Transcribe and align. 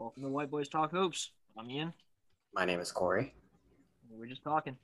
Welcome 0.00 0.22
to 0.22 0.30
White 0.30 0.50
Boys 0.50 0.66
Talk 0.66 0.92
Hoops. 0.92 1.32
I'm 1.58 1.70
Ian. 1.70 1.92
My 2.54 2.64
name 2.64 2.80
is 2.80 2.90
Kory. 2.90 3.34
We're 4.10 4.24
just 4.24 4.42
talking. 4.42 4.74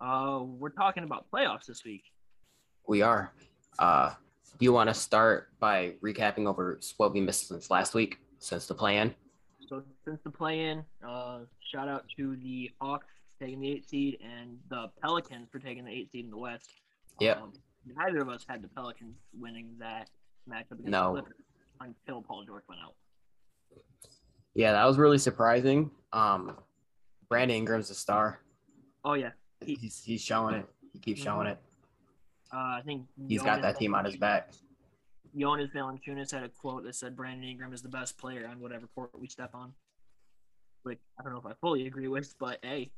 Uh, 0.00 0.40
we're 0.42 0.70
talking 0.70 1.04
about 1.04 1.26
playoffs 1.32 1.66
this 1.66 1.84
week. 1.84 2.02
We 2.88 3.00
are. 3.00 3.32
Uh, 3.78 4.14
do 4.58 4.64
you 4.64 4.72
want 4.72 4.90
to 4.90 4.94
start 4.94 5.50
by 5.60 5.92
recapping 6.02 6.46
over 6.48 6.80
what 6.96 7.12
we 7.12 7.20
missed 7.20 7.46
since 7.46 7.70
last 7.70 7.94
week, 7.94 8.18
since 8.40 8.66
the 8.66 8.74
play-in? 8.74 9.14
So 9.68 9.84
since 10.04 10.18
the 10.24 10.30
play-in, 10.30 10.84
uh, 11.08 11.42
shout 11.72 11.86
out 11.86 12.06
to 12.16 12.34
the 12.34 12.72
Hawks 12.80 13.06
taking 13.40 13.60
the 13.60 13.70
eight 13.70 13.88
seed 13.88 14.18
and 14.20 14.58
the 14.70 14.90
Pelicans 15.00 15.46
for 15.52 15.60
taking 15.60 15.84
the 15.84 15.92
eight 15.92 16.10
seed 16.10 16.24
in 16.24 16.32
the 16.32 16.36
West. 16.36 16.68
Yep. 17.20 17.42
Um, 17.42 17.52
neither 17.96 18.18
of 18.22 18.28
us 18.28 18.44
had 18.48 18.62
the 18.62 18.68
Pelicans 18.68 19.14
winning 19.38 19.76
that 19.78 20.10
matchup 20.50 20.72
against 20.72 20.88
No. 20.88 21.14
the 21.14 21.22
Clippers 21.22 21.36
until 21.80 22.22
Paul 22.22 22.44
George 22.44 22.64
went 22.68 22.80
out. 22.84 22.94
Yeah, 24.58 24.72
that 24.72 24.84
was 24.86 24.98
really 24.98 25.18
surprising. 25.18 25.88
Um, 26.12 26.56
Brandon 27.28 27.58
Ingram's 27.58 27.90
a 27.90 27.94
star. 27.94 28.40
Oh 29.04 29.14
yeah, 29.14 29.30
He's 29.64 30.02
he's 30.04 30.20
showing 30.20 30.56
it. 30.56 30.66
He 30.92 30.98
keeps 30.98 31.22
showing 31.22 31.46
it. 31.46 31.58
uh, 32.52 32.56
I 32.56 32.82
think 32.84 33.06
He's 33.28 33.40
got 33.40 33.62
that 33.62 33.78
team 33.78 33.94
on 33.94 34.04
his 34.04 34.16
back. 34.16 34.50
Jonas 35.38 35.70
Valanciunas 35.72 36.32
had 36.32 36.42
a 36.42 36.48
quote 36.48 36.82
that 36.82 36.96
said 36.96 37.14
Brandon 37.14 37.48
Ingram 37.48 37.72
is 37.72 37.82
the 37.82 37.88
best 37.88 38.18
player 38.18 38.48
on 38.50 38.58
whatever 38.58 38.88
court 38.96 39.10
we 39.16 39.28
step 39.28 39.50
on. 39.54 39.74
Which 40.82 40.98
I 41.20 41.22
don't 41.22 41.34
know 41.34 41.38
if 41.38 41.46
I 41.46 41.52
fully 41.60 41.86
agree 41.86 42.08
with, 42.08 42.34
but 42.40 42.58
hey, 42.64 42.90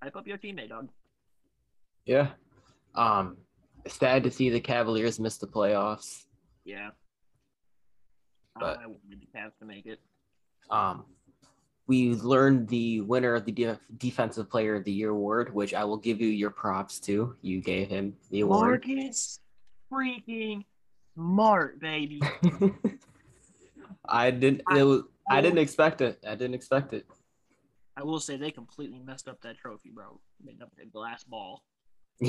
hype 0.00 0.14
up 0.14 0.28
your 0.28 0.38
teammate, 0.38 0.68
dog. 0.68 0.88
Yeah. 2.06 2.28
Um, 2.94 3.38
sad 3.88 4.22
to 4.22 4.30
see 4.30 4.50
the 4.50 4.60
Cavaliers 4.60 5.18
miss 5.18 5.36
the 5.36 5.48
playoffs. 5.48 6.26
Yeah. 6.64 6.90
But- 8.54 8.78
I 8.78 8.86
wanted 8.86 9.20
the 9.20 9.26
Cavs 9.36 9.58
to 9.58 9.64
make 9.64 9.86
it. 9.86 9.98
Um, 10.72 11.04
we 11.86 12.14
learned 12.14 12.68
the 12.68 13.02
winner 13.02 13.34
of 13.34 13.44
the 13.44 13.52
de- 13.52 13.78
defensive 13.98 14.48
player 14.48 14.76
of 14.76 14.84
the 14.84 14.92
year 14.92 15.10
award, 15.10 15.54
which 15.54 15.74
I 15.74 15.84
will 15.84 15.98
give 15.98 16.20
you 16.20 16.28
your 16.28 16.50
props 16.50 16.98
to. 17.00 17.36
You 17.42 17.60
gave 17.60 17.88
him 17.88 18.16
the 18.30 18.40
award. 18.40 18.86
Marcus 18.86 19.38
freaking 19.92 20.64
smart, 21.14 21.78
baby. 21.80 22.22
I 24.08 24.30
didn't. 24.30 24.62
It 24.74 24.82
was, 24.82 25.02
I 25.30 25.42
didn't 25.42 25.58
expect 25.58 26.00
it. 26.00 26.18
I 26.26 26.34
didn't 26.34 26.54
expect 26.54 26.94
it. 26.94 27.06
I 27.96 28.02
will 28.02 28.20
say 28.20 28.36
they 28.36 28.50
completely 28.50 28.98
messed 28.98 29.28
up 29.28 29.42
that 29.42 29.58
trophy, 29.58 29.90
bro. 29.90 30.18
Made 30.42 30.62
up 30.62 30.72
a 30.80 30.86
glass 30.86 31.24
ball. 31.24 31.62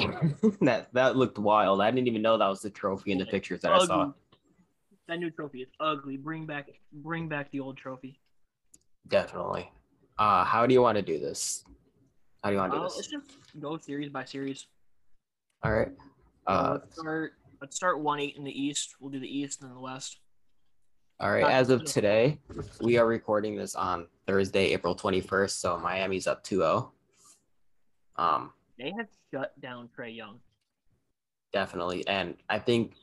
that 0.61 0.89
that 0.91 1.15
looked 1.15 1.37
wild. 1.37 1.81
I 1.81 1.89
didn't 1.89 2.07
even 2.07 2.21
know 2.21 2.37
that 2.37 2.47
was 2.47 2.61
the 2.61 2.69
trophy 2.69 3.13
in 3.13 3.17
the 3.17 3.25
pictures 3.25 3.61
that 3.61 3.71
I 3.71 3.85
saw. 3.85 4.11
That 5.07 5.19
new 5.19 5.29
trophy 5.29 5.61
is 5.61 5.69
ugly. 5.79 6.17
Bring 6.17 6.45
back, 6.45 6.69
bring 6.91 7.29
back 7.29 7.51
the 7.51 7.59
old 7.59 7.77
trophy. 7.77 8.19
Definitely. 9.07 9.71
Uh, 10.17 10.43
how 10.43 10.65
do 10.65 10.73
you 10.73 10.81
want 10.81 10.97
to 10.97 11.01
do 11.01 11.19
this? 11.19 11.63
How 12.43 12.49
do 12.49 12.55
you 12.55 12.59
want 12.61 12.71
to 12.73 12.77
Uh, 12.77 12.79
do 12.79 12.83
let's 12.83 12.97
this? 12.97 13.07
just 13.07 13.59
go 13.59 13.77
series 13.77 14.09
by 14.09 14.25
series. 14.25 14.67
All 15.63 15.71
right. 15.73 15.89
Uh, 16.47 16.49
Uh, 16.51 16.71
let's 16.81 16.99
start. 16.99 17.33
Let's 17.61 17.75
start 17.75 17.99
one 17.99 18.19
eight 18.19 18.35
in 18.35 18.43
the 18.43 18.51
East. 18.51 18.95
We'll 18.99 19.11
do 19.11 19.19
the 19.19 19.37
East 19.39 19.61
and 19.61 19.69
then 19.69 19.75
the 19.75 19.81
West. 19.81 20.19
all 21.19 21.31
right. 21.31 21.45
As 21.45 21.69
of 21.69 21.85
today, 21.85 22.37
we 22.81 22.97
are 22.97 23.07
recording 23.07 23.55
this 23.55 23.75
on 23.75 24.07
Thursday, 24.27 24.73
April 24.73 24.93
twenty 24.95 25.21
first. 25.21 25.61
So 25.61 25.77
Miami's 25.77 26.27
up 26.27 26.43
2-0. 26.43 26.91
Um, 28.17 28.51
They 28.77 28.91
have 28.91 29.07
shut 29.31 29.57
down 29.61 29.89
Trae 29.97 30.13
Young. 30.15 30.41
definitely, 31.53 32.05
and 32.07 32.35
I 32.49 32.59
think, 32.59 32.95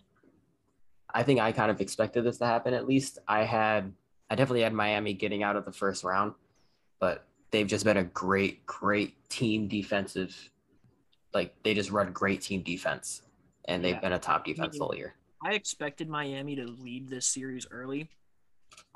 I 1.14 1.22
think 1.22 1.40
I 1.40 1.52
kind 1.52 1.70
of 1.70 1.80
expected 1.80 2.24
this 2.24 2.38
to 2.38 2.46
happen. 2.46 2.74
At 2.74 2.86
least 2.86 3.18
I 3.26 3.44
had, 3.44 3.94
I 4.30 4.36
definitely 4.36 4.62
had 4.62 4.72
Miami 4.72 5.12
getting 5.12 5.42
out 5.42 5.56
of 5.56 5.64
the 5.64 5.72
first 5.72 6.04
round, 6.04 6.34
but 7.00 7.26
they've 7.50 7.66
just 7.66 7.84
been 7.84 7.96
a 7.96 8.04
great, 8.04 8.64
great 8.64 9.28
team 9.28 9.66
defensive. 9.66 10.50
Like 11.34 11.54
they 11.64 11.74
just 11.74 11.90
run 11.90 12.12
great 12.12 12.40
team 12.40 12.62
defense, 12.62 13.22
and 13.66 13.84
they've 13.84 13.94
Yeah. 13.94 14.00
been 14.00 14.12
a 14.12 14.18
top 14.18 14.44
defense 14.44 14.78
all 14.78 14.94
year. 14.94 15.14
I 15.44 15.54
expected 15.54 16.08
Miami 16.08 16.54
to 16.56 16.66
lead 16.66 17.08
this 17.08 17.26
series 17.26 17.66
early. 17.70 18.08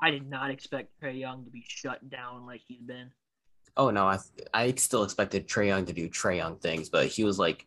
I 0.01 0.09
did 0.11 0.29
not 0.29 0.51
expect 0.51 0.91
Trae 1.01 1.17
Young 1.19 1.43
to 1.43 1.51
be 1.51 1.63
shut 1.67 2.09
down 2.09 2.45
like 2.45 2.61
he's 2.65 2.81
been. 2.81 3.11
Oh 3.77 3.89
no, 3.89 4.05
I 4.05 4.19
I 4.53 4.73
still 4.75 5.03
expected 5.03 5.47
Trae 5.49 5.67
Young 5.67 5.85
to 5.85 5.93
do 5.93 6.07
Trae 6.09 6.37
Young 6.37 6.57
things, 6.57 6.87
but 6.89 7.07
he 7.07 7.25
was 7.25 7.37
like, 7.39 7.65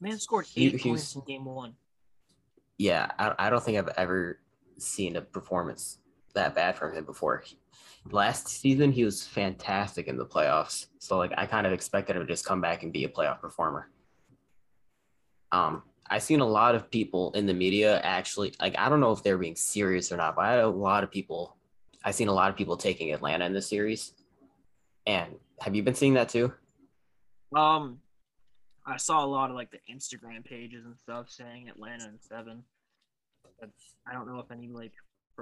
Man 0.00 0.18
scored 0.18 0.46
He- 0.46 0.66
eight 0.66 0.72
he's- 0.72 0.82
points 0.82 1.14
in 1.14 1.20
game 1.26 1.44
one. 1.44 1.76
yeah, 2.78 3.10
I, 3.18 3.34
I 3.46 3.50
don't 3.50 3.62
think 3.62 3.76
I've 3.76 3.88
ever 3.98 4.40
seen 4.78 5.16
a 5.16 5.20
performance 5.20 5.98
that 6.34 6.54
bad 6.54 6.76
from 6.76 6.94
him 6.94 7.04
before. 7.04 7.44
Last 8.10 8.48
season, 8.48 8.92
he 8.92 9.04
was 9.04 9.26
fantastic 9.26 10.08
in 10.08 10.16
the 10.16 10.24
playoffs, 10.24 10.86
so 10.98 11.18
like 11.18 11.32
I 11.36 11.46
kind 11.46 11.66
of 11.66 11.72
expected 11.72 12.16
him 12.16 12.22
to 12.22 12.32
just 12.32 12.46
come 12.46 12.60
back 12.60 12.82
and 12.82 12.92
be 12.92 13.04
a 13.04 13.08
playoff 13.08 13.40
performer. 13.40 13.90
Um, 15.52 15.82
I've 16.08 16.22
seen 16.22 16.40
a 16.40 16.46
lot 16.46 16.74
of 16.74 16.90
people 16.90 17.30
in 17.32 17.46
the 17.46 17.54
media 17.54 18.00
actually 18.00 18.54
like 18.60 18.74
I 18.78 18.88
don't 18.88 19.00
know 19.00 19.12
if 19.12 19.22
they're 19.22 19.38
being 19.38 19.56
serious 19.56 20.10
or 20.10 20.16
not, 20.16 20.34
but 20.34 20.44
I 20.44 20.50
had 20.52 20.60
a 20.60 20.68
lot 20.68 21.04
of 21.04 21.10
people. 21.10 21.56
I've 22.04 22.14
seen 22.14 22.28
a 22.28 22.32
lot 22.32 22.50
of 22.50 22.56
people 22.56 22.76
taking 22.76 23.12
Atlanta 23.12 23.44
in 23.44 23.52
this 23.52 23.68
series, 23.68 24.14
and 25.06 25.36
have 25.60 25.76
you 25.76 25.82
been 25.82 25.94
seeing 25.94 26.14
that 26.14 26.30
too? 26.30 26.52
Um, 27.54 27.98
I 28.86 28.96
saw 28.96 29.24
a 29.24 29.26
lot 29.26 29.50
of 29.50 29.56
like 29.56 29.70
the 29.70 29.80
Instagram 29.92 30.44
pages 30.44 30.84
and 30.86 30.96
stuff 30.98 31.28
saying 31.28 31.68
Atlanta 31.68 32.04
and 32.04 32.18
seven. 32.20 32.64
I 34.06 34.12
don't 34.12 34.26
know 34.26 34.40
if 34.40 34.50
any 34.50 34.68
like 34.68 34.92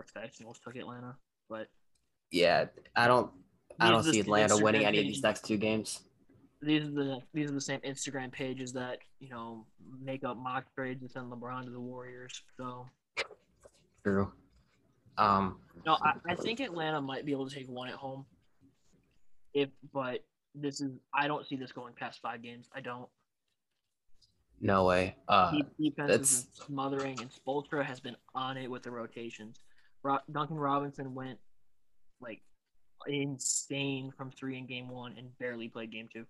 professionals 0.03 0.59
took 0.62 0.76
Atlanta, 0.76 1.16
but 1.48 1.69
Yeah, 2.31 2.66
I 2.94 3.06
don't. 3.06 3.31
I 3.81 3.91
don't 3.91 4.03
see 4.03 4.20
Atlanta 4.20 4.54
Instagram 4.54 4.62
winning 4.62 4.84
any 4.84 4.98
of 4.98 5.04
these 5.04 5.22
next 5.22 5.44
two 5.44 5.56
games. 5.56 6.00
these 6.60 6.82
are 6.88 6.91
the 6.91 7.19
these 7.32 7.48
are 7.50 7.54
the 7.54 7.60
same 7.60 7.81
Instagram 7.81 8.32
pages 8.32 8.72
that 8.72 8.98
you 9.20 9.28
know 9.31 9.64
make 10.03 10.25
up 10.25 10.37
mock 10.37 10.64
trades 10.75 11.00
and 11.03 11.10
send 11.10 11.31
LeBron 11.31 11.64
to 11.64 11.70
the 11.70 11.81
Warriors. 11.81 12.42
So 12.56 12.87
True. 14.04 14.32
Um, 15.16 15.58
no, 15.84 15.97
I, 16.03 16.12
I 16.28 16.34
think 16.37 16.60
Atlanta 16.60 17.00
might 17.00 17.25
be 17.25 17.32
able 17.32 17.48
to 17.48 17.54
take 17.54 17.69
one 17.69 17.88
at 17.88 17.94
home. 17.94 18.25
If 19.54 19.69
but 19.92 20.25
this 20.54 20.81
is 20.81 20.92
I 21.14 21.26
don't 21.28 21.47
see 21.47 21.56
this 21.56 21.72
going 21.72 21.94
past 21.94 22.20
five 22.20 22.42
games. 22.42 22.69
I 22.75 22.81
don't. 22.81 23.08
no 24.60 24.84
way. 24.87 25.16
Uh, 25.28 25.53
defense 25.81 25.94
that's- 25.97 26.31
is 26.32 26.47
smothering, 26.66 27.20
and 27.20 27.31
Spoelstra 27.31 27.84
has 27.84 28.00
been 28.00 28.16
on 28.34 28.56
it 28.56 28.69
with 28.70 28.82
the 28.82 28.91
rotations. 28.91 29.60
Ro- 30.03 30.19
Duncan 30.31 30.56
Robinson 30.56 31.14
went 31.14 31.38
like 32.20 32.41
insane 33.06 34.12
from 34.16 34.31
three 34.31 34.59
in 34.59 34.66
game 34.66 34.88
one 34.88 35.14
and 35.19 35.36
barely 35.38 35.69
played 35.69 35.91
game 35.92 36.09
two. 36.12 36.26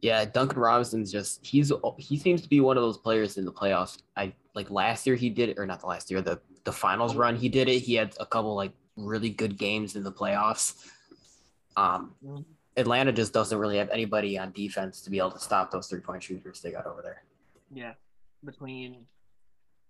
yeah, 0.00 0.24
Duncan 0.24 0.58
Robinson's 0.58 1.10
just 1.10 1.44
he's 1.44 1.72
he 1.98 2.18
seems 2.18 2.42
to 2.42 2.48
be 2.48 2.60
one 2.60 2.76
of 2.76 2.82
those 2.82 2.98
players 2.98 3.38
in 3.38 3.44
the 3.44 3.52
playoffs. 3.52 3.98
I 4.16 4.32
like 4.54 4.70
last 4.70 5.06
year 5.06 5.16
he 5.16 5.30
did 5.30 5.48
it, 5.50 5.58
or 5.58 5.66
not 5.66 5.80
the 5.80 5.86
last 5.86 6.10
year, 6.10 6.20
the 6.22 6.40
the 6.64 6.72
finals 6.72 7.14
run 7.16 7.36
he 7.36 7.48
did 7.48 7.68
it. 7.68 7.80
He 7.80 7.94
had 7.94 8.14
a 8.20 8.26
couple 8.26 8.54
like 8.54 8.72
really 8.96 9.30
good 9.30 9.56
games 9.58 9.94
in 9.96 10.02
the 10.02 10.12
playoffs. 10.12 10.88
Um, 11.76 12.14
Mhm. 12.24 12.44
Atlanta 12.78 13.10
just 13.12 13.32
doesn't 13.32 13.58
really 13.58 13.78
have 13.78 13.88
anybody 13.90 14.38
on 14.38 14.52
defense 14.52 15.00
to 15.02 15.10
be 15.10 15.18
able 15.18 15.30
to 15.30 15.38
stop 15.38 15.70
those 15.70 15.86
three 15.88 16.00
point 16.00 16.22
shooters 16.22 16.60
they 16.60 16.70
got 16.72 16.86
over 16.86 17.00
there. 17.02 17.22
Yeah, 17.72 17.94
between 18.44 19.06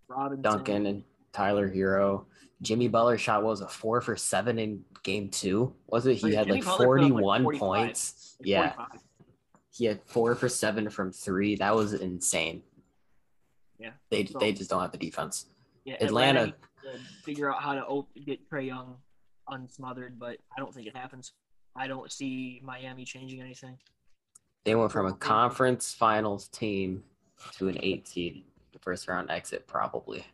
Robinson, 0.09 0.43
Duncan 0.43 0.87
and 0.87 1.05
Tyler 1.33 1.69
Herro. 1.71 2.27
Jimmy 2.63 2.89
Butler 2.89 3.19
shot 3.19 3.43
what 3.43 3.51
was 3.51 3.61
a 3.61 3.69
four 3.69 4.01
for 4.01 4.17
seven 4.17 4.59
in 4.59 4.83
game 5.03 5.29
two. 5.29 5.75
Was 5.89 6.07
it? 6.07 6.15
He 6.15 6.35
had 6.35 6.47
Jimmy 6.47 6.61
like 6.61 6.65
Butler 6.67 6.87
put 6.99 7.05
up, 7.05 7.11
like, 7.11 7.23
41 7.23 7.59
points. 7.59 8.37
like, 8.41 8.49
Yeah. 8.49 8.73
45. 8.75 9.01
He 9.73 9.85
had 9.85 10.03
four 10.07 10.35
for 10.35 10.49
seven 10.49 10.89
from 10.89 11.13
three. 11.13 11.57
That 11.57 11.75
was 11.75 11.93
insane. 11.93 12.63
Yeah. 13.79 13.93
They 14.11 14.25
So- 14.25 14.39
they 14.39 14.53
just 14.53 14.71
don't 14.71 14.81
have 14.81 14.93
the 14.93 14.97
defense. 14.99 15.47
Yeah, 15.85 15.97
Atlanta- 16.01 16.57
to 16.83 16.99
figure 17.25 17.53
out 17.53 17.61
how 17.63 17.75
to 17.75 18.21
get 18.25 18.49
Trae 18.49 18.67
Young 18.67 18.97
unsmothered, 19.49 20.19
but 20.19 20.39
I 20.57 20.61
don't 20.61 20.73
think 20.75 20.87
it 20.87 20.97
happens. 20.97 21.33
I 21.75 21.87
don't 21.89 22.11
see 22.11 22.61
Miami 22.65 23.05
changing 23.05 23.41
anything. 23.41 23.79
They 24.65 24.75
went 24.75 24.91
from 24.93 25.07
a 25.07 25.13
conference 25.13 25.93
finals 25.93 26.49
team 26.49 27.05
to 27.59 27.69
an 27.69 27.77
eight 27.83 28.09
seed. 28.09 28.45
The 28.73 28.79
first 28.79 29.07
round 29.09 29.31
exit, 29.31 29.67
probably. 29.67 30.25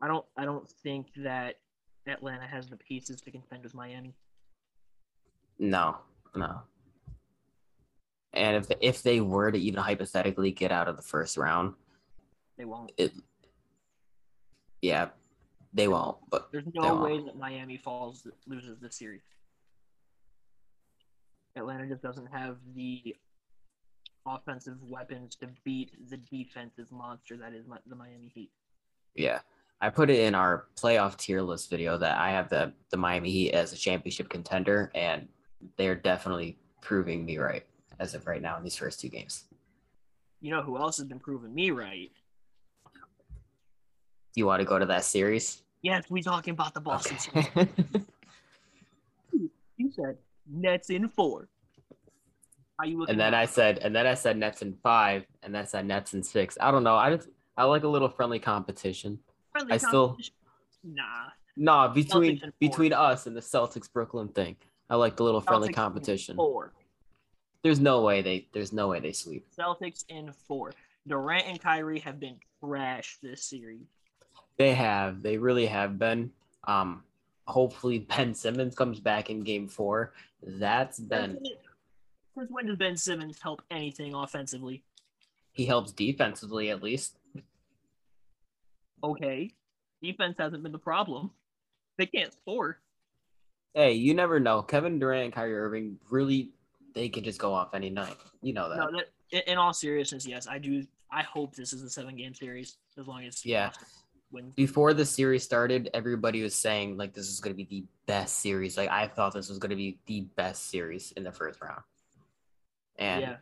I 0.00 0.06
don't. 0.08 0.24
I 0.36 0.44
don't 0.44 0.68
think 0.82 1.08
that 1.16 1.56
Atlanta 2.06 2.46
has 2.46 2.68
the 2.68 2.76
pieces 2.76 3.20
to 3.22 3.30
contend 3.30 3.64
with 3.64 3.74
Miami. 3.74 4.14
No, 5.58 5.96
no. 6.36 6.62
And 8.32 8.56
if 8.56 8.66
if 8.80 9.02
they 9.02 9.20
were 9.20 9.50
to 9.50 9.58
even 9.58 9.80
hypothetically 9.80 10.52
get 10.52 10.70
out 10.70 10.86
of 10.88 10.96
the 10.96 11.02
first 11.02 11.36
round, 11.36 11.74
They 12.56 12.64
won't. 12.64 12.92
it 12.96 13.12
yeah, 14.82 15.08
they 15.74 15.88
won't. 15.88 16.18
But 16.30 16.48
There's 16.52 16.64
no 16.72 16.94
won't. 16.94 17.02
way 17.02 17.24
that 17.24 17.36
Miami 17.36 17.76
falls 17.76 18.26
loses 18.46 18.78
this 18.78 18.96
series. 18.96 19.22
Atlanta 21.56 21.88
just 21.88 22.02
doesn't 22.02 22.26
have 22.26 22.58
the 22.76 23.16
offensive 24.26 24.76
weapons 24.82 25.34
to 25.36 25.48
beat 25.64 25.90
the 26.10 26.18
defensive 26.18 26.92
monster 26.92 27.36
that 27.38 27.52
is 27.54 27.64
the 27.86 27.96
Miami 27.96 28.30
Heat. 28.32 28.50
yeah, 29.16 29.40
I 29.80 29.90
put 29.90 30.10
it 30.10 30.20
in 30.20 30.34
our 30.34 30.66
playoff 30.76 31.16
tier 31.16 31.40
list 31.40 31.70
video 31.70 31.96
that 31.98 32.18
I 32.18 32.30
have 32.30 32.48
the 32.48 32.72
the 32.90 32.96
Miami 32.96 33.30
Heat 33.30 33.52
as 33.52 33.72
a 33.72 33.76
championship 33.76 34.28
contender, 34.28 34.90
and 34.94 35.28
they're 35.76 35.94
definitely 35.94 36.58
proving 36.80 37.24
me 37.24 37.38
right 37.38 37.64
as 38.00 38.14
of 38.14 38.26
right 38.26 38.42
now 38.42 38.56
in 38.56 38.64
these 38.64 38.76
first 38.76 39.00
two 39.00 39.08
games. 39.08 39.44
You 40.40 40.50
know 40.50 40.62
who 40.62 40.78
else 40.78 40.98
has 40.98 41.06
been 41.06 41.20
proving 41.20 41.54
me 41.54 41.70
right? 41.70 42.10
You 44.34 44.46
want 44.46 44.60
to 44.60 44.64
go 44.66 44.78
to 44.78 44.86
that 44.86 45.04
series? 45.04 45.62
Yes, 45.82 46.04
we 46.10 46.22
talking 46.22 46.52
about 46.52 46.74
the 46.74 46.80
Boston. 46.80 47.16
Okay. 47.36 47.48
series. 47.54 48.06
You 49.80 49.92
said 49.92 50.16
Nets 50.50 50.90
in 50.90 51.08
four. 51.08 51.48
How 52.80 52.84
you 52.84 52.98
looking? 52.98 53.12
and 53.12 53.20
then 53.20 53.32
I 53.32 53.44
said, 53.46 53.78
and 53.78 53.94
then 53.94 54.08
I 54.08 54.14
said 54.14 54.36
Nets 54.36 54.60
in 54.60 54.74
five, 54.82 55.24
and 55.44 55.54
then 55.54 55.62
I 55.62 55.64
said 55.64 55.86
Nets 55.86 56.14
in 56.14 56.22
six. 56.24 56.58
I 56.60 56.72
don't 56.72 56.82
know. 56.82 56.96
I 56.96 57.14
just 57.14 57.28
I 57.56 57.62
like 57.62 57.84
a 57.84 57.88
little 57.88 58.08
friendly 58.08 58.40
competition. 58.40 59.20
Friendly 59.58 59.74
I 59.74 59.78
still- 59.78 60.16
Nah. 60.84 61.30
Nah, 61.56 61.88
between 61.88 62.36
Celtics 62.38 62.42
in 62.44 62.50
four. 62.52 62.58
between 62.60 62.92
us 62.92 63.26
and 63.26 63.36
the 63.36 63.40
Celtics 63.40 63.92
Brooklyn 63.92 64.28
thing. 64.28 64.56
I 64.88 64.94
like 64.94 65.16
the 65.16 65.24
little 65.24 65.40
friendly 65.40 65.70
Celtics 65.70 65.74
competition. 65.74 66.36
Four. 66.36 66.72
There's 67.62 67.80
no 67.80 68.02
way 68.02 68.22
they 68.22 68.48
there's 68.52 68.72
no 68.72 68.86
way 68.88 69.00
they 69.00 69.12
sweep. 69.12 69.44
Celtics 69.56 70.04
in 70.08 70.30
four. 70.32 70.72
Durant 71.08 71.46
and 71.46 71.60
Kyrie 71.60 71.98
have 72.00 72.20
been 72.20 72.38
trash 72.60 73.18
this 73.20 73.42
series. 73.42 73.86
They 74.56 74.72
have. 74.74 75.22
They 75.22 75.36
really 75.36 75.66
have 75.66 75.98
been. 75.98 76.32
Um 76.64 77.02
hopefully 77.48 77.98
Ben 77.98 78.34
Simmons 78.34 78.76
comes 78.76 79.00
back 79.00 79.28
in 79.30 79.40
game 79.40 79.66
four. 79.66 80.12
That's 80.42 81.00
been 81.00 81.40
Since 82.36 82.50
when 82.52 82.66
does 82.66 82.76
Ben 82.76 82.96
Simmons 82.96 83.40
help 83.42 83.62
anything 83.72 84.14
offensively? 84.14 84.84
he 85.52 85.66
helps 85.66 85.90
defensively 85.90 86.70
at 86.70 86.84
least. 86.84 87.17
Okay. 89.02 89.50
Defense 90.02 90.36
hasn't 90.38 90.62
been 90.62 90.72
the 90.72 90.78
problem. 90.78 91.30
They 91.96 92.06
can't 92.06 92.32
score. 92.32 92.78
Hey, 93.74 93.92
you 93.92 94.14
never 94.14 94.40
know. 94.40 94.62
Kevin 94.62 94.98
Durant 94.98 95.24
and 95.24 95.32
Kyrie 95.32 95.56
Irving 95.56 95.98
really 96.10 96.52
they 96.94 97.08
can 97.08 97.22
just 97.22 97.38
go 97.38 97.52
off 97.52 97.74
any 97.74 97.90
night. 97.90 98.16
You 98.42 98.52
know 98.52 98.68
that. 98.68 98.78
No, 98.78 98.90
that, 98.92 99.50
in, 99.50 99.58
all 99.58 99.72
seriousness, 99.72 100.26
yes, 100.26 100.46
I 100.48 100.58
do. 100.58 100.84
I 101.10 101.22
hope 101.22 101.54
this 101.54 101.72
is 101.72 101.82
a 101.82 101.90
seven 101.90 102.16
game 102.16 102.34
series 102.34 102.76
as 102.98 103.06
long 103.06 103.24
as 103.24 103.44
Yeah. 103.44 103.70
Before 104.56 104.92
the 104.92 105.06
series 105.06 105.42
started, 105.42 105.88
everybody 105.94 106.42
was 106.42 106.54
saying 106.54 106.98
like 106.98 107.14
this 107.14 107.28
is 107.28 107.40
going 107.40 107.54
to 107.54 107.56
be 107.56 107.64
the 107.64 107.84
best 108.06 108.40
series. 108.40 108.76
Like 108.76 108.90
I 108.90 109.06
thought 109.06 109.32
this 109.32 109.48
was 109.48 109.58
going 109.58 109.70
to 109.70 109.76
be 109.76 109.98
the 110.06 110.26
best 110.36 110.68
series 110.70 111.12
in 111.12 111.24
the 111.24 111.32
first 111.32 111.62
round. 111.62 111.80
And 112.98 113.22
yeah, 113.22 113.36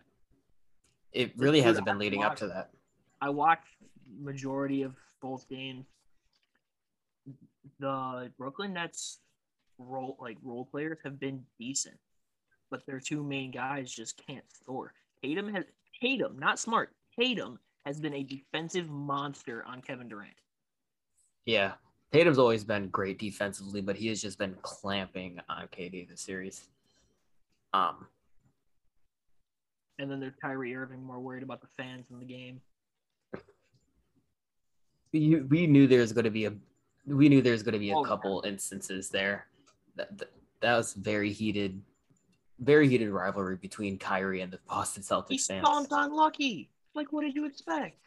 it 1.13 1.33
really 1.37 1.59
Dude, 1.59 1.67
hasn't 1.67 1.87
been 1.87 1.99
leading 1.99 2.23
up 2.23 2.37
to 2.37 2.47
that. 2.49 2.71
I 3.21 3.31
watched 3.31 3.67
majority 4.21 4.83
of 4.83 4.95
both 5.21 5.49
games. 5.49 5.87
The 7.81 8.31
Brooklyn 8.39 8.73
Nets 8.73 9.19
role 9.79 10.17
like 10.21 10.39
role 10.43 10.65
players 10.65 10.99
have 11.05 11.19
been 11.19 11.43
decent, 11.59 11.99
but 12.71 12.87
their 12.87 13.01
two 13.01 13.23
main 13.23 13.51
guys 13.51 13.93
just 13.93 14.21
can't 14.27 14.45
score. 14.53 14.93
Tatum 15.23 15.53
has 15.53 15.65
Tatum, 16.01 16.39
not 16.39 16.59
smart. 16.59 16.95
Tatum 17.19 17.59
has 17.85 18.01
been 18.01 18.15
a 18.15 18.23
defensive 18.23 18.89
monster 18.89 19.65
on 19.67 19.81
Kevin 19.81 20.09
Durant. 20.09 20.35
Yeah. 21.45 21.73
Tatum's 22.13 22.39
always 22.39 22.65
been 22.65 22.89
great 22.89 23.19
defensively, 23.19 23.81
but 23.81 23.97
he 23.97 24.09
has 24.09 24.23
just 24.23 24.39
been 24.39 24.55
clamping 24.63 25.41
on 25.49 25.67
KD 25.69 26.09
this 26.09 26.21
series. 26.21 26.69
Um, 27.73 28.07
And 29.99 30.11
then 30.11 30.21
there's 30.21 30.37
Kyrie 30.41 30.75
Irving 30.75 31.03
more 31.03 31.19
worried 31.21 31.43
about 31.43 31.61
the 31.61 31.69
fans 31.77 32.11
in 32.11 32.19
the 32.19 32.27
game. 32.27 32.61
We, 35.21 35.37
we 35.43 35.67
knew 35.67 35.87
there 35.87 36.01
was 36.01 36.13
going 36.13 36.25
to 36.25 36.31
be 36.31 36.45
a 36.47 36.53
we 37.07 37.29
knew 37.29 37.41
there 37.41 37.53
was 37.53 37.63
going 37.63 37.73
to 37.75 37.79
be 37.79 37.91
a 37.91 37.97
Oh, 37.97 38.03
yeah. 38.05 38.09
couple 38.09 38.43
instances 38.47 39.09
there 39.09 39.47
that, 39.95 40.17
that 40.19 40.31
that 40.61 40.77
was 40.77 40.93
very 40.95 41.33
heated 41.33 41.81
very 42.59 42.89
heated 42.89 43.11
rivalry 43.11 43.57
between 43.57 43.99
Kyrie 43.99 44.41
and 44.41 44.51
the 44.53 44.59
Boston 44.69 45.03
He 45.03 45.37
Celtics 45.37 45.47
fans. 45.47 45.67
stomped 45.67 45.93
on 45.93 46.13
Lucky. 46.15 46.71
Like, 46.95 47.13
what 47.13 47.23
did 47.23 47.35
you 47.35 47.45
expect? 47.45 47.99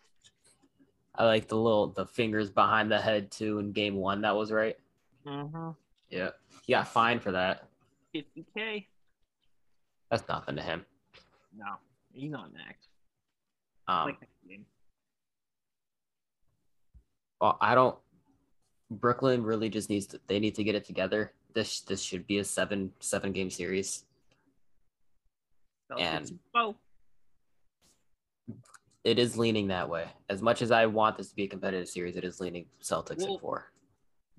I 1.15 1.25
like 1.25 1.47
the 1.47 1.56
little 1.56 1.88
the 1.88 2.06
fingers 2.06 2.50
behind 2.50 2.91
the 2.91 3.00
head 3.00 3.29
too 3.31 3.59
in 3.59 3.71
game 3.71 3.95
1 3.95 4.21
that 4.21 4.35
was 4.35 4.51
right. 4.51 4.77
Mm-hmm. 5.25 5.69
Yeah. 6.09 6.29
He 6.63 6.73
got 6.73 6.88
fined 6.88 7.21
for 7.21 7.31
that. 7.31 7.67
50K? 8.15 8.85
That's 10.09 10.27
nothing 10.27 10.56
to 10.56 10.61
him. 10.63 10.83
No, 11.56 11.65
he's 12.13 12.31
not 12.31 12.51
max. 12.53 12.88
Um 13.88 14.06
like 14.06 14.19
next 14.21 14.33
game. 14.47 14.65
Well, 17.27 17.28
I 17.41 17.75
don't. 17.75 17.97
Brooklyn 18.91 19.44
really 19.44 19.69
just 19.69 19.89
needs 19.89 20.07
to. 20.07 20.19
They 20.27 20.39
need 20.39 20.56
to 20.56 20.63
get 20.63 20.75
it 20.75 20.86
together. 20.86 21.33
This 21.53 21.81
this 21.81 22.01
should 22.01 22.27
be 22.27 22.39
a 22.39 22.44
seven 22.44 22.91
seven 23.00 23.31
game 23.31 23.50
series. 23.50 24.06
Celtics 25.91 26.00
and- 26.01 26.39
in. 26.56 26.75
It 29.06 29.18
is 29.18 29.38
leaning 29.38 29.68
that 29.68 29.88
way. 29.89 30.07
As 30.27 30.41
much 30.41 30.62
as 30.62 30.71
I 30.71 30.86
want 30.86 31.18
this 31.18 31.30
to 31.30 31.36
be 31.36 31.44
a 31.44 31.47
competitive 31.47 31.88
series, 31.88 32.18
it 32.18 32.24
is 32.25 32.39
leaning 32.41 32.65
Celtics 32.81 33.19
Well- 33.24 33.36
in 33.36 33.39
four. 33.39 33.71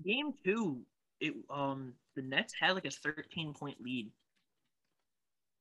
game 0.05 0.33
two, 0.43 0.85
it 1.19 1.33
um 1.49 1.95
the 2.15 2.21
Nets 2.21 2.53
had 2.59 2.71
like 2.73 2.85
a 2.85 2.91
13 2.91 3.53
point 3.53 3.81
lead 3.81 4.11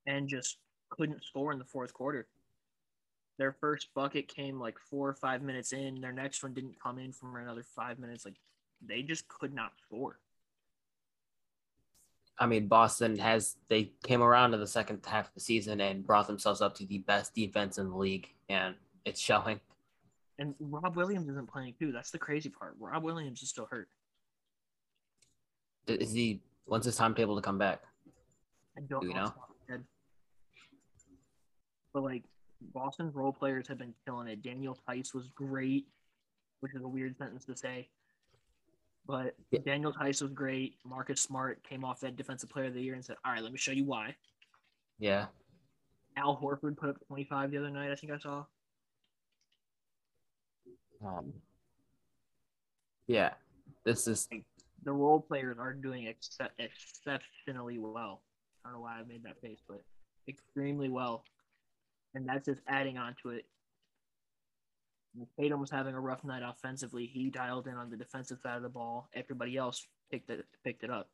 and 0.06 0.28
just 0.28 0.58
couldn't 0.90 1.22
score 1.24 1.52
in 1.52 1.58
the 1.58 1.64
fourth 1.64 1.94
quarter. 1.94 2.28
Their 3.40 3.52
first 3.52 3.88
bucket 3.94 4.28
came 4.28 4.60
like 4.60 4.78
four 4.78 5.08
or 5.08 5.14
five 5.14 5.40
minutes 5.40 5.72
in. 5.72 6.02
Their 6.02 6.12
next 6.12 6.42
one 6.42 6.52
didn't 6.52 6.78
come 6.78 6.98
in 6.98 7.10
for 7.10 7.38
another 7.38 7.62
five 7.62 7.98
minutes. 7.98 8.26
Like 8.26 8.34
they 8.86 9.00
just 9.00 9.26
could 9.28 9.54
not 9.54 9.72
score. 9.86 10.18
I 12.38 12.44
mean, 12.44 12.68
Boston 12.68 13.16
has 13.18 13.56
they 13.68 13.92
came 14.04 14.22
around 14.22 14.52
in 14.52 14.60
the 14.60 14.66
second 14.66 15.00
half 15.06 15.28
of 15.28 15.34
the 15.34 15.40
season 15.40 15.80
and 15.80 16.06
brought 16.06 16.26
themselves 16.26 16.60
up 16.60 16.74
to 16.76 16.84
the 16.84 16.98
best 16.98 17.34
defense 17.34 17.78
in 17.78 17.88
the 17.88 17.96
league, 17.96 18.28
and 18.50 18.74
it's 19.06 19.18
showing. 19.18 19.58
And 20.38 20.54
Rob 20.60 20.94
Williams 20.94 21.30
isn't 21.30 21.50
playing 21.50 21.76
too. 21.78 21.92
That's 21.92 22.10
the 22.10 22.18
crazy 22.18 22.50
part. 22.50 22.74
Rob 22.78 23.02
Williams 23.02 23.40
is 23.40 23.48
still 23.48 23.68
hurt. 23.70 23.88
Is 25.86 26.12
he? 26.12 26.42
When's 26.66 26.84
his 26.84 26.96
timetable 26.96 27.36
to 27.36 27.42
come 27.42 27.56
back? 27.56 27.84
I 28.76 28.82
don't 28.82 29.00
Do 29.00 29.08
know. 29.08 29.14
know? 29.14 29.22
off 29.22 29.34
the 29.34 29.40
top 29.40 29.48
of 29.48 29.56
my 29.66 29.74
head. 29.76 29.84
But 31.94 32.02
like 32.02 32.24
Boston's 32.60 33.14
role 33.14 33.32
players 33.32 33.66
have 33.68 33.78
been 33.78 33.94
killing 34.06 34.28
it. 34.28 34.42
Daniel 34.42 34.78
Theis 34.88 35.14
was 35.14 35.28
great, 35.34 35.86
which 36.60 36.74
is 36.74 36.82
a 36.82 36.88
weird 36.88 37.16
sentence 37.16 37.44
to 37.46 37.56
say. 37.56 37.88
But 39.06 39.34
Yeah. 39.50 39.60
Daniel 39.64 39.92
Theis 39.92 40.20
was 40.22 40.32
great. 40.32 40.76
Marcus 40.84 41.20
Smart 41.20 41.62
came 41.64 41.84
off 41.84 42.00
that 42.00 42.16
defensive 42.16 42.50
player 42.50 42.66
of 42.66 42.74
the 42.74 42.82
year 42.82 42.94
and 42.94 43.04
said, 43.04 43.16
All 43.24 43.32
right, 43.32 43.42
let 43.42 43.52
me 43.52 43.58
show 43.58 43.72
you 43.72 43.84
why. 43.84 44.14
Yeah, 44.98 45.26
Al 46.16 46.36
Horford 46.36 46.76
put 46.76 46.90
up 46.90 47.06
25 47.06 47.50
the 47.50 47.58
other 47.58 47.70
night, 47.70 47.90
I 47.90 47.94
think 47.94 48.12
I 48.12 48.18
saw. 48.18 48.44
um, 51.04 51.32
yeah. 53.06 53.32
This 53.84 54.06
is 54.06 54.28
The 54.82 54.92
role 54.92 55.20
players 55.20 55.56
are 55.58 55.72
doing 55.72 56.06
ex- 56.08 56.36
exceptionally 56.58 57.78
well. 57.78 58.20
I 58.64 58.68
don't 58.68 58.74
know 58.76 58.82
why 58.82 58.98
I 58.98 59.02
made 59.04 59.22
that 59.22 59.40
face, 59.40 59.60
but 59.66 59.82
extremely 60.28 60.90
well. 60.90 61.24
And 62.14 62.28
that's 62.28 62.46
just 62.46 62.60
adding 62.66 62.98
on 62.98 63.14
to 63.22 63.30
it. 63.30 63.44
Tatum 65.38 65.60
was 65.60 65.70
having 65.70 65.94
a 65.94 66.00
rough 66.00 66.22
night 66.24 66.42
offensively. 66.44 67.06
He 67.06 67.30
dialed 67.30 67.66
in 67.66 67.74
on 67.74 67.90
the 67.90 67.96
defensive 67.96 68.38
side 68.42 68.56
of 68.56 68.62
the 68.62 68.68
ball. 68.68 69.08
Everybody 69.14 69.56
else 69.56 69.86
picked 70.10 70.30
it 70.30 70.44
picked 70.64 70.84
it 70.84 70.90
up. 70.90 71.08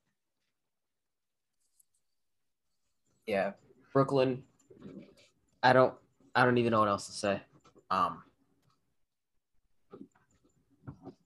yeah. 3.27 3.53
Brooklyn. 3.93 4.43
I 5.63 5.73
don't. 5.73 5.95
I 6.35 6.45
don't 6.45 6.59
even 6.59 6.71
know 6.73 6.81
what 6.81 6.89
else 6.89 7.07
to 7.07 7.13
say. 7.13 7.41
Um. 7.91 8.23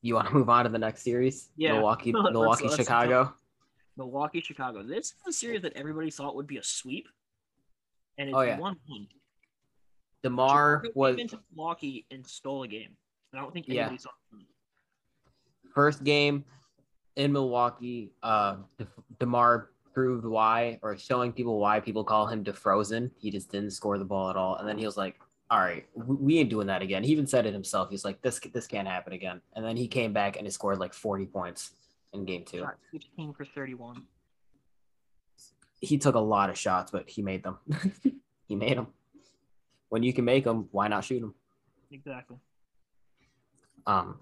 You 0.03 0.15
want 0.15 0.29
to 0.29 0.35
move 0.35 0.49
on 0.49 0.65
to 0.65 0.71
the 0.71 0.79
next 0.79 1.03
series? 1.03 1.51
Yeah. 1.57 1.73
Milwaukee, 1.73 2.13
Milwaukee, 2.13 2.65
let's 2.65 2.77
Chicago. 2.77 3.35
Milwaukee, 3.97 4.41
Chicago. 4.41 4.83
This 4.83 5.07
is 5.09 5.15
a 5.29 5.33
series 5.33 5.63
that 5.63 5.73
everybody 5.75 6.11
thought 6.11 6.37
would 6.37 6.47
be 6.47 6.57
a 6.57 6.63
sweep, 6.63 7.07
and 8.17 8.29
it's 8.29 8.37
Oh, 8.37 8.43
yeah. 8.43 8.59
one 8.59 8.77
one. 8.87 9.09
Demar 10.23 10.85
was 10.95 11.19
into 11.19 11.39
Milwaukee 11.55 12.07
and 12.11 12.27
stole 12.27 12.63
a 12.65 12.69
game. 12.69 12.97
I 13.35 13.39
don't 13.39 13.53
think 13.53 13.69
Yeah. 13.69 13.83
anybody 13.83 13.99
saw 13.99 14.11
it. 14.39 14.47
first 15.75 16.03
game 16.05 16.45
in 17.17 17.33
Milwaukee. 17.33 18.13
Uh, 18.23 18.57
De- 18.77 18.89
Demar 19.19 19.71
proved 19.93 20.25
why, 20.25 20.79
or 20.83 20.97
showing 20.97 21.33
people 21.33 21.59
why 21.61 21.79
people 21.81 22.03
call 22.05 22.27
him 22.27 22.45
DeFrozen. 22.45 23.11
He 23.19 23.31
just 23.31 23.51
didn't 23.53 23.71
score 23.71 23.99
the 23.99 24.05
ball 24.05 24.31
at 24.31 24.37
all, 24.37 24.57
and 24.57 24.69
then 24.69 24.79
he 24.79 24.85
was 24.85 24.97
like, 24.97 25.21
"All 25.51 25.59
right, 25.61 25.87
we, 25.95 26.39
ain't 26.39 26.51
doing 26.51 26.67
that 26.69 26.83
again." 26.83 27.05
He 27.05 27.13
even 27.13 27.27
said 27.27 27.47
it 27.47 27.53
himself. 27.53 27.89
He's 27.91 28.05
like, 28.05 28.21
"This 28.23 28.41
this 28.53 28.67
can't 28.67 28.89
happen 28.89 29.13
again." 29.13 29.41
And 29.55 29.65
then 29.65 29.77
he 29.77 29.87
came 29.89 30.13
back 30.13 30.37
and 30.37 30.47
he 30.47 30.51
scored 30.51 30.79
like 30.79 30.93
forty 30.93 31.27
points 31.27 31.73
in 32.13 32.25
game 32.25 32.45
two. 32.45 32.59
Shot 32.59 32.77
16 32.91 33.33
for 33.35 33.45
31. 33.45 34.05
He 35.81 35.97
took 35.99 36.15
a 36.17 36.21
lot 36.21 36.51
of 36.51 36.59
shots, 36.59 36.91
but 36.91 37.09
he 37.09 37.23
made 37.23 37.43
them. 37.43 37.59
he 38.49 38.57
made 38.57 38.77
them. 38.77 38.89
When 39.91 40.03
you 40.03 40.13
can 40.13 40.25
make 40.25 40.45
them, 40.45 40.69
why 40.71 40.89
not 40.89 41.05
shoot 41.05 41.21
them? 41.21 41.35
Exactly. 41.91 42.39
Um, 43.87 44.19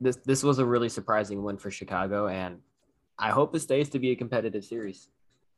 this 0.00 0.16
this 0.16 0.42
was 0.42 0.58
a 0.58 0.64
really 0.64 0.88
surprising 0.88 1.42
win 1.42 1.56
for 1.56 1.70
Chicago, 1.70 2.26
and 2.26 2.60
I 3.18 3.30
hope 3.30 3.54
it 3.54 3.60
stays 3.60 3.88
to 3.90 3.98
be 3.98 4.10
a 4.10 4.16
competitive 4.16 4.64
series. 4.64 5.08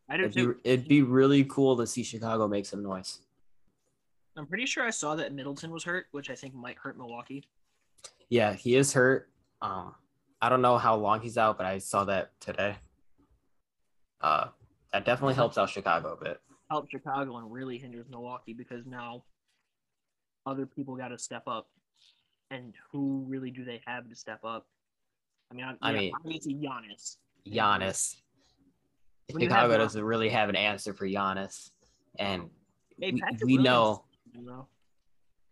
I 0.09 0.19
do 0.19 0.25
It'd 0.25 0.35
too. 0.35 0.55
be, 0.63 0.71
it'd 0.71 0.89
be 0.89 1.03
really 1.03 1.45
cool 1.45 1.77
to 1.79 1.87
see 1.87 2.03
Chicago 2.03 2.47
make 2.47 2.67
some 2.67 2.83
noise. 2.83 3.21
I'm 4.37 4.47
pretty 4.47 4.67
sure 4.67 4.85
I 4.85 4.91
saw 4.91 5.15
that 5.15 5.33
Middleton 5.33 5.71
was 5.71 5.85
hurt, 5.85 6.07
which 6.11 6.29
I 6.29 6.35
think 6.35 6.55
might 6.55 6.77
hurt 6.77 6.99
Milwaukee. 6.99 7.45
Yeah, 8.29 8.53
he 8.53 8.75
is 8.77 8.93
hurt. 8.93 9.31
Um, 9.63 9.95
I 10.43 10.51
don't 10.51 10.61
know 10.61 10.77
how 10.77 10.97
long 10.97 11.21
he's 11.23 11.39
out, 11.39 11.57
but 11.57 11.65
I 11.67 11.79
saw 11.79 12.05
that 12.05 12.39
today. 12.41 12.77
Uh, 14.21 14.49
that 14.93 15.07
definitely 15.07 15.35
helps 15.35 15.57
out 15.57 15.71
Chicago 15.71 16.19
a 16.21 16.23
bit. 16.23 16.41
Help 16.69 16.91
Chicago 16.91 17.39
and 17.39 17.51
really 17.51 17.79
hinders 17.79 18.07
Milwaukee 18.11 18.53
because 18.53 18.85
now 18.85 19.23
other 20.47 20.67
people 20.67 20.97
got 20.97 21.09
to 21.09 21.19
step 21.19 21.43
up, 21.47 21.69
and 22.51 22.75
who 22.93 23.25
really 23.27 23.51
do 23.51 23.65
they 23.65 23.81
have 23.87 24.09
to 24.09 24.15
step 24.15 24.41
up? 24.45 24.67
I 25.51 25.55
mean, 25.55 25.65
I, 25.65 25.75
I 25.83 25.93
yeah, 25.93 25.99
mean- 25.99 26.13
obviously 26.15 26.55
Giannis. 26.55 27.17
Giannis. 27.47 28.17
When 29.31 29.43
Chicago 29.43 29.73
have- 29.73 29.81
doesn't 29.81 30.05
really 30.05 30.29
have 30.29 30.49
an 30.49 30.57
answer 30.57 30.93
for 30.93 31.07
Giannis, 31.07 31.71
and 32.19 32.51
Hey, 33.01 33.13
we, 33.13 33.23
we 33.45 33.57
know. 33.59 34.05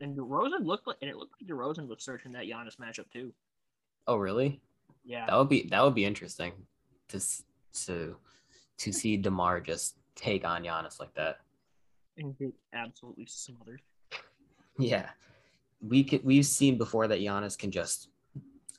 And 0.01 0.17
DeRozan 0.17 0.65
looked 0.67 0.87
like, 0.87 0.97
and 1.01 1.09
it 1.11 1.17
looked 1.17 1.35
like 1.41 1.49
DeRozan 1.49 1.87
was 1.89 2.03
searching 2.03 2.33
that 2.33 2.45
Giannis 2.47 2.77
matchup 2.77 3.11
too. 3.13 3.33
Oh, 4.09 4.17
really? 4.17 4.61
Yeah, 5.05 5.27
That 5.27 5.37
would 5.39 5.49
be 5.49 5.69
that 5.71 5.83
would 5.83 5.95
be 5.95 6.05
interesting 6.05 6.53
to 7.09 7.21
to 7.87 8.17
to 8.79 8.93
see 8.93 9.17
Demar 9.17 9.61
just 9.61 9.97
take 10.17 10.45
on 10.45 10.63
Giannis 10.65 10.99
like 11.01 11.15
that. 11.15 11.39
and 12.19 12.37
get 12.39 12.53
absolutely 12.73 13.27
smothered. 13.27 13.81
Yeah, 14.79 15.11
we 15.81 16.05
could 16.05 16.25
we've 16.25 16.47
seen 16.47 16.79
before 16.79 17.09
that 17.09 17.21
Giannis 17.21 17.59
can 17.59 17.71
just 17.71 18.09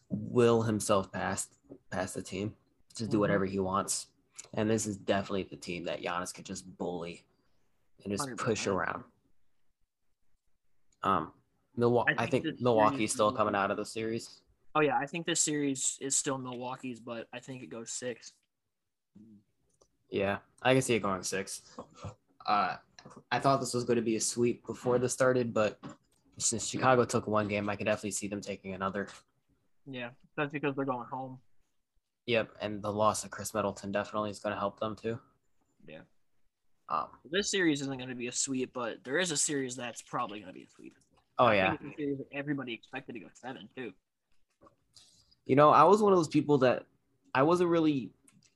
will 0.10 0.62
himself 0.64 1.12
past 1.12 1.54
past 1.90 2.16
the 2.16 2.22
team, 2.22 2.56
to 2.96 3.08
do 3.08 3.18
Mhm. 3.18 3.20
whatever 3.20 3.46
he 3.46 3.60
wants, 3.60 4.08
and 4.54 4.70
this 4.70 4.86
is 4.86 4.98
definitely 4.98 5.44
the 5.44 5.56
team 5.58 5.86
that 5.86 6.02
Giannis 6.02 6.34
could 6.34 6.46
just 6.46 6.78
bully 6.78 7.26
and 8.04 8.12
just 8.12 8.28
push 8.38 8.66
100%. 8.66 8.68
around. 8.76 9.04
Um, 11.04 11.34
Milwaukee. 11.76 12.14
I 12.18 12.24
I 12.24 12.28
think 12.28 12.46
think 12.46 12.62
Milwaukee's 12.62 13.14
still 13.14 13.32
coming 13.34 13.56
out 13.56 13.72
of 13.72 13.78
the 13.78 13.86
series. 13.86 14.42
Oh 14.76 14.80
yeah, 14.80 14.98
I 14.98 15.06
think 15.06 15.26
this 15.26 15.42
series 15.42 15.98
is 16.02 16.16
still 16.16 16.38
Milwaukee's, 16.38 17.00
but 17.00 17.28
I 17.34 17.40
think 17.40 17.62
it 17.64 17.68
goes 17.68 17.92
six. 17.92 18.34
Yeah, 20.10 20.40
I 20.62 20.74
can 20.74 20.82
see 20.82 20.96
it 20.96 21.02
going 21.02 21.24
six. 21.24 21.62
Uh, 22.46 22.78
I 23.32 23.40
thought 23.40 23.60
this 23.60 23.74
was 23.74 23.84
going 23.84 23.98
to 23.98 24.04
be 24.04 24.16
a 24.16 24.22
sweep 24.22 24.66
before 24.66 25.00
this 25.00 25.14
started, 25.14 25.54
but 25.54 25.80
since 26.38 26.68
Chicago 26.68 27.06
took 27.06 27.28
one 27.28 27.48
game, 27.48 27.70
I 27.70 27.76
could 27.76 27.86
definitely 27.86 28.12
see 28.12 28.28
them 28.28 28.42
taking 28.42 28.74
another. 28.74 29.08
Yeah, 29.90 30.10
that's 30.38 30.52
because 30.52 30.76
they're 30.76 30.86
going 30.86 31.08
home. 31.12 31.40
Yep, 32.26 32.52
and 32.62 32.82
the 32.82 32.92
loss 32.92 33.24
of 33.24 33.32
Khris 33.32 33.54
Middleton 33.54 33.92
definitely 33.92 34.30
is 34.30 34.40
going 34.40 34.54
to 34.54 34.60
help 34.60 34.80
them 34.80 34.96
too. 34.96 35.20
Yeah. 35.88 36.00
Um. 36.90 37.08
This 37.30 37.52
series 37.52 37.82
isn't 37.82 37.98
going 37.98 38.10
to 38.10 38.16
be 38.16 38.28
a 38.28 38.32
sweep, 38.32 38.72
but 38.74 39.04
there 39.04 39.20
is 39.20 39.32
a 39.32 39.38
series 39.38 39.76
that's 39.76 40.02
probably 40.02 40.40
going 40.40 40.48
to 40.48 40.54
be 40.54 40.64
a 40.64 40.70
sweep. 40.70 40.96
Oh 41.40 41.52
yeah. 41.52 41.72
think 41.72 41.82
it's 41.82 41.94
a 41.94 41.98
series 41.98 42.18
that 42.20 42.28
everybody 42.34 42.74
expected 42.74 43.14
to 43.14 43.20
go 43.20 43.28
seven 43.34 43.68
too. 43.76 43.92
You 45.46 45.56
know, 45.56 45.72
I 45.72 45.84
was 45.84 46.02
one 46.02 46.14
of 46.14 46.20
those 46.20 46.28
people 46.28 46.58
that 46.60 46.86
I 47.36 47.44
wasn't 47.44 47.70
really. 47.70 48.12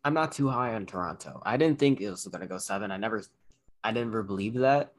I'm 0.05 0.13
not 0.13 0.31
too 0.31 0.47
high 0.47 0.73
on 0.73 0.85
Toronto. 0.85 1.41
I 1.45 1.57
didn't 1.57 1.79
think 1.79 1.99
it 1.99 2.09
was 2.09 2.25
going 2.25 2.41
to 2.41 2.47
go 2.47 2.57
seven. 2.57 2.91
I 2.91 2.97
never, 2.97 3.23
I 3.83 3.91
never 3.91 4.23
believed 4.23 4.57
that. 4.57 4.93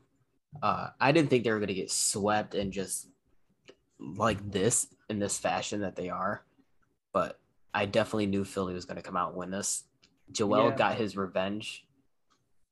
Uh, 0.63 0.89
I 1.01 1.13
didn't 1.13 1.31
think 1.31 1.45
they 1.45 1.51
were 1.51 1.59
going 1.59 1.69
to 1.69 1.75
get 1.75 1.91
swept 1.91 2.55
and 2.55 2.73
just 2.73 3.09
like 3.99 4.51
this 4.51 4.87
in 5.09 5.19
this 5.19 5.39
fashion 5.39 5.81
that 5.81 5.97
they 5.97 6.09
are. 6.09 6.45
But 7.13 7.39
I 7.75 7.87
definitely 7.87 8.27
knew 8.27 8.45
Philly 8.45 8.75
was 8.75 8.85
going 8.85 8.97
to 8.97 9.03
come 9.03 9.17
out 9.17 9.31
and 9.31 9.39
win 9.39 9.51
this. 9.51 9.85
Joel 10.33 10.71
Yeah. 10.71 10.77
got 10.77 10.97
his 10.97 11.17
revenge 11.17 11.87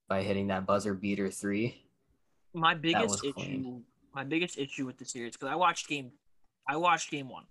by 0.09 0.23
hitting 0.23 0.49
that 0.49 0.67
buzzer 0.67 0.95
beater 0.95 1.31
three. 1.31 1.83
My 2.55 2.75
biggest 2.75 3.23
issue, 3.25 3.33
clean. 3.33 3.85
my 4.15 4.25
biggest 4.25 4.59
issue 4.59 4.87
with 4.87 4.97
the 4.97 5.05
series 5.05 5.33
because 5.33 5.49
I 5.49 5.57
watched 5.57 5.89
game, 5.89 6.13
I 6.69 6.77
watched 6.77 7.11
game 7.11 7.29
one. 7.29 7.45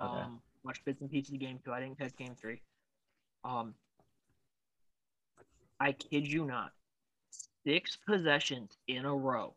Okay. 0.00 0.20
Um, 0.20 0.40
watched 0.64 0.84
bits 0.84 1.00
and 1.00 1.10
pieces 1.10 1.32
of 1.32 1.40
game 1.40 1.58
two. 1.64 1.72
I 1.72 1.80
didn't 1.80 1.98
catch 1.98 2.14
game 2.16 2.34
three. 2.38 2.60
Um, 3.44 3.74
I 5.80 5.92
kid 5.92 6.26
you 6.26 6.44
not, 6.44 6.72
six 7.66 7.96
possessions 8.06 8.76
in 8.88 9.04
a 9.04 9.14
row. 9.14 9.54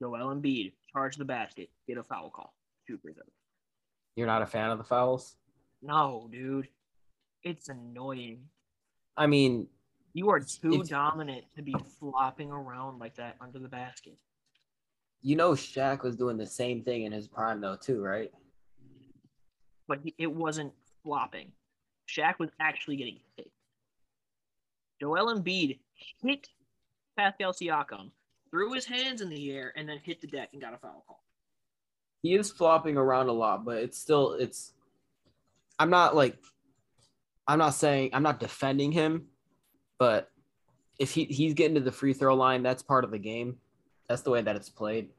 Joel 0.00 0.34
Embiid 0.34 0.72
charge 0.92 1.16
the 1.16 1.24
basket, 1.24 1.68
get 1.88 1.98
a 1.98 2.02
foul 2.02 2.30
call, 2.30 2.54
shoot 2.86 3.00
throws. 3.02 3.14
You're 4.16 4.26
not 4.26 4.42
a 4.42 4.46
fan 4.46 4.70
of 4.70 4.78
the 4.78 4.84
fouls? 4.84 5.36
No, 5.82 6.28
dude, 6.30 6.68
it's 7.42 7.68
annoying. 7.68 8.40
I 9.16 9.26
mean, 9.26 9.66
You 10.12 10.30
are 10.30 10.40
too 10.40 10.82
dominant 10.84 11.44
to 11.56 11.62
be 11.62 11.74
flopping 11.98 12.50
around 12.50 12.98
like 12.98 13.16
that 13.16 13.36
under 13.40 13.58
the 13.58 13.68
basket. 13.68 14.16
you 15.22 15.36
know, 15.36 15.52
Shaq 15.52 16.02
was 16.02 16.16
doing 16.16 16.36
the 16.36 16.46
same 16.46 16.82
thing 16.82 17.04
in 17.04 17.12
his 17.12 17.26
prime 17.28 17.60
though, 17.60 17.76
too, 17.76 18.02
right? 18.02 18.30
but 19.86 19.98
he, 20.02 20.14
it 20.18 20.32
wasn't 20.32 20.72
flopping. 21.02 21.52
Shaq 22.08 22.38
was 22.38 22.48
actually 22.60 22.96
getting 22.96 23.18
hit. 23.36 23.50
Joel 25.04 25.34
Embiid 25.38 25.78
hit 26.22 26.48
Pascal 27.14 27.52
Siakam, 27.52 28.10
threw 28.50 28.72
his 28.72 28.86
hands 28.86 29.20
in 29.20 29.28
the 29.28 29.50
air, 29.52 29.70
and 29.76 29.86
then 29.86 29.98
hit 30.02 30.22
the 30.22 30.26
deck 30.26 30.48
and 30.54 30.62
got 30.62 30.72
a 30.72 30.78
foul 30.78 31.04
call. 31.06 31.22
he 32.22 32.34
is 32.34 32.50
flopping 32.50 32.96
around 32.96 33.28
a 33.28 33.32
lot, 33.32 33.66
but 33.66 33.76
it's 33.76 33.98
still 33.98 34.32
it's 34.32 34.72
I'm 35.78 35.90
not 35.90 36.16
like 36.16 36.38
I'm 37.46 37.58
not 37.58 37.74
saying 37.74 38.10
I'm 38.14 38.22
not 38.22 38.40
defending 38.40 38.92
him, 38.92 39.26
but 39.98 40.30
if 40.98 41.10
he, 41.12 41.24
he's 41.24 41.52
getting 41.52 41.74
to 41.74 41.80
the 41.82 41.92
free 41.92 42.14
throw 42.14 42.34
line, 42.34 42.62
that's 42.62 42.82
part 42.82 43.04
of 43.04 43.10
the 43.10 43.18
game. 43.18 43.58
That's 44.08 44.22
the 44.22 44.30
way 44.30 44.40
that 44.40 44.56
it's 44.56 44.70
played. 44.70 45.10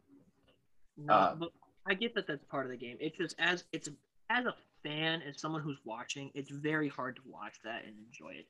No, 0.97 1.13
Uh, 1.13 1.35
but 1.35 1.49
I 1.85 1.93
get 1.93 2.15
that 2.15 2.25
that's 2.25 2.45
part 2.45 2.65
of 2.65 2.71
the 2.71 2.77
game. 2.77 2.97
It's 2.99 3.17
just 3.17 3.35
as 3.37 3.65
it's 3.71 3.89
as 4.31 4.45
a 4.45 4.55
fan, 4.83 5.21
as 5.21 5.39
someone 5.39 5.61
who's 5.61 5.77
watching, 5.85 6.31
it's 6.33 6.49
very 6.49 6.89
hard 6.89 7.17
to 7.17 7.21
watch 7.27 7.59
that 7.63 7.83
and 7.85 7.93
enjoy 8.07 8.31
it. 8.39 8.47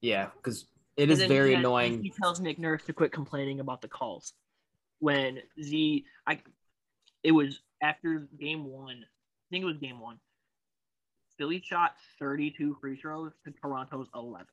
Yeah, 0.00 0.28
because 0.36 0.66
it 0.96 1.10
is 1.10 1.22
very 1.24 1.54
annoying. 1.54 2.02
He 2.02 2.10
tells 2.10 2.40
Nick 2.40 2.58
Nurse 2.58 2.84
to 2.84 2.92
quit 2.92 3.12
complaining 3.12 3.60
about 3.60 3.82
the 3.82 3.88
calls. 3.88 4.32
When 5.00 5.38
Z, 5.62 6.04
I, 6.26 6.40
it 7.22 7.32
was 7.32 7.60
after 7.82 8.28
game 8.38 8.64
one. 8.64 9.04
I 9.04 9.46
think 9.50 9.62
it 9.62 9.66
was 9.66 9.78
game 9.78 10.00
one. 10.00 10.18
Philly 11.36 11.62
shot 11.64 11.94
32 12.18 12.76
free 12.80 12.96
throws 12.96 13.32
to 13.44 13.52
Toronto's 13.52 14.08
11. 14.14 14.46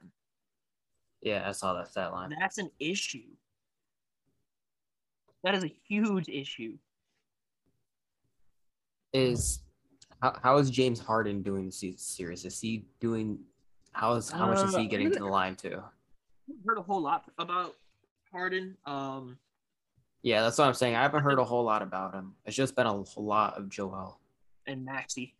Yeah, 1.21 1.43
I 1.47 1.51
saw 1.51 1.73
that 1.73 1.89
stat 1.89 2.11
line. 2.11 2.35
That's 2.39 2.59
an 2.59 2.69
issue. 2.79 3.33
That 5.43 5.55
is 5.55 5.63
a 5.63 5.73
huge 5.87 6.29
issue. 6.29 6.77
Is 9.13 9.61
how, 10.21 10.37
how 10.41 10.57
is 10.57 10.69
James 10.69 10.99
Harden 10.99 11.41
doing 11.41 11.65
this 11.65 11.83
series? 11.97 12.45
Is 12.45 12.59
he 12.59 12.85
doing 12.99 13.39
how 13.95 14.13
is 14.15 14.29
how 14.29 14.47
much 14.47 14.63
is 14.65 14.75
Uh, 14.75 14.79
he 14.79 14.87
getting 14.87 15.09
to 15.11 15.19
the 15.19 15.25
line 15.25 15.55
too? 15.55 15.81
Heard 16.65 16.77
a 16.77 16.81
whole 16.81 17.01
lot 17.01 17.23
about 17.39 17.75
Harden. 18.31 18.77
Um, 18.85 19.39
Yeah, 20.21 20.41
that's 20.41 20.57
what 20.57 20.67
I'm 20.67 20.73
saying. 20.73 20.95
I 20.95 21.01
haven't 21.01 21.23
heard 21.23 21.39
a 21.39 21.45
whole 21.45 21.63
lot 21.63 21.81
about 21.81 22.13
him. 22.13 22.35
It's 22.45 22.55
just 22.55 22.75
been 22.75 22.87
a 22.87 23.03
lot 23.19 23.57
of 23.57 23.69
Joel. 23.69 24.19
and 24.67 24.83
Maxey. 24.83 25.35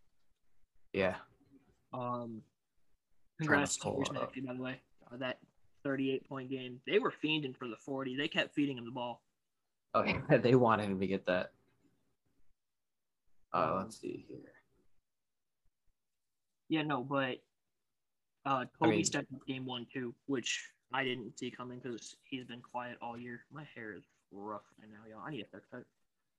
Yeah. 0.93 1.15
Um, 1.91 2.43
congrats 3.39 3.75
to 3.77 3.81
pull 3.83 3.95
Bruce 3.95 4.09
it 4.09 4.15
up. 4.17 4.21
Maxey, 4.23 4.41
by 4.41 4.53
the 4.53 4.61
way. 4.61 4.79
Uh, 5.11 5.17
that 5.17 5.39
38 5.83 6.27
point 6.29 6.49
game. 6.49 6.79
They 6.87 6.99
were 6.99 7.11
fiending 7.11 7.55
for 7.57 7.67
the 7.67 7.75
40. 7.77 8.15
They 8.15 8.27
kept 8.27 8.53
feeding 8.53 8.77
him 8.77 8.85
the 8.85 8.91
ball. 8.91 9.21
Oh 9.95 10.03
yeah, 10.03 10.37
they 10.37 10.55
wanted 10.55 10.85
him 10.89 10.99
to 10.99 11.07
get 11.07 11.25
that. 11.25 11.51
Uh, 13.53 13.75
let's 13.77 13.99
see 13.99 14.25
here. 14.27 14.37
Yeah, 16.69 16.83
no, 16.83 17.03
but 17.03 17.37
uh, 18.45 18.65
Toby 18.79 18.97
mean- 18.97 19.05
stepped 19.05 19.27
game 19.47 19.65
one 19.65 19.85
too, 19.93 20.13
which 20.27 20.69
I 20.93 21.03
didn't 21.03 21.37
see 21.37 21.51
coming 21.51 21.79
because 21.79 22.15
he's 22.23 22.45
been 22.45 22.61
quiet 22.61 22.97
all 23.01 23.17
year. 23.17 23.45
My 23.51 23.63
hair 23.75 23.93
is 23.93 24.03
rough 24.31 24.61
right 24.79 24.89
now, 24.89 25.09
y'all. 25.09 25.23
I 25.25 25.31
need 25.31 25.41
a 25.41 25.47
haircut. 25.51 25.85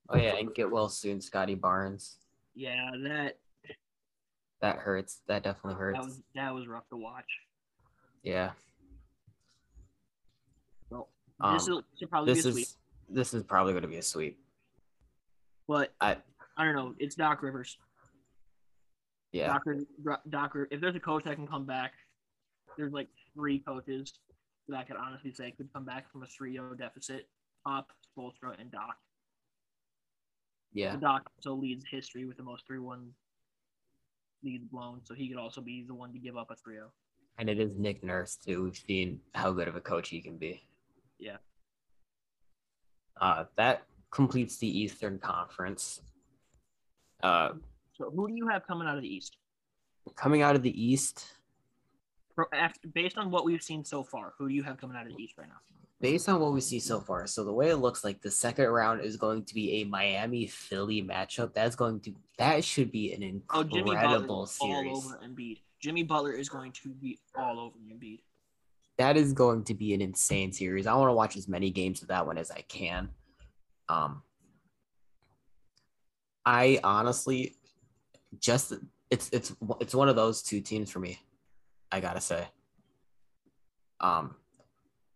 Oh 0.08 0.16
yeah, 0.16 0.36
and 0.36 0.54
get 0.54 0.70
well 0.70 0.88
soon, 0.88 1.20
Scottie 1.20 1.54
Barnes. 1.56 2.18
Yeah, 2.54 2.90
that 3.04 3.38
That 4.60 4.76
hurts. 4.78 5.20
That 5.26 5.42
definitely 5.42 5.78
hurts. 5.78 5.98
that 5.98 6.04
was 6.04 6.22
that 6.34 6.54
was 6.54 6.66
rough 6.68 6.88
to 6.90 6.96
watch. 6.96 7.26
yeah. 8.22 8.52
Well, 10.90 11.08
Um, 11.40 11.54
this 11.54 11.68
will 11.68 11.82
should 11.98 12.08
probably 12.10 12.34
this 12.34 12.44
be 12.44 12.48
a 12.50 12.52
sweep, 12.52 12.66
is 12.66 12.76
this 13.08 13.34
is 13.34 13.42
probably 13.42 13.72
going 13.72 13.82
to 13.82 13.88
be 13.88 13.96
a 13.96 14.02
sweep. 14.02 14.38
but 15.66 15.92
I 16.00 16.18
I 16.56 16.64
don't 16.64 16.74
know. 16.76 16.94
It's 16.98 17.14
Doc 17.16 17.42
Rivers. 17.42 17.76
Yeah. 19.36 19.58
Doc, 20.04 20.20
Doc, 20.30 20.56
if 20.70 20.80
there's 20.80 20.96
a 20.96 21.00
coach 21.00 21.24
that 21.24 21.34
can 21.34 21.46
come 21.46 21.66
back, 21.66 21.92
there's 22.78 22.92
like 22.92 23.08
three 23.34 23.58
coaches 23.58 24.14
that 24.68 24.78
I 24.78 24.82
could 24.82 24.96
honestly 24.96 25.32
say 25.32 25.50
could 25.50 25.72
come 25.72 25.84
back 25.84 26.10
from 26.10 26.22
a 26.22 26.26
3-0 26.26 26.78
deficit. 26.78 27.28
Pop, 27.64 27.92
Spoelstra, 28.16 28.58
and 28.58 28.70
Doc. 28.70 28.96
Yeah. 30.72 30.92
The 30.92 30.98
Doc 30.98 31.30
still 31.40 31.58
leads 31.58 31.84
history 31.90 32.24
with 32.24 32.36
the 32.38 32.42
most 32.42 32.64
3-1 32.70 33.08
leads 34.42 34.64
blown, 34.64 35.00
so 35.04 35.14
he 35.14 35.28
could 35.28 35.38
also 35.38 35.60
be 35.60 35.84
the 35.86 35.94
one 35.94 36.12
to 36.12 36.18
give 36.18 36.36
up 36.36 36.50
a 36.50 36.56
3 36.56 36.74
0. 36.74 36.92
And 37.38 37.50
it 37.50 37.60
is 37.60 37.72
Nick 37.76 38.02
Nurse 38.02 38.36
too. 38.36 38.64
We've 38.64 38.76
seen 38.76 39.20
how 39.34 39.52
good 39.52 39.68
of 39.68 39.76
a 39.76 39.80
coach 39.80 40.08
he 40.08 40.22
can 40.22 40.38
be. 40.38 40.66
Yeah. 41.18 41.36
Uh, 43.20 43.44
that 43.56 43.82
completes 44.10 44.56
the 44.56 44.78
Eastern 44.78 45.18
Conference. 45.18 46.00
Uh, 47.22 47.50
So 47.96 48.10
who 48.14 48.28
do 48.28 48.34
you 48.34 48.46
have 48.48 48.66
coming 48.66 48.86
out 48.86 48.96
of 48.96 49.02
the 49.02 49.08
East? 49.08 49.36
coming 50.14 50.40
out 50.40 50.54
of 50.54 50.62
the 50.62 50.84
East, 50.84 51.26
After, 52.52 52.86
based 52.88 53.18
on 53.18 53.28
what 53.32 53.44
we've 53.44 53.62
seen 53.62 53.84
so 53.84 54.04
far, 54.04 54.34
who 54.38 54.48
do 54.48 54.54
you 54.54 54.62
have 54.62 54.78
coming 54.78 54.96
out 54.96 55.04
of 55.04 55.16
the 55.16 55.20
East 55.20 55.34
right 55.36 55.48
now? 55.48 55.56
based 56.00 56.28
on 56.28 56.40
what 56.40 56.52
we 56.52 56.60
see 56.60 56.78
so 56.78 57.00
far, 57.00 57.26
so 57.26 57.42
the 57.42 57.52
way 57.52 57.70
it 57.70 57.76
looks 57.76 58.04
like 58.04 58.20
the 58.20 58.30
second 58.30 58.66
round 58.66 59.00
is 59.00 59.16
going 59.16 59.44
to 59.44 59.54
be 59.54 59.80
a 59.80 59.84
Miami 59.84 60.46
Philly 60.46 61.02
matchup. 61.02 61.54
That's 61.54 61.74
going 61.74 62.00
to 62.00 62.14
that 62.38 62.62
should 62.62 62.92
be 62.92 63.12
an 63.14 63.42
Oh, 63.50 63.64
Jimmy 63.64 63.90
incredible 63.92 64.44
Butler 64.44 64.44
is 64.44 64.58
all 64.60 64.96
over 64.96 65.20
Embiid. 65.26 65.60
Jimmy 65.80 66.02
Butler 66.02 66.32
is 66.32 66.48
going 66.48 66.72
to 66.72 66.90
be 66.90 67.18
all 67.34 67.58
over 67.58 67.78
Embiid. 67.78 68.20
That 68.98 69.16
is 69.16 69.32
going 69.32 69.64
to 69.64 69.74
be 69.74 69.92
an 69.94 70.00
insane 70.00 70.52
series. 70.52 70.86
I 70.86 70.94
want 70.94 71.08
to 71.08 71.14
watch 71.14 71.36
as 71.36 71.48
many 71.48 71.70
games 71.70 72.02
of 72.02 72.08
that 72.08 72.26
one 72.26 72.38
as 72.38 72.50
I 72.50 72.60
can. 72.60 73.08
Um, 73.88 74.22
I 76.44 76.78
honestly 76.84 77.56
just 78.40 78.72
it's 79.10 79.28
it's 79.32 79.54
it's 79.80 79.94
one 79.94 80.08
of 80.08 80.16
those 80.16 80.42
two 80.42 80.60
teams 80.60 80.90
for 80.90 80.98
me. 81.00 81.18
I 81.92 82.00
gotta 82.00 82.20
say. 82.20 82.46
Um, 84.00 84.34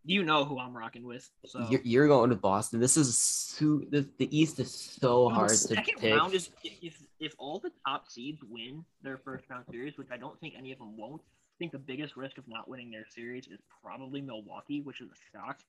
You 0.04 0.22
know 0.24 0.44
who 0.44 0.58
I'm 0.58 0.74
rocking 0.76 1.04
with. 1.04 1.28
So 1.46 1.66
you're, 1.68 1.82
you're 1.84 2.08
going 2.08 2.30
to 2.30 2.36
Boston. 2.36 2.80
This 2.80 2.96
is 2.96 3.18
so, 3.18 3.82
the, 3.90 4.08
the 4.18 4.28
East 4.36 4.58
is 4.58 4.72
so 4.72 5.28
Dude, 5.28 5.36
hard 5.36 5.50
the 5.50 5.54
to 5.54 5.58
second 5.74 5.98
pick. 5.98 6.14
round 6.18 6.32
is 6.34 6.50
if 6.64 7.02
if 7.18 7.34
all 7.38 7.58
the 7.58 7.70
top 7.86 8.08
seeds 8.10 8.40
win 8.48 8.84
their 9.02 9.18
first 9.18 9.44
round 9.50 9.66
series, 9.70 9.98
which 9.98 10.08
I 10.10 10.16
don't 10.16 10.38
think 10.40 10.54
any 10.56 10.72
of 10.72 10.78
them 10.78 10.96
won't. 10.96 11.20
I 11.22 11.56
think 11.58 11.72
the 11.72 11.78
biggest 11.78 12.16
risk 12.16 12.38
of 12.38 12.44
not 12.48 12.68
winning 12.68 12.90
their 12.90 13.04
series 13.06 13.46
is 13.46 13.58
probably 13.82 14.22
Milwaukee, 14.22 14.80
which 14.80 15.02
is 15.02 15.10
a 15.10 15.36
shock. 15.36 15.60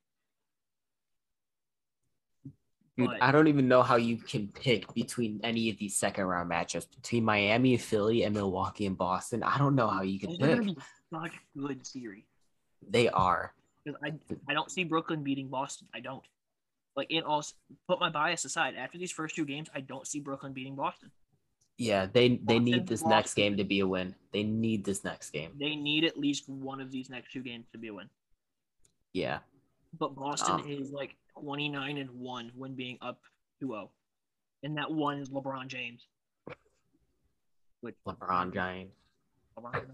Dude, 2.98 3.07
but- 3.07 3.24
I 3.24 3.31
don't 3.31 3.48
even 3.48 3.67
know 3.67 3.81
how 3.83 3.95
you 3.95 4.17
can 4.17 4.48
pick 4.50 4.93
between 4.93 5.39
any 5.43 5.69
of 5.69 5.77
these 5.77 5.95
second 5.95 6.25
round 6.25 6.51
matchups 6.51 6.88
between 6.93 7.24
Miami, 7.24 7.74
and 7.74 7.81
Philly, 7.81 8.24
and 8.24 8.36
Milwaukee 8.36 8.86
and 8.86 8.98
Boston. 8.98 9.43
I 9.43 9.57
don't 9.57 9.75
know 9.75 9.88
how 9.88 10.01
you 10.01 10.19
can 10.19 10.38
pick. 10.38 10.77
such 11.13 11.33
good 11.57 11.86
series. 11.86 12.24
They 12.89 13.07
are. 13.10 13.53
I 14.03 14.13
I 14.48 14.53
don't 14.53 14.69
see 14.69 14.83
Brooklyn 14.83 15.24
beating 15.24 15.48
Boston. 15.48 15.88
I 15.93 16.00
don't. 16.00 16.24
Like 16.95 17.10
in 17.10 17.24
all, 17.24 17.43
put 17.88 18.00
my 18.00 18.10
bias 18.10 18.43
aside. 18.43 18.75
After 18.75 18.98
these 18.98 19.12
first 19.12 19.36
two 19.36 19.45
games, 19.45 19.69
I 19.74 19.79
don't 19.79 20.05
see 20.05 20.19
Brooklyn 20.19 20.51
beating 20.53 20.75
Boston. 20.75 21.12
Yeah, 21.77 22.05
they 22.05 22.29
they 22.29 22.36
Boston, 22.38 22.63
need 22.65 22.88
this 22.88 23.03
next 23.03 23.33
game 23.33 23.57
to 23.57 23.63
be 23.63 23.79
a 23.79 23.88
win. 23.88 24.13
They 24.33 24.43
need 24.43 24.83
this 24.83 25.03
next 25.03 25.31
game. 25.31 25.51
They 25.57 25.75
need 25.75 26.03
at 26.03 26.17
least 26.17 26.48
one 26.50 26.81
of 26.81 26.91
these 26.91 27.10
next 27.10 27.31
two 27.31 27.41
games 27.41 27.65
to 27.71 27.77
be 27.77 27.88
a 27.88 27.93
win. 27.93 28.10
Yeah. 29.13 29.39
But 29.98 30.15
Boston 30.15 30.62
Um, 30.62 30.67
is 30.69 30.91
like 30.91 31.15
29 31.39 31.98
and 31.98 32.10
1 32.12 32.51
when 32.55 32.75
being 32.75 32.98
up 33.01 33.19
2-0. 33.62 33.89
And 34.63 34.77
that 34.77 34.91
one 34.91 35.17
is 35.19 35.29
LeBron 35.29 35.67
James. 35.67 36.07
Which 37.81 37.95
LeBron 38.07 38.53
James. 38.53 38.91
LeBron 39.57 39.86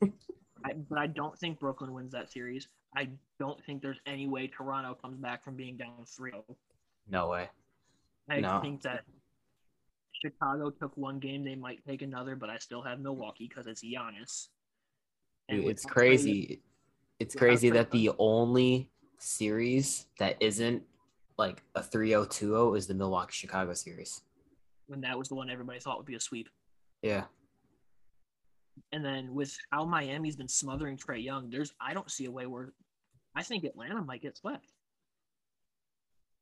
James. 0.00 0.14
I, 0.64 0.72
but 0.88 0.98
I 0.98 1.06
don't 1.06 1.38
think 1.38 1.58
Brooklyn 1.58 1.92
wins 1.92 2.12
that 2.12 2.30
series. 2.30 2.68
I 2.96 3.08
don't 3.38 3.62
think 3.64 3.82
there's 3.82 4.00
any 4.06 4.26
way 4.28 4.46
Toronto 4.46 4.94
comes 4.94 5.18
back 5.18 5.42
from 5.44 5.56
being 5.56 5.76
down 5.76 6.04
3-0. 6.04 6.42
No 7.08 7.28
way. 7.28 7.50
I 8.28 8.40
No. 8.40 8.60
think 8.62 8.82
that 8.82 9.04
Chicago 10.12 10.70
took 10.70 10.96
one 10.96 11.18
game, 11.18 11.44
they 11.44 11.54
might 11.56 11.84
take 11.84 12.00
another, 12.02 12.36
but 12.36 12.48
I 12.48 12.56
still 12.58 12.80
have 12.82 13.00
Milwaukee 13.00 13.46
because 13.48 13.66
it's 13.66 13.84
Giannis. 13.84 14.48
Dude, 15.48 15.64
it's 15.66 15.84
crazy. 15.84 16.62
It's 17.18 17.34
crazy 17.34 17.68
that 17.70 17.90
the 17.90 18.10
only 18.18 18.90
series 19.18 20.06
that 20.18 20.36
isn't 20.40 20.82
like 21.38 21.62
a 21.74 21.80
3-0 21.80 22.26
2-0 22.28 22.76
is 22.76 22.86
the 22.86 22.94
Milwaukee 22.94 23.32
Chicago 23.32 23.74
series. 23.74 24.20
When 24.86 25.00
that 25.00 25.18
was 25.18 25.28
the 25.28 25.34
one 25.34 25.50
everybody 25.50 25.80
thought 25.80 25.96
would 25.96 26.06
be 26.06 26.14
a 26.14 26.20
sweep. 26.20 26.48
Yeah. 27.02 27.24
And 28.92 29.04
then 29.04 29.34
with 29.34 29.56
how 29.70 29.84
Miami's 29.84 30.36
been 30.36 30.48
smothering 30.48 30.96
Trae 30.96 31.22
Young, 31.22 31.50
there's 31.50 31.72
I 31.80 31.94
don't 31.94 32.10
see 32.10 32.26
a 32.26 32.30
way 32.30 32.46
where 32.46 32.72
I 33.34 33.42
think 33.42 33.64
Atlanta 33.64 34.02
might 34.02 34.22
get 34.22 34.36
swept. 34.36 34.72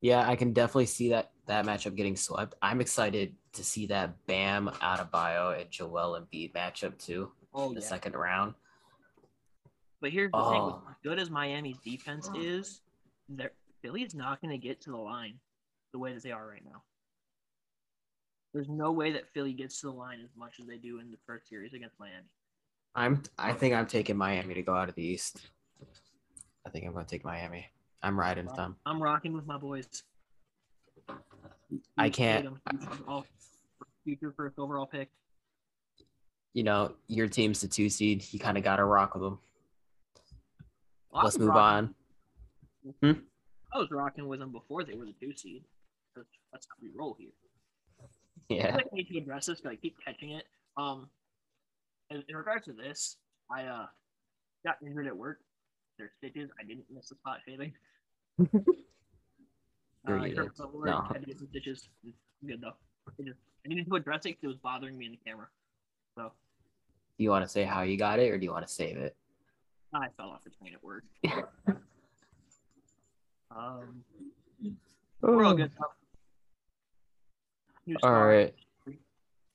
Yeah, 0.00 0.28
I 0.28 0.34
can 0.34 0.52
definitely 0.52 0.86
see 0.86 1.10
that 1.10 1.30
that 1.46 1.64
matchup 1.64 1.94
getting 1.94 2.16
swept. 2.16 2.54
I'm 2.60 2.80
excited 2.80 3.34
to 3.52 3.64
see 3.64 3.86
that 3.86 4.14
Bam 4.26 4.68
Adebayo 4.80 5.60
and 5.60 5.70
Joel 5.70 6.20
Embiid 6.20 6.52
matchup 6.52 6.98
too, 6.98 7.30
Oh 7.54 7.72
the 7.72 7.80
yeah. 7.80 7.86
second 7.86 8.14
round. 8.14 8.54
But 10.02 10.10
here's 10.10 10.32
the 10.32 10.50
thing: 10.50 10.60
Oh. 10.60 10.68
as 10.68 10.74
ah. 10.88 10.94
good 11.04 11.18
as 11.20 11.30
Miami's 11.30 11.78
defense 11.78 12.28
ah. 12.30 12.38
is, 12.38 12.82
they're- 13.28 13.54
Philly's 13.80 14.14
not 14.14 14.40
going 14.40 14.50
to 14.50 14.58
get 14.58 14.80
to 14.82 14.90
the 14.90 14.96
line 14.96 15.38
the 15.92 15.98
way 15.98 16.12
that 16.12 16.22
they 16.22 16.32
are 16.32 16.46
right 16.46 16.64
now. 16.64 16.82
There's 18.52 18.68
no 18.68 18.92
way 18.92 19.12
that 19.12 19.32
Philly 19.32 19.52
gets 19.52 19.80
to 19.80 19.86
the 19.86 19.92
line 19.92 20.20
as 20.22 20.30
much 20.36 20.60
as 20.60 20.66
they 20.66 20.76
do 20.76 20.98
in 21.00 21.10
the 21.10 21.16
first 21.26 21.48
series 21.48 21.72
against 21.72 21.98
Miami. 21.98 22.26
I'm 22.94 23.22
I 23.38 23.54
think 23.54 23.74
I'm 23.74 23.86
taking 23.86 24.16
Miami 24.16 24.54
to 24.54 24.62
go 24.62 24.74
out 24.74 24.88
of 24.90 24.94
the 24.94 25.02
East. 25.02 25.40
I 26.66 26.70
think 26.70 26.84
I'm 26.84 26.92
gonna 26.92 27.06
take 27.06 27.24
Miami. 27.24 27.66
I'm 28.02 28.18
riding 28.18 28.44
with 28.44 28.56
them. 28.56 28.76
I'm 28.84 29.02
rocking 29.02 29.32
with 29.32 29.46
my 29.46 29.56
boys. 29.56 29.86
I 31.96 32.10
can't- 32.10 32.44
Tatum, 32.44 33.24
future 34.04 34.34
first 34.36 34.58
overall 34.58 34.86
pick. 34.86 35.08
You 36.52 36.64
know, 36.64 36.94
your 37.08 37.28
team's 37.28 37.62
the 37.62 37.68
two 37.68 37.88
seed. 37.88 38.24
You 38.32 38.38
kind 38.38 38.58
of 38.58 38.64
gotta 38.64 38.84
rock 38.84 39.14
with 39.14 39.22
them. 39.22 39.38
Well, 41.12 41.24
Let's 41.24 41.38
move 41.38 41.48
rocking- 41.48 41.94
on. 43.02 43.22
I 43.74 43.78
was 43.78 43.90
rocking 43.90 44.26
with 44.28 44.40
them 44.40 44.50
before 44.52 44.82
they 44.84 44.94
were 44.94 45.04
the 45.06 45.14
two 45.20 45.34
seed. 45.36 45.62
That's, 46.16 46.28
that's 46.52 46.66
how 46.66 46.74
we 46.82 46.90
roll 46.94 47.16
here. 47.18 47.30
Yeah. 48.48 48.76
I 48.78 48.82
need 48.94 49.08
to 49.08 49.18
address 49.18 49.46
this, 49.46 49.60
but 49.60 49.72
I 49.72 49.76
keep 49.76 49.96
catching 50.04 50.30
it. 50.32 50.44
Um, 50.76 51.08
in, 52.10 52.22
in 52.28 52.36
regards 52.36 52.66
to 52.66 52.72
this, 52.72 53.16
I 53.50 53.64
uh 53.64 53.86
got 54.64 54.76
injured 54.84 55.06
at 55.06 55.16
work. 55.16 55.38
There's 55.98 56.10
stitches. 56.18 56.50
I 56.60 56.64
didn't 56.64 56.84
miss 56.92 57.08
the 57.08 57.14
spot 57.16 57.38
shaving. 57.46 57.72
Uh, 60.04 60.14
I 60.14 60.30
hurt 60.30 60.56
did. 60.56 60.64
No. 60.84 61.06
I 61.08 61.12
had 61.12 61.20
to 61.20 61.26
get 61.28 61.38
some 61.38 61.46
stitches. 61.50 61.88
I'm 62.04 62.12
good 62.48 62.60
though. 62.60 62.72
I, 63.06 63.22
just, 63.22 63.38
I 63.64 63.68
needed 63.68 63.86
to 63.88 63.94
address 63.94 64.26
it 64.26 64.30
because 64.30 64.42
it 64.42 64.46
was 64.48 64.56
bothering 64.56 64.98
me 64.98 65.06
in 65.06 65.12
the 65.12 65.18
camera. 65.24 65.46
So 66.16 66.32
Do 67.18 67.22
you 67.22 67.30
want 67.30 67.44
to 67.44 67.48
say 67.48 67.62
how 67.62 67.82
you 67.82 67.96
got 67.96 68.18
it, 68.18 68.28
or 68.32 68.36
do 68.36 68.44
you 68.44 68.50
want 68.50 68.66
to 68.66 68.72
save 68.72 68.96
it? 68.96 69.14
I 69.94 70.08
fell 70.16 70.30
off 70.30 70.44
the 70.44 70.50
train 70.50 70.74
at 70.74 70.82
work. 70.82 71.04
Um, 73.54 74.02
we're 75.20 75.44
all 75.44 75.54
good. 75.54 75.70
Though. 75.78 75.86
New 77.86 77.96
All 78.02 78.24
right. 78.24 78.54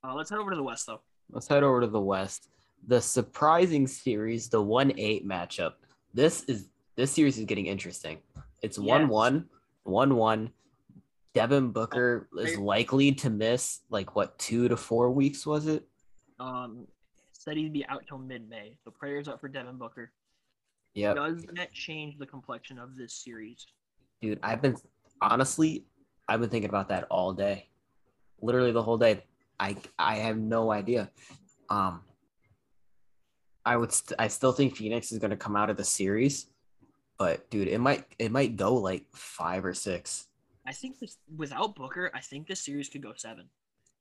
Uh, 0.03 0.13
let's 0.13 0.29
head 0.29 0.39
over 0.39 0.51
to 0.51 0.55
the 0.55 0.63
west 0.63 0.85
though. 0.85 1.01
Let's 1.31 1.47
head 1.47 1.63
over 1.63 1.81
to 1.81 1.87
the 1.87 1.99
West. 1.99 2.49
The 2.87 3.01
surprising 3.01 3.87
series, 3.87 4.49
the 4.49 4.61
one 4.61 4.93
eight 4.97 5.27
matchup. 5.27 5.73
This 6.13 6.43
is 6.43 6.69
this 6.95 7.11
series 7.11 7.37
is 7.37 7.45
getting 7.45 7.65
interesting. 7.65 8.19
It's 8.61 8.79
one 8.79 9.07
one, 9.07 9.45
one 9.83 10.15
one. 10.15 10.51
Devin 11.33 11.71
Booker 11.71 12.29
is 12.37 12.57
likely 12.57 13.11
to 13.13 13.29
miss 13.29 13.81
like 13.89 14.15
what 14.15 14.37
two 14.39 14.67
to 14.67 14.77
four 14.77 15.11
weeks 15.11 15.45
was 15.45 15.67
it? 15.67 15.87
Um, 16.39 16.87
said 17.33 17.57
he'd 17.57 17.73
be 17.73 17.85
out 17.87 18.03
till 18.07 18.17
mid-May. 18.17 18.77
So 18.83 18.91
prayers 18.91 19.27
up 19.27 19.39
for 19.41 19.47
Devin 19.47 19.77
Booker. 19.77 20.11
Yep. 20.97 21.15
Does 21.15 21.45
that 21.53 21.71
change 21.73 22.17
the 22.17 22.25
complexion 22.25 22.79
of 22.79 22.95
this 22.95 23.13
series? 23.13 23.67
Dude, 24.19 24.39
I've 24.41 24.63
been 24.63 24.75
honestly, 25.21 25.85
I've 26.27 26.41
been 26.41 26.49
thinking 26.49 26.69
about 26.69 26.89
that 26.89 27.03
all 27.11 27.33
day. 27.33 27.69
Literally 28.41 28.71
the 28.71 28.81
whole 28.81 28.97
day. 28.97 29.23
I 29.59 29.77
I 29.99 30.15
have 30.15 30.39
no 30.39 30.71
idea. 30.71 31.11
Um 31.69 32.01
I 33.63 33.77
would 33.77 33.91
st- 33.91 34.19
I 34.19 34.27
still 34.27 34.51
think 34.51 34.75
Phoenix 34.75 35.11
is 35.11 35.19
going 35.19 35.29
to 35.29 35.37
come 35.37 35.55
out 35.55 35.69
of 35.69 35.77
the 35.77 35.83
series, 35.83 36.47
but 37.19 37.47
dude, 37.51 37.67
it 37.67 37.79
might 37.79 38.05
it 38.17 38.31
might 38.31 38.55
go 38.55 38.73
like 38.73 39.05
5 39.13 39.65
or 39.65 39.75
6. 39.75 40.27
I 40.65 40.71
think 40.71 40.97
this 40.97 41.17
without 41.35 41.75
Booker, 41.75 42.09
I 42.15 42.21
think 42.21 42.47
this 42.47 42.65
series 42.65 42.89
could 42.89 43.03
go 43.03 43.13
seven. 43.15 43.49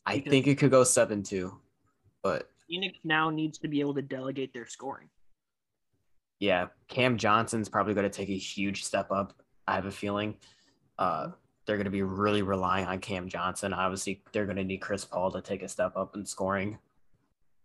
I 0.07 0.21
think 0.21 0.47
it 0.47 0.55
could 0.55 0.71
go 0.71 0.83
7 0.83 1.23
too. 1.23 1.61
But 2.23 2.49
Phoenix 2.67 2.99
now 3.05 3.29
needs 3.29 3.59
to 3.59 3.69
be 3.69 3.81
able 3.81 3.95
to 3.97 4.03
delegate 4.03 4.55
their 4.55 4.67
scoring. 4.67 5.11
Yeah, 6.39 6.67
Cam 6.89 7.17
Johnson's 7.17 7.69
probably 7.69 7.95
going 7.95 8.09
to 8.09 8.17
take 8.17 8.29
a 8.29 8.37
huge 8.37 8.85
step 8.85 9.11
up. 9.11 9.35
I 9.67 9.75
have 9.75 9.87
a 9.87 9.91
feeling. 9.91 10.37
Uh, 10.99 11.29
they're 11.67 11.77
going 11.77 11.87
to 11.87 11.91
be 11.91 12.03
really 12.03 12.43
relying 12.43 12.87
on 12.87 13.01
Cam 13.01 13.29
Johnson. 13.29 13.73
Obviously, 13.73 14.23
they're 14.33 14.45
going 14.45 14.57
to 14.57 14.65
need 14.65 14.79
Chris 14.79 15.05
Paul 15.05 15.33
to 15.33 15.41
take 15.41 15.63
a 15.63 15.69
step 15.69 15.97
up 15.97 16.15
in 16.15 16.25
scoring. 16.25 16.79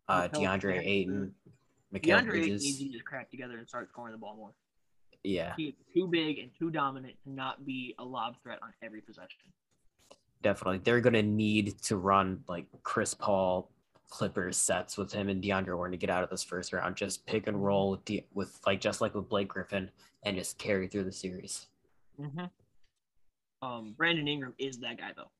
Uh, 0.07 0.27
DeAndre. 0.27 0.79
Ayton, 0.83 1.33
Mikal 1.93 2.01
DeAndre 2.01 2.27
Bridges. 2.27 2.63
needs 2.63 2.79
to 2.79 2.85
his 2.85 3.01
crap 3.03 3.29
together 3.29 3.57
and 3.57 3.67
start 3.67 3.89
scoring 3.89 4.13
the 4.13 4.17
ball 4.17 4.35
more. 4.35 4.51
Yeah, 5.23 5.53
he's 5.55 5.73
too 5.93 6.07
big 6.07 6.39
and 6.39 6.49
too 6.57 6.71
dominant 6.71 7.13
to 7.25 7.31
not 7.31 7.63
be 7.65 7.93
a 7.99 8.03
lob 8.03 8.35
threat 8.41 8.57
on 8.63 8.73
every 8.81 9.01
possession. 9.01 9.51
definitely. 10.41 10.79
They're 10.79 11.01
going 11.01 11.13
to 11.13 11.21
need 11.21 11.79
to 11.83 11.97
run 11.97 12.43
like 12.47 12.65
Chris 12.83 13.13
Paul 13.13 13.69
Clippers 14.11 14.57
sets 14.57 14.97
with 14.97 15.11
him 15.11 15.29
and 15.29 15.41
DeAndre 15.41 15.67
Jordan 15.67 15.91
to 15.91 15.97
get 15.97 16.11
out 16.11 16.23
of 16.23 16.29
this 16.29 16.43
first 16.43 16.73
round. 16.73 16.95
Just 16.95 17.25
pick 17.25 17.47
and 17.47 17.63
roll 17.63 17.91
with, 17.91 18.05
De- 18.05 18.27
with 18.33 18.59
like 18.67 18.79
just 18.79 19.01
like 19.01 19.15
with 19.15 19.29
Blake 19.29 19.47
Griffin 19.47 19.89
and 20.23 20.37
just 20.37 20.59
carry 20.59 20.87
through 20.87 21.05
the 21.05 21.11
series. 21.11 21.67
Mm-hmm. 22.19 22.45
Um, 23.65 23.93
Brandon 23.97 24.27
Ingram 24.27 24.53
is 24.59 24.79
that 24.79 24.97
guy 24.97 25.11
though. 25.15 25.31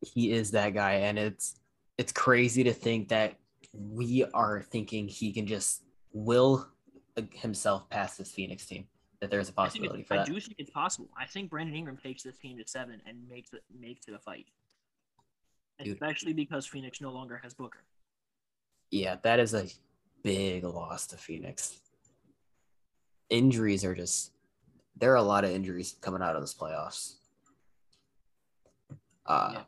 He 0.00 0.32
is 0.32 0.50
that 0.52 0.70
guy, 0.70 0.94
and 0.94 1.18
it's 1.18 1.60
it's 1.98 2.12
crazy 2.12 2.64
to 2.64 2.72
think 2.72 3.08
that 3.08 3.34
we 3.72 4.24
are 4.34 4.62
thinking 4.62 5.06
he 5.06 5.32
can 5.32 5.46
just 5.46 5.82
will 6.12 6.66
himself 7.34 7.88
past 7.90 8.18
this 8.18 8.32
Phoenix 8.32 8.66
team. 8.66 8.86
That 9.20 9.30
there's 9.30 9.48
a 9.48 9.52
possibility 9.52 10.02
for 10.02 10.14
that. 10.14 10.22
I 10.22 10.32
do 10.32 10.40
think 10.40 10.56
it's 10.58 10.70
possible. 10.70 11.08
I 11.16 11.26
think 11.26 11.50
Brandon 11.50 11.76
Ingram 11.76 11.96
takes 11.96 12.24
this 12.24 12.38
team 12.38 12.58
to 12.58 12.64
seven 12.66 13.00
and 13.06 13.18
makes 13.28 13.52
it 13.52 13.62
makes 13.78 14.08
it 14.08 14.14
a 14.14 14.18
fight. 14.18 14.46
Dude. 15.84 15.94
Especially 15.94 16.32
because 16.32 16.66
Phoenix 16.66 17.00
no 17.00 17.10
longer 17.12 17.38
has 17.42 17.54
Booker. 17.54 17.80
Yeah, 18.90 19.16
that 19.22 19.40
is 19.40 19.54
a 19.54 19.66
big 20.22 20.64
loss 20.64 21.06
to 21.08 21.16
Phoenix. 21.16 21.78
Injuries 23.30 23.84
are 23.84 23.94
just 23.94 24.32
there 24.96 25.12
are 25.12 25.16
a 25.16 25.22
lot 25.22 25.44
of 25.44 25.50
injuries 25.50 25.96
coming 26.00 26.20
out 26.22 26.36
of 26.36 26.42
this 26.42 26.54
playoffs. 26.54 27.14
Uh 29.26 29.50
Yeah. 29.54 29.62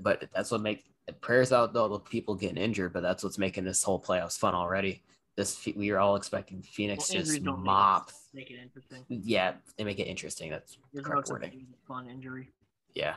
but 0.00 0.28
that's 0.34 0.50
what 0.50 0.60
makes 0.62 0.82
prayers 1.20 1.52
out 1.52 1.72
though 1.74 1.88
the 1.88 1.98
people 1.98 2.34
getting 2.34 2.56
injured, 2.56 2.92
but 2.92 3.02
that's 3.02 3.22
what's 3.22 3.38
making 3.38 3.64
this 3.64 3.82
whole 3.82 4.00
playoffs 4.00 4.38
fun 4.38 4.54
already. 4.54 5.02
This 5.36 5.66
we 5.76 5.90
are 5.90 5.98
all 5.98 6.16
expecting 6.16 6.62
Phoenix 6.62 7.10
Well, 7.12 7.22
just 7.22 7.42
don't 7.44 7.56
make 7.58 7.62
it- 7.62 7.64
mop. 7.66 8.10
Make 8.32 8.50
it 8.50 8.58
interesting. 8.62 9.04
Yeah, 9.08 9.54
they 9.76 9.84
make 9.84 9.98
it 9.98 10.04
interesting. 10.04 10.50
That's 10.50 10.78
There's 10.92 11.04
no 11.04 11.10
correct 11.12 11.28
such 11.28 11.32
wording. 11.34 11.50
thing 11.50 11.66
as 11.68 11.74
a 11.74 11.86
fun 11.86 12.08
injury. 12.08 12.52
Yeah. 12.94 13.16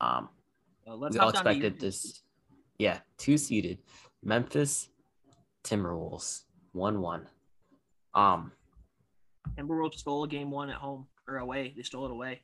Um 0.00 0.28
Uh, 0.86 0.96
let's 0.96 1.14
we 1.14 1.20
all 1.20 1.26
hop 1.26 1.34
down 1.34 1.44
to 1.44 1.50
expected 1.50 1.80
this. 1.80 2.22
Yeah, 2.78 2.98
two 3.18 3.38
seeded 3.38 3.78
Memphis 4.22 4.88
Timberwolves 5.64 6.42
one 6.72 7.00
one. 7.00 7.26
Um, 8.14 8.52
Timberwolves 9.56 9.94
stole 9.98 10.26
game 10.26 10.50
one 10.50 10.70
at 10.70 10.76
home 10.76 11.06
or 11.28 11.38
away. 11.38 11.72
They 11.76 11.82
stole 11.82 12.06
it 12.06 12.10
away. 12.10 12.42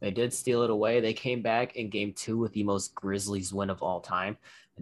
they 0.00 0.10
did 0.10 0.32
steal 0.32 0.62
it 0.62 0.70
away. 0.70 1.00
They 1.00 1.12
came 1.12 1.42
back 1.42 1.76
in 1.76 1.90
game 1.90 2.12
two 2.12 2.38
with 2.38 2.52
the 2.52 2.62
most 2.62 2.94
Grizzlies 2.94 3.52
win 3.52 3.70
of 3.70 3.82
all 3.82 4.00
time. 4.00 4.36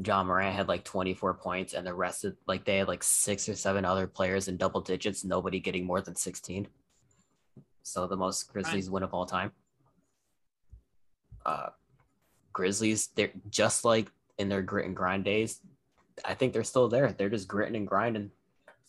Ja 0.04 0.22
Morant 0.22 0.54
had 0.54 0.68
like 0.68 0.84
24 0.84 1.34
points, 1.34 1.74
and 1.74 1.86
the 1.86 1.94
rest 1.94 2.24
of 2.24 2.36
like 2.46 2.64
they 2.64 2.78
had 2.78 2.88
like 2.88 3.02
six 3.02 3.48
or 3.48 3.54
seven 3.54 3.84
other 3.84 4.06
players 4.06 4.48
in 4.48 4.56
double 4.56 4.80
digits, 4.80 5.24
nobody 5.24 5.58
getting 5.60 5.84
more 5.84 6.00
than 6.00 6.14
16. 6.14 6.68
So 7.82 8.06
the 8.06 8.16
most 8.16 8.52
Grizzlies 8.52 8.90
win 8.90 9.02
of 9.02 9.14
all 9.14 9.26
time. 9.26 9.52
Uh 11.46 11.68
Grizzlies, 12.58 13.10
they're 13.14 13.30
just 13.50 13.84
like 13.84 14.10
in 14.38 14.48
their 14.48 14.62
grit 14.62 14.84
and 14.84 14.96
grind 14.96 15.24
days. 15.24 15.60
I 16.24 16.34
think 16.34 16.52
they're 16.52 16.64
still 16.64 16.88
there. 16.88 17.12
They're 17.12 17.28
just 17.30 17.46
gritting 17.46 17.76
and 17.76 17.86
grinding. 17.86 18.32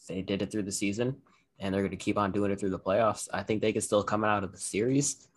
They 0.07 0.23
did 0.23 0.41
it 0.41 0.51
through 0.51 0.63
the 0.63 0.71
season, 0.71 1.17
and 1.59 1.71
they're 1.71 1.83
going 1.83 1.91
to 1.91 1.97
keep 1.97 2.17
on 2.17 2.31
doing 2.31 2.49
it 2.49 2.59
through 2.59 2.71
the 2.71 2.79
playoffs. 2.79 3.27
I 3.31 3.43
think 3.43 3.61
they 3.61 3.71
can 3.71 3.83
still 3.83 4.01
come 4.01 4.23
out 4.23 4.43
of 4.43 4.51
the 4.51 4.57
series. 4.57 5.27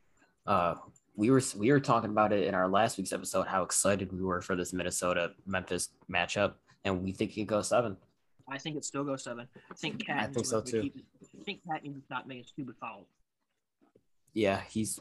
Uh, 0.46 0.76
we 1.14 1.30
were 1.30 1.42
we 1.58 1.70
were 1.70 1.78
talking 1.78 2.08
about 2.08 2.32
it 2.32 2.46
in 2.46 2.54
our 2.54 2.68
last 2.68 2.96
week's 2.96 3.12
episode 3.12 3.46
how 3.46 3.64
excited 3.64 4.10
we 4.10 4.22
were 4.22 4.40
for 4.40 4.56
this 4.56 4.72
Minnesota 4.72 5.32
Memphis 5.46 5.90
matchup, 6.10 6.54
and 6.86 7.02
we 7.02 7.12
think 7.12 7.32
it 7.32 7.34
can 7.34 7.44
go 7.44 7.60
seven. 7.60 7.98
I 8.50 8.56
think 8.56 8.76
it 8.78 8.86
still 8.86 9.04
goes 9.04 9.24
seven. 9.24 9.46
I 9.70 9.74
think 9.74 10.06
Cat. 10.06 10.22
I 10.22 10.26
think 10.32 10.46
so, 10.46 10.62
too. 10.62 10.90
I 11.38 11.44
think 11.44 11.60
Cat 11.68 11.82
needs 11.82 11.98
to 11.98 12.04
stop 12.06 12.26
making 12.26 12.44
stupid 12.44 12.76
fouls. 12.80 13.08
Yeah, 14.32 14.62
he's 14.70 14.98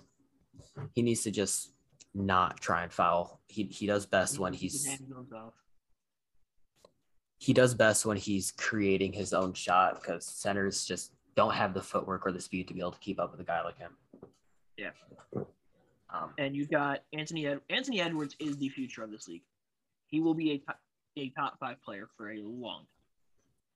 he 0.95 1.01
needs 1.01 1.23
to 1.23 1.31
just 1.31 1.71
not 2.13 2.59
try 2.59 2.83
and 2.83 2.91
foul. 2.91 3.39
He 3.47 3.63
he 3.65 3.85
does 3.87 4.05
best 4.05 4.39
when 4.39 4.53
he's 4.53 4.83
can 4.83 4.97
handle 4.97 5.17
himself. 5.17 5.53
he 7.37 7.53
does 7.53 7.73
best 7.73 8.05
when 8.05 8.17
he's 8.17 8.51
creating 8.51 9.13
his 9.13 9.33
own 9.33 9.53
shot 9.53 10.01
because 10.01 10.25
centers 10.25 10.85
just 10.85 11.13
don't 11.35 11.53
have 11.53 11.73
the 11.73 11.81
footwork 11.81 12.25
or 12.25 12.31
the 12.31 12.41
speed 12.41 12.67
to 12.67 12.73
be 12.73 12.79
able 12.81 12.91
to 12.91 12.99
keep 12.99 13.19
up 13.19 13.31
with 13.31 13.39
a 13.39 13.43
guy 13.43 13.61
like 13.63 13.77
him. 13.77 13.91
Yeah. 14.77 14.91
Um, 16.13 16.33
And 16.37 16.55
you've 16.55 16.69
got 16.69 17.03
Anthony 17.13 17.47
Ed- 17.47 17.61
Anthony 17.69 18.01
Edwards 18.01 18.35
is 18.39 18.57
the 18.57 18.67
future 18.69 19.01
of 19.03 19.11
this 19.11 19.27
league. 19.29 19.43
He 20.07 20.19
will 20.19 20.33
be 20.33 20.51
a 20.51 20.57
top, 20.57 20.79
a 21.17 21.29
top 21.29 21.57
five 21.57 21.81
player 21.81 22.09
for 22.17 22.31
a 22.31 22.41
long 22.41 22.79
time. 22.79 22.87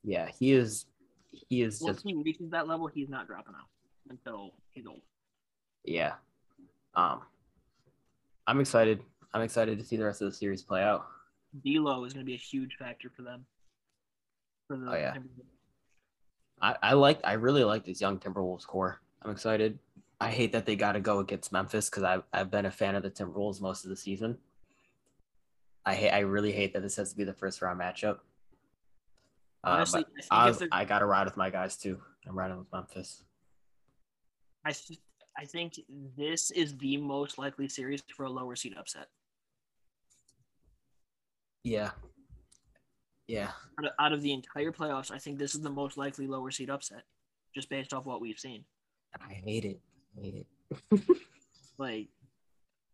yeah, 0.03 0.27
he 0.37 0.51
is. 0.51 0.85
He 1.31 1.61
is 1.61 1.79
Once 1.81 1.97
just 1.97 2.07
he 2.07 2.13
reaches 2.13 2.49
that 2.51 2.67
level, 2.67 2.87
he's 2.87 3.07
not 3.09 3.25
dropping 3.27 3.55
out 3.55 3.67
until 4.09 4.51
he's 4.71 4.85
old. 4.85 5.01
yeah. 5.85 6.13
Um, 6.93 7.21
I'm 8.47 8.59
excited. 8.59 9.01
I'm 9.33 9.41
excited 9.41 9.79
to 9.79 9.85
see 9.85 9.97
the 9.97 10.05
rest 10.05 10.21
of 10.21 10.29
the 10.29 10.35
series 10.35 10.61
play 10.61 10.81
out. 10.81 11.05
D'Lo 11.63 12.03
is 12.05 12.13
going 12.13 12.25
to 12.25 12.29
be 12.29 12.35
a 12.35 12.37
huge 12.37 12.75
factor 12.77 13.09
for 13.09 13.21
them. 13.21 13.45
For 14.67 14.77
the 14.77 14.91
Oh, 14.91 14.95
yeah. 14.95 15.15
I, 16.61 16.75
I 16.81 16.93
like 16.93 17.19
I 17.23 17.33
really 17.33 17.63
like 17.63 17.85
this 17.85 18.01
young 18.01 18.17
Timberwolves 18.17 18.65
core. 18.65 19.01
I'm 19.21 19.31
excited. 19.31 19.79
I 20.21 20.29
hate 20.29 20.53
that 20.53 20.65
they 20.65 20.75
got 20.75 20.93
to 20.93 20.99
go 21.01 21.19
against 21.19 21.51
Memphis 21.51 21.89
because 21.89 22.03
I've 22.03 22.23
I've 22.31 22.49
been 22.49 22.65
a 22.65 22.71
fan 22.71 22.95
of 22.95 23.03
the 23.03 23.11
Timberwolves 23.11 23.61
most 23.61 23.83
of 23.83 23.89
the 23.89 23.97
season. 23.97 24.37
I 25.85 25.93
hate 25.95 26.11
I 26.11 26.19
really 26.19 26.51
hate 26.51 26.73
that 26.73 26.81
this 26.81 26.95
has 26.95 27.11
to 27.11 27.17
be 27.17 27.23
the 27.25 27.33
first 27.33 27.61
round 27.61 27.79
matchup. 27.79 28.19
Uh, 29.63 29.69
Honestly, 29.71 30.05
but 30.15 30.25
I 30.31 30.49
I 30.49 30.81
I 30.81 30.85
got 30.85 30.99
to 30.99 31.05
ride 31.05 31.25
with 31.25 31.37
my 31.37 31.49
guys 31.49 31.75
too. 31.75 31.99
I'm 32.27 32.37
riding 32.37 32.57
with 32.57 32.71
Memphis. 32.71 33.23
I, 34.63 34.73
I 35.37 35.45
think 35.45 35.79
this 36.17 36.51
is 36.51 36.77
the 36.77 36.97
most 36.97 37.37
likely 37.37 37.67
series 37.67 38.03
for 38.15 38.23
a 38.23 38.29
lower 38.29 38.55
seed 38.55 38.75
upset. 38.77 39.07
Yeah. 41.63 41.91
Yeah. 43.27 43.49
Out 43.79 43.85
of, 43.85 43.91
out 43.99 44.13
of 44.13 44.21
the 44.21 44.33
entire 44.33 44.71
playoffs, 44.71 45.11
I 45.11 45.17
think 45.17 45.39
this 45.39 45.55
is 45.55 45.61
the 45.61 45.69
most 45.69 45.97
likely 45.97 46.27
lower 46.27 46.51
seed 46.51 46.69
upset, 46.69 47.03
just 47.53 47.69
based 47.69 47.93
off 47.93 48.05
what 48.05 48.21
we've 48.21 48.39
seen. 48.39 48.63
I 49.19 49.33
hate 49.33 49.65
it. 49.65 49.79
I 50.17 50.21
hate 50.21 50.45
it. 50.91 51.17
Like, 51.77 52.07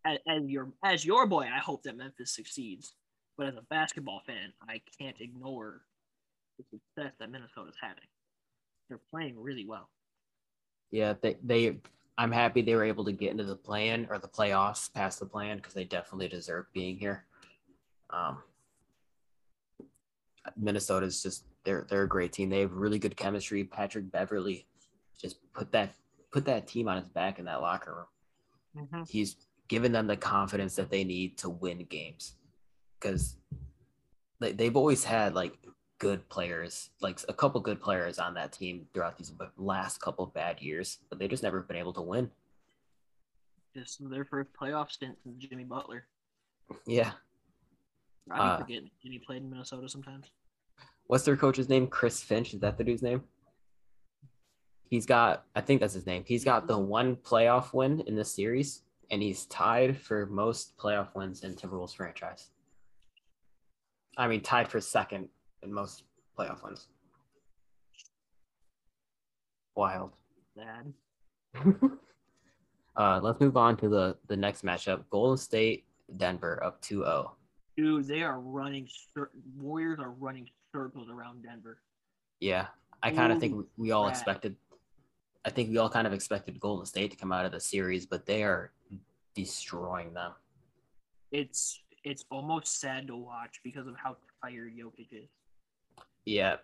as, 0.04 0.18
as 0.28 0.42
your 0.48 0.72
as 0.84 1.04
your 1.04 1.26
boy, 1.26 1.44
I 1.44 1.58
hope 1.58 1.84
that 1.84 1.96
Memphis 1.96 2.34
succeeds. 2.34 2.94
But 3.38 3.46
as 3.46 3.54
a 3.54 3.62
basketball 3.70 4.22
fan, 4.26 4.52
I 4.68 4.80
can't 4.98 5.16
ignore 5.20 5.82
the 6.58 6.64
success 6.64 7.14
that 7.18 7.30
Minnesota's 7.30 7.76
having. 7.80 8.04
They're 8.88 9.00
playing 9.10 9.40
really 9.40 9.66
well. 9.66 9.88
Yeah, 10.90 11.14
they 11.22 11.36
they 11.42 11.76
I'm 12.18 12.32
happy 12.32 12.62
they 12.62 12.74
were 12.74 12.84
able 12.84 13.04
to 13.06 13.12
get 13.12 13.30
into 13.30 13.44
the 13.44 13.56
plan 13.56 14.06
or 14.10 14.18
the 14.18 14.28
playoffs 14.28 14.92
past 14.92 15.18
the 15.18 15.26
plan 15.26 15.56
because 15.56 15.74
they 15.74 15.84
definitely 15.84 16.28
deserve 16.28 16.66
being 16.72 16.98
here. 16.98 17.24
Um, 18.10 18.42
Minnesota's 20.56 21.22
just 21.22 21.44
they're 21.64 21.86
they're 21.88 22.02
a 22.02 22.08
great 22.08 22.32
team. 22.32 22.50
They 22.50 22.60
have 22.60 22.72
really 22.72 22.98
good 22.98 23.16
chemistry. 23.16 23.64
Patrick 23.64 24.10
Beverley 24.10 24.66
just 25.20 25.36
put 25.54 25.72
that 25.72 25.94
put 26.32 26.44
that 26.46 26.66
team 26.66 26.88
on 26.88 26.98
his 26.98 27.08
back 27.08 27.38
in 27.38 27.44
that 27.46 27.62
locker 27.62 28.06
room. 28.74 29.06
He's 29.08 29.36
given 29.68 29.92
them 29.92 30.06
the 30.06 30.16
confidence 30.16 30.76
that 30.76 30.90
they 30.90 31.04
need 31.04 31.38
to 31.38 31.48
win 31.48 31.84
games 31.84 32.34
because 32.98 33.36
they, 34.40 34.52
they've 34.52 34.76
always 34.76 35.04
had 35.04 35.34
like 35.34 35.56
good 36.02 36.28
players, 36.28 36.90
like 37.00 37.20
a 37.28 37.32
couple 37.32 37.60
good 37.60 37.80
players 37.80 38.18
on 38.18 38.34
that 38.34 38.52
team 38.52 38.84
throughout 38.92 39.16
these 39.16 39.32
last 39.56 40.00
couple 40.00 40.26
bad 40.26 40.60
years, 40.60 40.98
but 41.08 41.20
they 41.20 41.28
just 41.28 41.44
never 41.44 41.60
been 41.60 41.76
able 41.76 41.92
to 41.92 42.02
win. 42.02 42.28
Just 43.72 44.00
their 44.10 44.24
first 44.24 44.50
playoff 44.60 44.90
stint 44.90 45.16
since 45.22 45.36
Jimmy 45.38 45.62
Butler. 45.62 46.08
Yeah. 46.86 47.12
I 48.32 48.38
Uh, 48.40 48.58
forget 48.58 48.82
Jimmy 49.00 49.20
played 49.24 49.42
in 49.42 49.50
Minnesota 49.50 49.88
sometimes. 49.88 50.26
What's 51.06 51.24
their 51.24 51.36
coach's 51.36 51.68
name? 51.68 51.86
Chris 51.86 52.20
Finch. 52.20 52.52
Is 52.52 52.58
that 52.62 52.76
the 52.78 52.82
dude's 52.82 53.02
name? 53.02 53.22
He's 54.90 55.06
got, 55.06 55.44
I 55.54 55.60
think 55.60 55.80
that's 55.80 55.94
his 55.94 56.04
name. 56.04 56.24
He's 56.26 56.42
got 56.44 56.66
the 56.66 56.76
one 56.78 57.14
playoff 57.14 57.72
win 57.72 58.00
in 58.08 58.16
this 58.16 58.34
series, 58.34 58.82
and 59.12 59.22
he's 59.22 59.46
tied 59.46 59.96
for 59.96 60.26
most 60.26 60.76
playoff 60.78 61.14
wins 61.14 61.44
in 61.44 61.54
Timberwolves 61.54 61.94
franchise. 61.94 62.50
I 64.16 64.26
mean, 64.26 64.40
tied 64.40 64.66
for 64.66 64.80
second 64.80 65.28
in 65.62 65.72
most 65.72 66.04
playoff 66.38 66.62
wins. 66.62 66.88
Wild. 69.74 70.12
Bad. 70.56 70.92
uh, 72.96 73.20
let's 73.22 73.40
move 73.40 73.56
on 73.56 73.76
to 73.78 73.88
the 73.88 74.16
the 74.28 74.36
next 74.36 74.64
matchup. 74.64 75.04
Golden 75.10 75.36
State, 75.36 75.84
Denver, 76.16 76.62
up 76.62 76.82
2-0. 76.82 77.30
Dude, 77.76 78.06
they 78.06 78.22
are 78.22 78.38
running. 78.38 78.88
Warriors 79.58 79.98
are 79.98 80.10
running 80.10 80.48
circles 80.72 81.08
around 81.10 81.42
Denver. 81.42 81.78
Yeah, 82.40 82.66
I 83.02 83.10
kind 83.10 83.32
of 83.32 83.40
think 83.40 83.66
we 83.76 83.92
all 83.92 84.08
expected. 84.08 84.56
I 85.44 85.50
think 85.50 85.70
we 85.70 85.78
all 85.78 85.88
kind 85.88 86.06
of 86.06 86.12
expected 86.12 86.60
Golden 86.60 86.86
State 86.86 87.10
to 87.12 87.16
come 87.16 87.32
out 87.32 87.46
of 87.46 87.52
the 87.52 87.60
series, 87.60 88.06
but 88.06 88.26
they 88.26 88.42
are 88.42 88.72
destroying 89.34 90.12
them. 90.12 90.32
It's 91.30 91.80
it's 92.04 92.24
almost 92.30 92.80
sad 92.80 93.06
to 93.06 93.16
watch 93.16 93.60
because 93.64 93.86
of 93.86 93.94
how 93.96 94.16
tired 94.44 94.74
Jokic 94.76 95.08
is. 95.12 95.28
Yeah, 96.24 96.56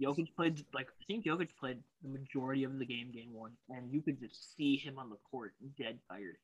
Jokic 0.00 0.34
played 0.36 0.64
like 0.72 0.88
I 0.88 1.04
think 1.06 1.24
Jokic 1.24 1.50
played 1.58 1.78
the 2.02 2.08
majority 2.08 2.64
of 2.64 2.78
the 2.78 2.86
game, 2.86 3.10
game 3.12 3.32
one, 3.32 3.52
and 3.68 3.92
you 3.92 4.00
could 4.02 4.20
just 4.20 4.56
see 4.56 4.76
him 4.76 4.98
on 4.98 5.10
the 5.10 5.16
court, 5.30 5.54
dead 5.78 5.98
tired. 6.10 6.36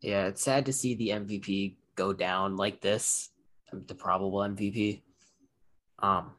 yeah, 0.00 0.26
it's 0.26 0.42
sad 0.42 0.66
to 0.66 0.72
see 0.72 0.94
the 0.94 1.10
MVP 1.10 1.76
go 1.94 2.12
down 2.12 2.56
like 2.56 2.80
this. 2.80 3.30
the 3.72 3.94
probable 3.94 4.38
MVP. 4.40 5.02
Um, 6.00 6.32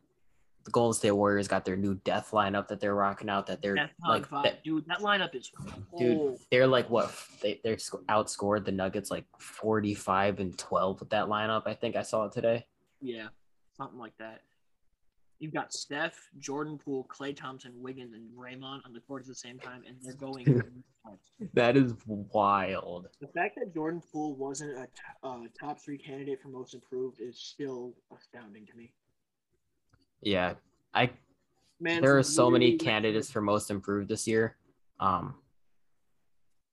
the 0.66 0.72
Golden 0.72 0.94
State 0.94 1.12
Warriors 1.12 1.48
got 1.48 1.66
their 1.66 1.76
new 1.76 1.96
death 2.06 2.32
lineup 2.32 2.68
that 2.70 2.80
they're 2.80 2.96
rocking 2.96 3.30
out. 3.30 3.48
That 3.48 3.62
they're 3.62 3.90
like, 4.08 4.28
five. 4.28 4.44
that- 4.44 4.64
dude. 4.64 4.86
That 4.88 5.00
lineup 5.00 5.36
is 5.36 5.52
dude, 5.98 6.38
they're 6.52 6.68
like 6.68 6.90
what 6.90 7.14
they 7.42 7.60
they're 7.64 7.76
outscored 7.76 8.66
the 8.66 8.72
Nuggets 8.72 9.12
like 9.12 9.26
forty 9.40 9.94
five 9.94 10.40
and 10.40 10.58
twelve 10.58 11.00
with 11.00 11.10
that 11.10 11.26
lineup. 11.28 11.64
I 11.66 11.74
think 11.74 11.96
I 11.96 12.02
saw 12.04 12.26
it 12.26 12.34
today. 12.34 12.66
Yeah, 13.02 13.28
something 13.78 14.00
like 14.00 14.18
that. 14.20 14.42
You've 15.44 15.54
got 15.54 15.74
Steph, 15.74 16.16
Jordan 16.40 16.78
Poole, 16.78 17.06
Klay 17.14 17.36
Thompson, 17.36 17.74
Wiggins, 17.76 18.14
and 18.14 18.30
Draymond 18.32 18.80
on 18.86 18.94
the 18.94 19.02
court 19.02 19.24
at 19.24 19.28
the 19.28 19.36
same 19.36 19.60
time, 19.60 19.84
and 19.86 19.98
they're 20.02 20.14
going. 20.14 20.64
That 21.54 21.76
is 21.76 21.92
wild. 22.08 23.10
the 23.20 23.28
fact 23.28 23.56
that 23.58 23.74
Jordan 23.74 24.02
Poole 24.10 24.38
wasn't 24.38 24.78
a 24.80 24.86
t- 24.86 25.02
uh, 25.22 25.40
top 25.60 25.82
three 25.82 25.98
candidate 25.98 26.42
for 26.42 26.48
most 26.48 26.74
improved 26.74 27.20
is 27.20 27.38
still 27.38 27.94
astounding 28.18 28.66
to 28.68 28.78
me. 28.78 28.94
Yeah, 30.22 30.54
I 30.94 31.10
Man, 31.82 32.02
there 32.02 32.18
are 32.18 32.24
so 32.24 32.50
many 32.50 32.78
candidates 32.78 33.30
for 33.30 33.42
most 33.42 33.70
improved 33.70 34.08
this 34.08 34.26
year. 34.26 34.56
Um, 35.02 35.36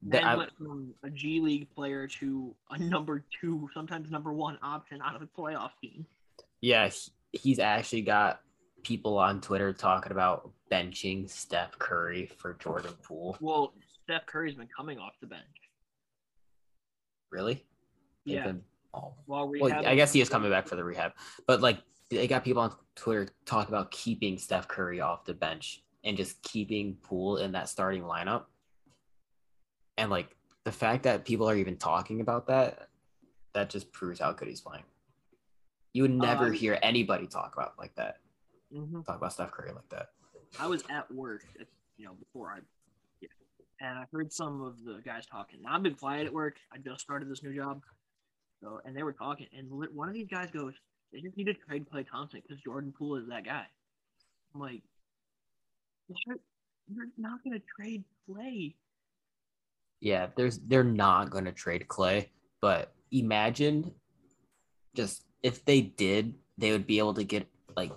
that 0.02 0.22
I- 0.22 0.36
went 0.36 0.56
from 0.56 0.94
a 1.02 1.10
G 1.10 1.40
League 1.40 1.68
player 1.74 2.06
to 2.20 2.54
a 2.70 2.78
number 2.78 3.24
two, 3.40 3.68
sometimes 3.74 4.12
number 4.12 4.32
one 4.32 4.58
option 4.62 5.02
out 5.04 5.16
of 5.16 5.22
a 5.22 5.26
playoff 5.26 5.70
team. 5.82 6.06
yeah, 6.60 6.88
he's 7.32 7.58
actually 7.58 8.02
got 8.02 8.42
people 8.82 9.18
on 9.18 9.40
Twitter 9.40 9.72
talking 9.72 10.12
about 10.12 10.50
benching 10.70 11.28
Steph 11.28 11.78
Curry 11.78 12.26
for 12.38 12.54
Jordan 12.54 12.94
Poole. 13.02 13.36
Well, 13.40 13.74
Steph 14.04 14.26
Curry's 14.26 14.54
been 14.54 14.68
coming 14.74 14.98
off 14.98 15.12
the 15.20 15.26
bench. 15.26 15.44
Really? 17.30 17.66
They've 18.26 18.36
Yeah. 18.36 18.44
been- 18.44 18.64
oh, 18.94 19.14
While 19.26 19.48
Well, 19.48 19.72
I 19.86 19.94
guess 19.94 20.12
he 20.12 20.20
is 20.20 20.28
coming 20.28 20.50
back 20.50 20.66
for 20.66 20.76
the 20.76 20.84
rehab, 20.84 21.12
but 21.46 21.60
like 21.60 21.82
they 22.08 22.26
got 22.26 22.42
people 22.44 22.62
on 22.62 22.76
Twitter 22.96 23.32
talking 23.44 23.72
about 23.72 23.90
keeping 23.92 24.36
Steph 24.36 24.66
Curry 24.66 25.00
off 25.00 25.24
the 25.24 25.34
bench 25.34 25.84
and 26.02 26.16
just 26.16 26.42
keeping 26.42 26.96
Poole 26.96 27.36
in 27.36 27.52
that 27.52 27.68
starting 27.68 28.02
lineup. 28.02 28.46
And 29.96 30.10
like 30.10 30.36
the 30.64 30.72
fact 30.72 31.04
that 31.04 31.24
people 31.24 31.48
are 31.48 31.56
even 31.56 31.76
talking 31.76 32.20
about 32.20 32.46
that, 32.48 32.88
that 33.52 33.70
just 33.70 33.92
proves 33.92 34.18
how 34.20 34.32
good 34.32 34.48
he's 34.48 34.60
playing. 34.60 34.84
You 35.92 36.02
would 36.02 36.10
never 36.12 36.46
Um, 36.46 36.52
hear 36.52 36.78
anybody 36.82 37.26
talk 37.26 37.54
about 37.54 37.78
like 37.78 37.94
that. 37.96 38.19
Mhm. 38.72 39.04
Talk 39.04 39.16
about 39.16 39.32
Steph 39.32 39.50
Curry 39.52 39.72
like 39.72 39.88
that. 39.90 40.10
I 40.58 40.66
was 40.66 40.82
at 40.90 41.10
work, 41.12 41.44
you 41.96 42.04
know, 42.04 42.14
before 42.14 42.50
I, 42.50 42.58
yeah, 43.20 43.28
and 43.80 43.98
I 43.98 44.06
heard 44.12 44.32
some 44.32 44.62
of 44.62 44.84
the 44.84 45.00
guys 45.04 45.26
talking. 45.26 45.62
Now 45.62 45.74
I've 45.74 45.82
been 45.82 45.94
quiet 45.94 46.26
at 46.26 46.32
work. 46.32 46.56
I 46.72 46.78
just 46.78 47.00
started 47.00 47.28
this 47.28 47.42
new 47.42 47.54
job, 47.54 47.82
so 48.62 48.80
and 48.84 48.96
they 48.96 49.02
were 49.02 49.12
talking, 49.12 49.46
and 49.56 49.70
one 49.70 50.08
of 50.08 50.14
these 50.14 50.28
guys 50.28 50.50
goes, 50.50 50.74
"They 51.12 51.20
just 51.20 51.36
need 51.36 51.44
to 51.44 51.54
trade 51.54 51.86
Klay 51.88 52.08
Thompson 52.08 52.42
because 52.46 52.62
Jordan 52.62 52.92
Poole 52.92 53.16
is 53.16 53.28
that 53.28 53.44
guy." 53.44 53.66
I'm 54.54 54.60
like, 54.60 54.82
"You're, 56.26 56.38
you're 56.88 57.08
not 57.16 57.42
gonna 57.44 57.60
trade 57.76 58.04
Klay." 58.28 58.74
Yeah, 60.00 60.28
there's 60.34 60.58
they're 60.58 60.82
not 60.82 61.30
going 61.30 61.44
to 61.44 61.52
trade 61.52 61.86
Klay, 61.86 62.28
but 62.62 62.94
imagine 63.12 63.92
just 64.94 65.24
if 65.42 65.64
they 65.64 65.82
did, 65.82 66.34
they 66.56 66.72
would 66.72 66.86
be 66.86 66.98
able 66.98 67.14
to 67.14 67.24
get 67.24 67.46
like 67.76 67.92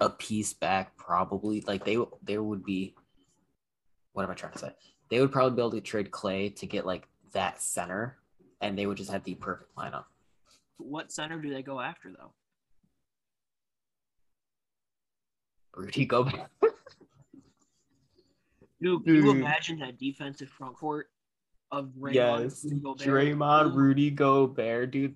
a 0.00 0.10
piece 0.10 0.52
back 0.54 0.96
probably. 0.96 1.62
Like 1.66 1.84
they 1.84 1.98
they 2.22 2.38
would 2.38 2.64
be 2.64 2.94
what 4.12 4.24
am 4.24 4.30
I 4.30 4.34
trying 4.34 4.52
to 4.52 4.58
say? 4.58 4.70
They 5.10 5.20
would 5.20 5.32
probably 5.32 5.56
be 5.56 5.62
able 5.62 5.70
to 5.72 5.80
trade 5.80 6.10
Klay 6.10 6.54
to 6.56 6.66
get 6.66 6.86
like 6.86 7.06
that 7.32 7.60
center 7.60 8.16
and 8.60 8.78
they 8.78 8.86
would 8.86 8.96
just 8.96 9.10
have 9.10 9.24
the 9.24 9.34
perfect 9.34 9.74
lineup. 9.76 10.04
What 10.78 11.12
center 11.12 11.40
do 11.40 11.52
they 11.52 11.62
go 11.62 11.80
after 11.80 12.10
though? 12.10 12.32
Rudy 15.74 16.06
Gobert. 16.06 16.48
Dude, 18.80 19.04
can 19.04 19.14
you 19.14 19.30
imagine 19.30 19.78
that 19.80 19.98
defensive 19.98 20.48
front 20.48 20.76
court 20.76 21.08
of 21.72 21.86
Draymond, 21.98 22.14
Yes, 22.14 22.64
Rudy 22.64 22.80
Gobert, 22.80 23.06
Draymond, 23.06 23.62
Poole, 23.70 23.76
Rudy 23.78 24.10
Gobert, 24.10 24.90
dude. 24.90 25.14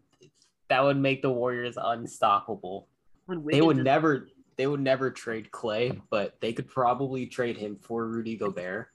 That 0.68 0.82
would 0.82 0.96
make 0.96 1.22
the 1.22 1.30
Warriors 1.30 1.76
unstoppable. 1.80 2.88
they 3.28 3.60
would 3.60 3.76
never 3.78 4.28
they 4.60 4.66
would 4.66 4.80
never 4.80 5.10
trade 5.10 5.50
Klay, 5.50 5.98
but 6.10 6.38
they 6.42 6.52
could 6.52 6.68
probably 6.68 7.24
trade 7.24 7.56
him 7.56 7.76
for 7.76 8.06
Rudy 8.06 8.36
Gobert, 8.36 8.88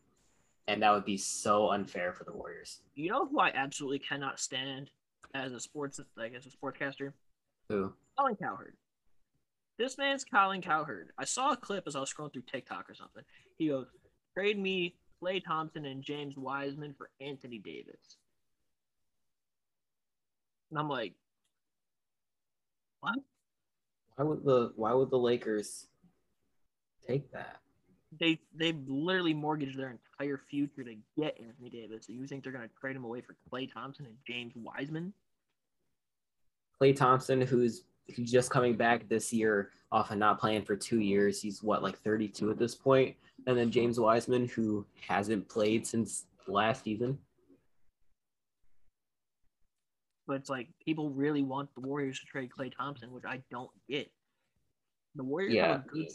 and 0.67 0.83
that 0.83 0.93
would 0.93 1.05
be 1.05 1.17
so 1.17 1.71
unfair 1.71 2.13
for 2.13 2.23
the 2.23 2.33
Warriors. 2.33 2.81
You 2.93 3.09
know 3.09 3.25
who 3.25 3.39
I 3.39 3.49
absolutely 3.49 3.97
cannot 3.97 4.39
stand 4.39 4.91
as 5.33 5.53
a 5.53 5.59
sports 5.59 5.99
like 6.15 6.35
as 6.35 6.45
a 6.45 6.49
sportscaster? 6.49 7.13
Who? 7.69 7.91
Colin 8.15 8.35
Cowherd. 8.35 8.75
This 9.79 9.97
man's 9.97 10.23
Colin 10.23 10.61
Cowherd. 10.61 11.09
I 11.17 11.25
saw 11.25 11.53
a 11.53 11.57
clip 11.57 11.85
as 11.87 11.95
I 11.95 11.99
was 11.99 12.13
scrolling 12.13 12.33
through 12.33 12.43
TikTok 12.43 12.87
or 12.87 12.93
something. 12.93 13.23
He 13.57 13.69
goes, 13.69 13.87
"Trade 14.35 14.59
me 14.59 14.97
Klay 15.19 15.43
Thompson 15.43 15.85
and 15.85 16.03
James 16.03 16.37
Wiseman 16.37 16.93
for 16.93 17.09
Anthony 17.19 17.57
Davis." 17.57 18.17
And 20.69 20.77
I'm 20.77 20.89
like, 20.89 21.15
what? 22.99 23.15
Why 24.15 24.25
would 24.25 24.43
the 24.43 24.73
Why 24.75 24.93
would 24.93 25.09
the 25.09 25.19
Lakers 25.19 25.87
take 27.07 27.31
that? 27.31 27.57
They 28.17 28.39
they 28.53 28.73
literally 28.87 29.33
mortgaged 29.33 29.77
their 29.77 29.97
entire 30.19 30.41
future 30.49 30.83
to 30.83 30.95
get 31.17 31.37
Anthony 31.39 31.69
Davis. 31.69 32.07
So 32.07 32.13
you 32.13 32.25
think 32.27 32.43
they're 32.43 32.53
gonna 32.53 32.69
trade 32.79 32.95
him 32.95 33.03
away 33.03 33.21
for 33.21 33.35
Klay 33.51 33.71
Thompson 33.71 34.05
and 34.05 34.15
James 34.25 34.53
Wiseman? 34.55 35.13
Klay 36.81 36.95
Thompson, 36.95 37.41
who's 37.41 37.83
who's 38.15 38.31
just 38.31 38.51
coming 38.51 38.75
back 38.75 39.09
this 39.09 39.33
year 39.33 39.71
off 39.91 40.11
of 40.11 40.17
not 40.17 40.39
playing 40.39 40.63
for 40.63 40.75
two 40.75 40.99
years. 40.99 41.41
He's 41.41 41.63
what 41.63 41.83
like 41.83 41.99
32 41.99 42.51
at 42.51 42.57
this 42.57 42.75
point, 42.75 43.15
and 43.47 43.57
then 43.57 43.71
James 43.71 43.99
Wiseman, 43.99 44.47
who 44.47 44.85
hasn't 45.07 45.49
played 45.49 45.85
since 45.85 46.25
last 46.47 46.83
season. 46.83 47.17
But 50.27 50.37
it's 50.37 50.49
like 50.49 50.69
people 50.83 51.09
really 51.11 51.43
want 51.43 51.69
the 51.75 51.81
Warriors 51.81 52.19
to 52.19 52.25
trade 52.25 52.49
Klay 52.57 52.71
Thompson, 52.75 53.11
which 53.11 53.25
I 53.27 53.41
don't 53.51 53.69
get. 53.87 54.11
The 55.15 55.23
Warriors 55.23 55.53
Yeah. 55.53 55.67
have 55.73 55.85
a 55.85 55.89
good 55.89 56.07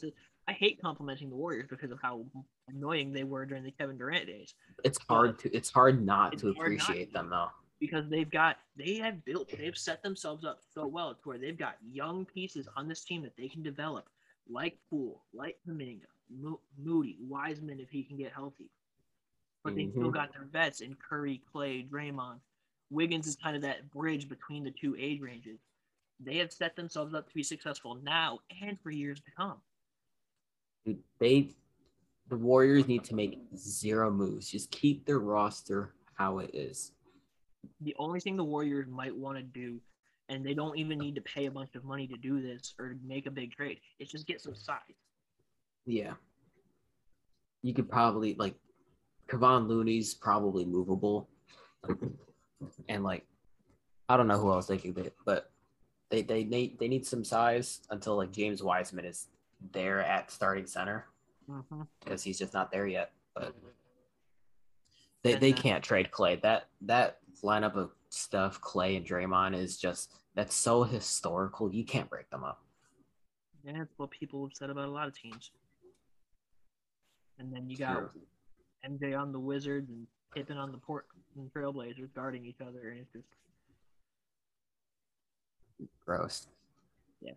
I 0.49 0.53
hate 0.53 0.81
complimenting 0.83 1.31
the 1.31 1.37
Warriors 1.37 1.69
because 1.71 1.93
of 1.93 2.01
how 2.03 2.27
annoying 2.69 3.13
they 3.13 3.23
were 3.23 3.47
during 3.47 3.63
the 3.63 3.71
Kevin 3.71 3.97
Durant 3.97 4.27
days. 4.27 4.53
It's 4.85 4.99
hard 5.09 5.39
to 5.41 5.55
it's 5.57 5.71
hard 5.71 6.05
not 6.05 6.33
It's 6.33 6.43
to 6.43 6.53
hard 6.55 6.73
not 6.73 6.83
appreciate 6.83 7.07
to. 7.07 7.13
them 7.13 7.31
though. 7.31 7.51
Because 7.79 8.09
they've 8.11 8.31
got 8.31 8.57
they 8.77 8.97
have 8.97 9.25
built 9.25 9.49
they've 9.57 9.77
set 9.79 10.03
themselves 10.03 10.45
up 10.45 10.59
so 10.75 10.87
well 10.89 11.15
to 11.15 11.21
where 11.25 11.39
they've 11.39 11.57
got 11.59 11.77
young 11.89 12.25
pieces 12.27 12.69
on 12.77 12.89
this 12.89 13.05
team 13.05 13.23
that 13.23 13.37
they 13.37 13.49
can 13.49 13.63
develop, 13.63 14.09
like 14.49 14.77
Poole, 14.91 15.25
like 15.33 15.57
Kuminga, 15.67 16.07
Mo- 16.29 16.61
Moody, 16.77 17.17
Wiseman 17.21 17.79
if 17.79 17.89
he 17.91 18.03
can 18.03 18.17
get 18.17 18.33
healthy. 18.33 18.71
But 19.63 19.77
they 19.77 19.89
still 19.91 20.11
Mhm. 20.11 20.15
got 20.15 20.33
their 20.33 20.47
vets 20.47 20.81
in 20.81 20.97
Curry, 20.97 21.43
Klay, 21.55 21.89
Draymond. 21.89 22.41
Wiggins 22.91 23.27
is 23.27 23.37
kind 23.37 23.57
of 23.57 23.63
that 23.63 23.91
bridge 23.91 24.29
between 24.29 24.65
the 24.65 24.73
two 24.73 24.97
age 24.99 25.21
ranges. 25.21 25.61
They 26.19 26.37
have 26.39 26.53
set 26.53 26.77
themselves 26.77 27.15
up 27.15 27.29
to 27.29 27.35
be 27.35 27.43
successful 27.43 27.99
now 28.03 28.41
and 28.63 28.79
for 28.81 28.91
years 28.91 29.21
to 29.21 29.31
come. 29.37 29.57
Dude, 30.85 30.99
they 31.19 31.55
the 32.29 32.37
Warriors 32.37 32.87
need 32.87 33.05
to 33.05 33.15
make 33.15 33.41
zero 33.57 34.11
moves. 34.11 34.49
Just 34.49 34.71
keep 34.71 35.05
their 35.05 35.19
roster 35.19 35.95
how 36.15 36.39
it 36.39 36.51
is. 36.55 36.93
The 37.81 37.95
only 37.99 38.21
thing 38.21 38.37
the 38.37 38.45
Warriors 38.45 38.87
might 38.89 39.15
want 39.15 39.37
to 39.37 39.43
do, 39.43 39.81
and 40.29 40.47
they 40.47 40.55
don't 40.55 40.79
even 40.79 40.99
need 40.99 41.17
to 41.17 41.21
pay 41.23 41.47
a 41.47 41.51
bunch 41.51 41.75
of 41.75 41.85
money 41.85 42.07
to 42.07 42.17
do 42.17 42.41
this 42.41 42.75
or 42.79 42.97
make 43.05 43.27
a 43.27 43.31
big 43.31 43.53
trade, 43.53 43.81
is 43.99 44.11
just 44.11 44.27
get 44.27 44.41
some 44.41 44.55
size. 44.55 44.79
Yeah. 45.87 46.13
You 47.63 47.75
could 47.75 47.91
probably 47.91 48.35
like 48.35 48.55
Kevon 49.29 49.67
Looney's 49.67 50.15
probably 50.15 50.65
movable. 50.65 51.29
And 52.89 53.03
like 53.05 53.27
I 54.09 54.17
don't 54.17 54.27
know 54.29 54.39
who 54.39 54.51
else 54.53 54.67
they 54.67 54.79
could 54.79 54.95
get, 54.95 55.15
but 55.25 55.51
they 56.11 56.23
they 56.23 56.45
need 56.45 56.79
they 56.79 56.89
need 56.89 57.07
some 57.07 57.25
size 57.25 57.81
until 57.91 58.17
like 58.17 58.33
James 58.33 58.63
Wiseman 58.63 59.05
is 59.05 59.29
there 59.73 60.01
at 60.03 60.31
starting 60.31 60.67
center 60.67 61.07
Mm-hmm. 61.51 61.83
because 61.99 62.23
he's 62.23 62.39
just 62.39 62.55
not 62.55 62.71
there 62.71 62.87
yet. 62.87 63.11
But 63.35 63.57
they, 65.25 65.35
they 65.35 65.53
can't 65.53 65.83
trade 65.83 66.11
Klay. 66.13 66.41
That 66.43 66.69
that 66.83 67.19
lineup 67.43 67.75
of 67.75 67.91
stuff, 68.09 68.61
Klay 68.61 68.97
and 68.97 69.05
Draymond, 69.05 69.57
is 69.57 69.77
just 69.77 70.13
that's 70.35 70.55
so 70.55 70.85
historical. 70.85 71.73
You 71.75 71.85
can't 71.85 72.09
break 72.09 72.31
them 72.31 72.45
up. 72.45 72.63
Yeah, 73.65 73.73
that's 73.79 73.93
what 73.99 74.11
people 74.13 74.47
have 74.47 74.53
said 74.55 74.71
about 74.71 74.87
a 74.89 74.91
lot 74.93 75.09
of 75.09 75.15
teams. 75.19 75.51
And 77.39 77.53
then 77.53 77.69
you 77.69 77.77
got 77.77 77.95
True. 77.95 78.11
MJ 78.89 79.19
on 79.19 79.33
the 79.33 79.41
Wizards 79.41 79.91
and 79.91 80.07
Pippen 80.35 80.57
on 80.57 80.71
the 80.73 80.79
Port 80.79 81.07
and 81.37 81.53
Trailblazers 81.53 82.15
guarding 82.15 82.45
each 82.47 82.61
other, 82.61 82.91
and 82.91 83.01
it's 83.01 83.13
just 83.13 83.27
Gross. 86.05 86.47
Yeah. 87.23 87.33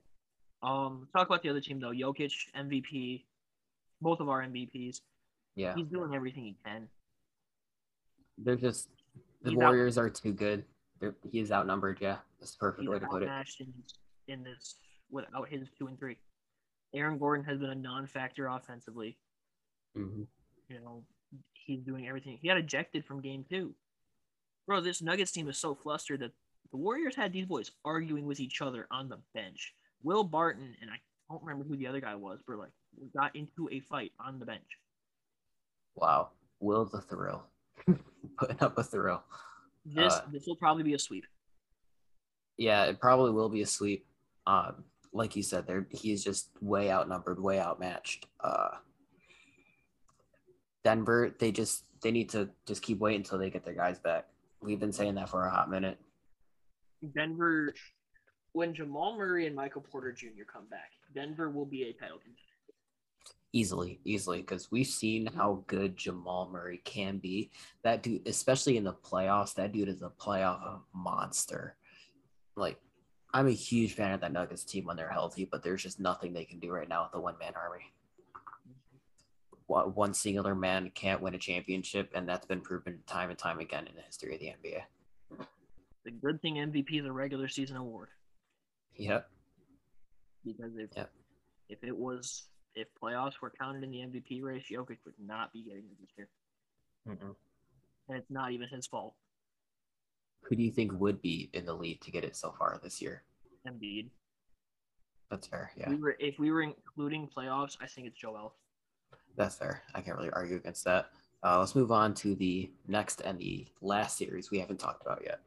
Um. 0.62 1.08
Talk 1.15 1.27
about 1.27 1.43
the 1.43 1.49
other 1.49 1.62
team 1.62 1.79
though. 1.79 1.91
Jokic 1.91 2.34
MVP, 2.58 3.23
both 4.01 4.19
of 4.19 4.27
our 4.29 4.41
MVPs. 4.43 5.01
Yeah. 5.56 5.75
He's 5.75 5.88
doing 5.88 6.13
everything 6.13 6.43
he 6.43 6.56
can. 6.65 6.88
They're 8.38 8.56
just 8.56 8.89
the 9.43 9.51
He's 9.51 9.60
out- 9.60 9.63
Warriors 9.63 9.97
are 9.97 10.10
too 10.10 10.34
good. 10.34 10.65
They're, 10.99 11.15
he 11.32 11.39
is 11.39 11.51
outnumbered. 11.51 11.99
Yeah, 12.01 12.17
that's 12.39 12.51
the 12.51 12.58
perfect 12.60 12.82
He's 12.82 12.89
way 12.89 12.99
to 12.99 13.08
put 13.08 13.23
it. 13.23 13.29
in 13.60 13.73
in 14.27 14.43
this 14.43 14.75
without 15.12 15.47
his 15.49 15.67
two 15.77 15.88
and 15.88 15.97
three. 15.97 16.17
Aaron 16.93 17.17
Gordon 17.17 17.45
has 17.45 17.60
been 17.60 17.69
a 17.69 17.75
non-factor 17.75 18.47
offensively. 18.47 19.17
hmm 19.95 20.23
You 20.69 20.79
know, 20.82 21.03
he's 21.65 21.82
doing 21.82 22.08
everything. 22.08 22.38
He 22.41 22.47
got 22.47 22.58
ejected 22.58 23.06
from 23.06 23.21
game 23.21 23.45
two. 23.49 23.73
Bro, 24.67 24.82
this 24.82 25.02
Nuggets 25.02 25.32
team 25.32 25.49
is 25.49 25.58
so 25.58 25.76
flustered 25.76 26.21
that 26.21 26.32
the 26.71 26.78
Warriors 26.78 27.15
had 27.15 27.34
these 27.34 27.45
boys 27.45 27.71
arguing 27.84 28.26
with 28.26 28.39
each 28.39 28.62
other 28.62 28.88
on 28.91 29.10
the 29.10 29.19
bench. 29.34 29.73
Will 30.04 30.23
Barton 30.23 30.76
and 30.82 30.89
I 30.89 30.95
don't 31.30 31.43
remember 31.43 31.65
who 31.67 31.78
the 31.78 31.88
other 31.88 32.02
guy 32.02 32.15
was, 32.15 32.39
but 32.47 32.58
like 32.58 32.71
got 33.15 33.36
into 33.36 33.69
a 33.71 33.80
fight 33.82 34.12
on 34.19 34.39
the 34.39 34.45
bench. 34.45 34.80
Wow. 35.95 36.30
Will 36.60 36.86
the 36.86 37.02
thrill. 37.02 37.43
Putting 38.38 38.62
up 38.62 38.78
a 38.78 38.84
thrill. 38.84 39.23
This 39.86 40.13
Uh, 40.13 40.21
this 40.32 40.45
will 40.47 40.56
probably 40.56 40.84
be 40.84 40.93
a 40.93 40.99
sweep. 40.99 41.26
Yeah, 42.58 42.86
it 42.86 42.99
probably 42.99 43.32
will 43.32 43.49
be 43.49 43.62
a 43.62 43.67
sweep. 43.67 44.06
Um, 44.47 44.84
like 45.12 45.36
you 45.36 45.43
said, 45.43 45.67
there 45.67 45.88
he's 45.91 46.23
just 46.23 46.49
way 46.62 46.91
outnumbered, 46.91 47.41
way 47.41 47.60
outmatched. 47.60 48.28
Uh, 48.39 48.69
Denver, 50.84 51.34
they 51.39 51.52
just 51.52 51.86
they 52.02 52.12
need 52.12 52.30
to 52.30 52.50
just 52.65 52.82
keep 52.82 53.00
waiting 53.00 53.22
until 53.22 53.38
they 53.38 53.50
get 53.50 53.63
their 53.63 53.74
guys 53.74 54.00
back. 54.00 54.28
We've 54.62 54.80
been 54.80 54.91
saying 54.91 55.15
that 55.15 55.30
for 55.30 55.46
a 55.46 55.50
hot 55.50 55.69
minute. 55.69 55.98
Denver, 57.15 57.74
when 58.54 58.74
Jamal 58.74 59.17
Murray 59.17 59.48
and 59.48 59.56
Michael 59.56 59.82
Porter 59.82 60.12
Jr. 60.12 60.43
come 60.52 60.65
back, 60.69 60.91
Denver 61.13 61.50
will 61.50 61.65
be 61.65 61.84
a 61.84 61.93
title 61.93 62.17
contender. 62.17 62.39
Easily, 63.52 64.00
easily, 64.04 64.39
because 64.39 64.72
we've 64.72 64.88
seen 64.88 65.28
how 65.28 65.63
good 65.67 65.96
Jamal 65.96 66.50
Murray 66.52 66.82
can 66.86 67.17
be. 67.17 67.52
That 67.84 68.02
dude, 68.02 68.28
especially 68.28 68.78
in 68.78 68.84
the 68.84 68.93
playoffs, 68.93 69.54
that 69.56 69.74
dude 69.74 69.89
is 69.89 70.02
a 70.02 70.10
playoff 70.10 70.82
monster. 70.93 71.76
Like, 72.56 72.80
I'm 73.32 73.48
a 73.48 73.52
huge 73.52 73.93
fan 73.93 74.12
of 74.12 74.22
that 74.22 74.34
Nuggets 74.34 74.63
team 74.63 74.86
when 74.86 74.98
they're 74.98 75.10
healthy, 75.10 75.46
but 75.46 75.63
there's 75.63 75.84
just 75.84 76.00
nothing 76.00 76.34
they 76.34 76.46
can 76.46 76.60
do 76.60 76.72
right 76.72 76.89
now 76.89 77.04
with 77.04 77.12
the 77.12 77.19
one 77.19 77.36
man 77.39 77.54
army. 77.56 77.93
One 79.81 80.13
singular 80.13 80.53
man 80.55 80.91
can't 80.91 81.21
win 81.21 81.33
a 81.36 81.39
championship, 81.39 82.12
and 82.13 82.27
that's 82.29 82.45
been 82.45 82.62
proven 82.62 83.01
time 83.07 83.29
and 83.29 83.39
time 83.39 83.59
again 83.59 83.88
in 83.88 83.95
the 83.95 84.01
history 84.01 84.36
of 84.36 84.39
the 84.39 84.47
NBA. 84.47 84.83
The 86.05 86.12
good 86.12 86.41
thing 86.41 86.55
MVP 86.55 86.99
is 86.99 87.05
a 87.05 87.12
regular 87.12 87.47
season 87.47 87.77
award 87.77 88.09
Yep. 88.95 89.29
because 90.45 90.75
if 90.77 90.89
Yep. 90.95 91.12
if 91.69 91.83
it 91.83 91.95
was 91.97 92.49
if 92.75 92.88
playoffs 93.01 93.39
were 93.41 93.51
counted 93.51 93.83
in 93.83 93.91
the 93.91 93.99
MVP 94.01 94.41
race, 94.43 94.65
Jokic 94.69 94.97
would 95.05 95.17
not 95.19 95.53
be 95.53 95.63
getting 95.63 95.86
it 95.86 95.97
this 96.01 96.09
year, 96.17 96.29
and 97.05 98.17
it's 98.17 98.29
not 98.29 98.51
even 98.51 98.67
his 98.69 98.86
fault. 98.88 99.15
Who 100.41 100.55
do 100.55 100.63
you 100.63 100.71
think 100.71 100.91
would 100.99 101.21
be 101.21 101.49
in 101.53 101.65
the 101.65 101.73
lead 101.73 102.01
to 102.01 102.12
get 102.12 102.23
it 102.25 102.36
so 102.36 102.51
far 102.51 102.77
this 102.83 103.01
year? 103.01 103.23
Embiid. 103.65 104.09
That's 105.29 105.47
fair. 105.47 105.71
If 105.75 105.79
Yeah, 105.81 105.89
we 105.89 105.95
were 105.95 106.15
if 106.19 106.38
we 106.38 106.51
were 106.51 106.62
including 106.63 107.29
playoffs, 107.29 107.77
I 107.79 107.88
think 107.88 108.07
it's 108.07 108.17
Joel. 108.17 108.55
That's 109.36 109.56
fair. 109.56 109.84
I 109.96 110.02
can't 110.02 110.17
really 110.17 110.32
argue 110.32 110.56
against 110.56 110.84
that. 110.86 111.08
Uh, 111.43 111.60
let's 111.60 111.76
move 111.76 111.91
on 111.91 112.13
to 112.15 112.36
the 112.36 112.72
next 112.88 113.22
and 113.22 113.38
the 113.38 113.65
last 113.82 114.17
series 114.17 114.52
we 114.52 114.60
haven't 114.60 114.80
talked 114.80 115.02
about 115.02 115.22
yet. 115.26 115.41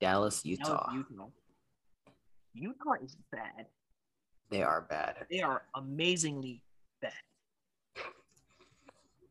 Dallas, 0.00 0.42
That 0.42 0.48
was 0.50 0.58
Utah. 0.58 0.92
Utah. 0.92 1.26
Utah 2.54 2.92
is 3.02 3.16
bad. 3.30 3.66
They 4.50 4.62
are 4.62 4.82
bad. 4.88 5.26
They 5.30 5.42
are 5.42 5.62
amazingly 5.74 6.62
bad. 7.02 7.12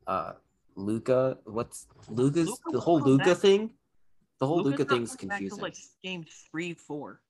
Uh, 0.06 0.32
Luka, 0.76 1.38
what's 1.44 1.86
Luka's 2.08 2.48
Luka 2.48 2.70
the 2.72 2.80
whole 2.80 3.00
Luka 3.00 3.24
back. 3.24 3.36
thing? 3.38 3.70
The 4.40 4.46
whole 4.46 4.62
Luka 4.62 4.84
thing's 4.84 5.16
coming 5.16 5.28
back 5.28 5.38
till, 5.40 5.48
confusing. 5.50 5.62
like 5.62 5.76
game 6.02 6.24
three, 6.50 6.74
four. 6.74 7.20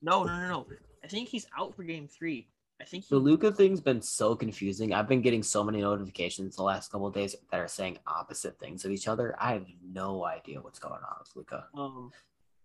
No, 0.00 0.24
no, 0.24 0.40
no, 0.40 0.48
no. 0.48 0.66
I 1.04 1.06
think 1.06 1.28
he's 1.28 1.46
out 1.56 1.74
for 1.76 1.84
game 1.84 2.08
three. 2.08 2.48
I 2.82 2.84
think 2.84 3.04
he, 3.04 3.14
The 3.14 3.18
Luka 3.18 3.52
thing's 3.52 3.80
been 3.80 4.02
so 4.02 4.34
confusing. 4.34 4.92
I've 4.92 5.08
been 5.08 5.22
getting 5.22 5.42
so 5.44 5.62
many 5.62 5.80
notifications 5.80 6.56
the 6.56 6.64
last 6.64 6.90
couple 6.90 7.06
of 7.06 7.14
days 7.14 7.36
that 7.50 7.60
are 7.60 7.68
saying 7.68 7.98
opposite 8.06 8.58
things 8.58 8.84
of 8.84 8.90
each 8.90 9.06
other. 9.06 9.36
I 9.40 9.52
have 9.52 9.66
no 9.92 10.24
idea 10.24 10.60
what's 10.60 10.80
going 10.80 10.94
on 10.94 11.16
with 11.20 11.30
Luka. 11.36 11.66
um 11.74 12.10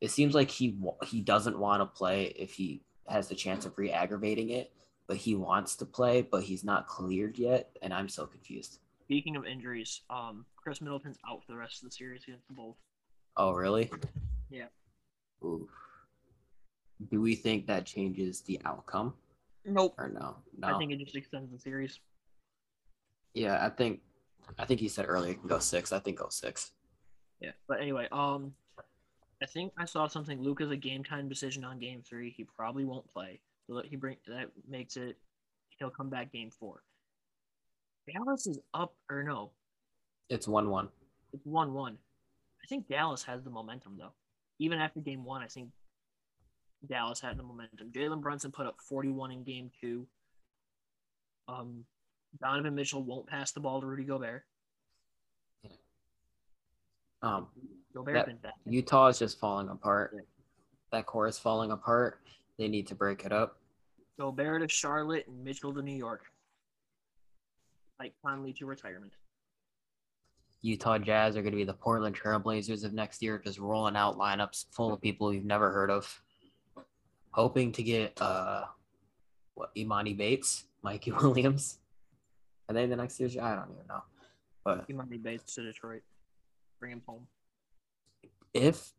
It 0.02 0.10
seems 0.12 0.34
like 0.34 0.50
he 0.50 0.76
he 1.06 1.22
doesn't 1.22 1.60
want 1.60 1.82
to 1.82 1.86
play 1.86 2.34
if 2.36 2.54
he 2.54 2.82
has 3.08 3.28
the 3.28 3.36
chance 3.36 3.66
of 3.66 3.78
re-aggravating 3.78 4.50
it, 4.50 4.74
but 5.08 5.18
he 5.18 5.36
wants 5.36 5.76
to 5.78 5.86
play, 5.86 6.22
but 6.24 6.44
he's 6.44 6.64
not 6.64 6.88
cleared 6.88 7.38
yet, 7.38 7.70
and 7.82 7.94
I'm 7.94 8.10
so 8.10 8.26
confused. 8.26 8.80
speaking 9.04 9.36
of 9.36 9.46
injuries, 9.46 10.02
um 10.10 10.46
Khris 10.56 10.82
Middleton's 10.82 11.18
out 11.30 11.44
for 11.46 11.52
the 11.52 11.58
rest 11.58 11.84
of 11.84 11.90
the 11.90 11.96
series 11.96 12.24
against 12.24 12.48
the 12.48 12.54
Bulls. 12.54 12.78
Oh, 13.38 13.52
really? 13.52 13.90
Yeah. 14.50 14.66
Ooh. 15.44 15.70
Do 17.12 17.22
we 17.22 17.36
think 17.36 17.68
that 17.68 17.86
changes 17.86 18.42
the 18.42 18.60
outcome 18.66 19.14
Nope. 19.68 19.96
or 19.98 20.08
no? 20.10 20.38
No. 20.58 20.68
I 20.76 20.78
think 20.80 20.92
it 20.92 21.00
just 21.00 21.16
extends 21.16 21.52
the 21.52 21.60
series. 21.60 22.00
yeah, 23.34 23.64
I 23.66 23.70
think 23.70 24.00
I 24.58 24.66
think 24.66 24.80
he 24.80 24.88
said 24.88 25.06
earlier 25.08 25.32
it 25.34 25.40
can 25.40 25.48
go 25.50 25.60
six. 25.60 25.92
I 25.92 26.00
think 26.00 26.18
go 26.20 26.30
six. 26.30 26.72
Yeah. 27.42 27.52
But 27.68 27.82
anyway, 27.82 28.08
um 28.12 28.54
I 29.42 29.46
think 29.46 29.74
I 29.78 29.86
saw 29.86 30.08
something 30.08 30.42
Luka's 30.42 30.72
a 30.72 30.78
game 30.78 31.04
time 31.04 31.30
decision 31.30 31.64
on 31.64 31.80
game 31.80 32.02
three. 32.02 32.32
He 32.32 32.44
probably 32.44 32.86
won't 32.86 33.12
play. 33.14 33.42
So 33.68 33.76
that 33.76 33.86
he 33.86 33.96
bring 33.98 34.18
that 34.28 34.50
makes 34.68 34.96
it 34.98 35.18
he'll 35.78 35.90
come 35.92 36.10
back 36.10 36.32
game 36.32 36.50
four. 36.50 36.82
Dallas 38.12 38.48
is 38.48 38.60
up 38.74 38.96
or 39.12 39.22
no, 39.24 39.52
It's 40.30 40.48
one 40.48 40.70
one. 40.70 40.88
it's 41.34 41.46
one 41.46 41.74
one. 41.74 41.98
I 42.64 42.68
think 42.68 42.88
Dallas 42.88 43.24
has 43.24 43.44
the 43.44 43.50
momentum 43.50 43.98
though. 44.00 44.14
Even 44.60 44.80
after 44.80 45.02
game 45.02 45.24
one, 45.26 45.44
I 45.44 45.48
think 45.48 45.70
Dallas 46.86 47.20
had 47.20 47.38
the 47.38 47.44
momentum. 47.44 47.92
Jalen 47.92 48.22
Brunson 48.22 48.52
put 48.52 48.68
up 48.68 48.78
41 48.82 49.32
in 49.32 49.44
game 49.44 49.72
two. 49.82 50.08
Um, 51.48 51.86
Donovan 52.42 52.76
Mitchell 52.76 53.04
won't 53.04 53.28
pass 53.28 53.52
the 53.52 53.60
ball 53.60 53.82
to 53.82 53.88
Rudy 53.88 54.04
Gobert. 54.04 54.44
Um, 57.22 57.48
Gobert's 57.94 58.28
That- 58.28 58.42
been. 58.64 58.74
Utah 58.74 59.08
is 59.08 59.20
just 59.20 59.40
falling 59.40 59.70
apart. 59.70 60.12
Yeah. 60.14 60.22
That 60.92 61.06
core 61.06 61.28
is 61.28 61.40
falling 61.40 61.72
apart. 61.72 62.22
They 62.58 62.68
need 62.68 62.88
to 62.88 62.96
break 62.96 63.26
it 63.26 63.32
up. 63.32 63.60
Gobert 64.20 64.62
to 64.62 64.68
Charlotte 64.68 65.28
and 65.28 65.44
Mitchell 65.44 65.74
to 65.74 65.82
New 65.82 65.96
York. 65.96 66.26
Like 68.00 68.14
Conley 68.24 68.54
to 68.54 68.66
retirement. 68.66 69.14
Utah 70.62 70.98
Jazz 70.98 71.36
are 71.36 71.42
going 71.42 71.52
to 71.54 71.58
be 71.58 71.64
the 71.64 71.74
Portland 71.74 72.16
Trailblazers 72.16 72.84
of 72.84 72.94
next 72.94 73.22
year, 73.22 73.40
just 73.40 73.60
rolling 73.60 73.96
out 73.96 74.18
lineups 74.18 74.66
full 74.72 74.92
of 74.94 75.02
people 75.02 75.34
you've 75.34 75.46
never 75.46 75.72
heard 75.72 75.90
of, 75.92 76.22
hoping 77.38 77.72
to 77.72 77.84
get 77.84 78.20
uh, 78.20 78.64
what 79.54 79.74
Emoni 79.76 80.18
Bates, 80.18 80.66
Mikey 80.84 81.12
Williams, 81.22 81.78
and 82.68 82.76
then 82.76 82.90
the 82.90 82.96
next 82.96 83.20
year's 83.20 83.38
I 83.38 83.56
don't 83.56 83.70
even 83.72 83.88
know, 83.88 84.02
but 84.66 84.88
be 85.10 85.18
based 85.18 85.54
to 85.56 85.62
Detroit. 85.64 86.02
Bring 86.80 86.92
him 86.92 87.02
home. 87.08 87.28
if 88.54 88.92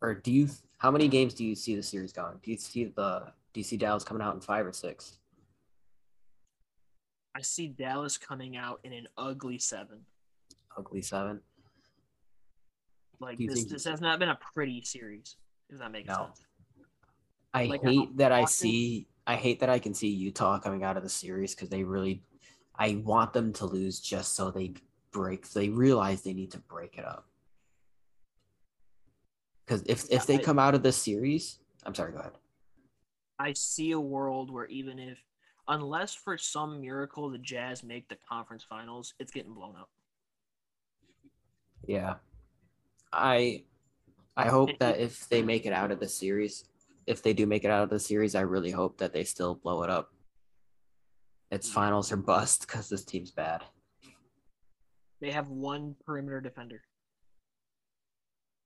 or 0.00 0.14
do 0.14 0.30
you 0.30 0.48
how 0.78 0.90
many 0.90 1.08
games 1.08 1.34
do 1.34 1.44
you 1.44 1.54
see 1.54 1.74
the 1.74 1.82
series 1.82 2.12
going? 2.12 2.36
Do 2.42 2.50
you 2.50 2.58
see 2.58 2.84
the 2.84 3.32
do 3.52 3.60
you 3.60 3.64
see 3.64 3.76
Dallas 3.76 4.04
coming 4.04 4.22
out 4.22 4.34
in 4.34 4.40
five 4.40 4.66
or 4.66 4.72
six? 4.72 5.18
I 7.34 7.40
see 7.42 7.68
Dallas 7.68 8.16
coming 8.16 8.56
out 8.56 8.80
in 8.84 8.92
an 8.92 9.08
ugly 9.18 9.58
seven. 9.58 10.00
Ugly 10.78 11.02
seven. 11.02 11.40
Like 13.20 13.38
this, 13.38 13.54
think- 13.54 13.68
this 13.70 13.84
has 13.84 14.00
not 14.00 14.18
been 14.18 14.28
a 14.28 14.38
pretty 14.54 14.82
series. 14.82 15.36
Does 15.70 15.80
that 15.80 15.90
make 15.90 16.06
No. 16.06 16.14
sense? 16.14 16.44
I 17.54 17.66
Like, 17.66 17.82
hate 17.82 18.16
that 18.16 18.32
I 18.32 18.44
see 18.44 19.06
I 19.26 19.36
hate 19.36 19.60
that 19.60 19.70
I 19.70 19.78
can 19.78 19.94
see 19.94 20.08
Utah 20.08 20.58
coming 20.58 20.82
out 20.82 20.96
of 20.98 21.02
the 21.02 21.08
series 21.08 21.54
because 21.54 21.68
they 21.70 21.84
really 21.84 22.22
I 22.76 23.00
want 23.04 23.32
them 23.32 23.52
to 23.54 23.66
lose 23.66 24.00
just 24.00 24.34
so 24.34 24.50
they 24.50 24.74
break 25.12 25.48
they 25.50 25.68
realize 25.68 26.22
they 26.22 26.34
need 26.34 26.50
to 26.50 26.58
break 26.58 26.98
it 26.98 27.04
up. 27.06 27.26
Because 29.64 29.82
if 29.86 30.04
Yeah, 30.10 30.16
if 30.16 30.26
they 30.26 30.38
I- 30.38 30.42
come 30.42 30.58
out 30.58 30.74
of 30.74 30.82
the 30.82 30.92
series, 30.92 31.60
I'm 31.86 31.94
sorry, 31.94 32.12
go 32.12 32.18
ahead. 32.18 32.32
I 33.38 33.52
see 33.52 33.92
a 33.92 34.00
world 34.00 34.50
where 34.50 34.66
even 34.66 34.98
if, 34.98 35.18
unless 35.68 36.14
for 36.14 36.36
some 36.38 36.80
miracle 36.80 37.30
the 37.30 37.38
Jazz 37.38 37.82
make 37.82 38.08
the 38.08 38.16
conference 38.28 38.64
finals, 38.68 39.14
it's 39.18 39.32
getting 39.32 39.54
blown 39.54 39.76
up. 39.76 39.90
Yeah. 41.86 42.16
I 43.12 43.64
I 44.36 44.48
hope 44.48 44.78
that 44.80 44.98
if 44.98 45.28
they 45.28 45.42
make 45.42 45.64
it 45.66 45.72
out 45.72 45.90
of 45.92 46.00
the 46.00 46.08
series, 46.08 46.64
if 47.06 47.22
they 47.22 47.32
do 47.32 47.46
make 47.46 47.64
it 47.64 47.70
out 47.70 47.82
of 47.82 47.90
the 47.90 47.98
series, 47.98 48.34
I 48.34 48.40
really 48.42 48.70
hope 48.70 48.98
that 48.98 49.12
they 49.12 49.24
still 49.24 49.54
blow 49.56 49.82
it 49.82 49.90
up. 49.90 50.12
It's 51.50 51.70
finals 51.70 52.10
or 52.10 52.16
bust 52.16 52.62
because 52.66 52.88
this 52.88 53.04
team's 53.04 53.30
bad. 53.30 53.62
They 55.20 55.30
have 55.30 55.48
one 55.48 55.94
perimeter 56.04 56.40
defender 56.40 56.82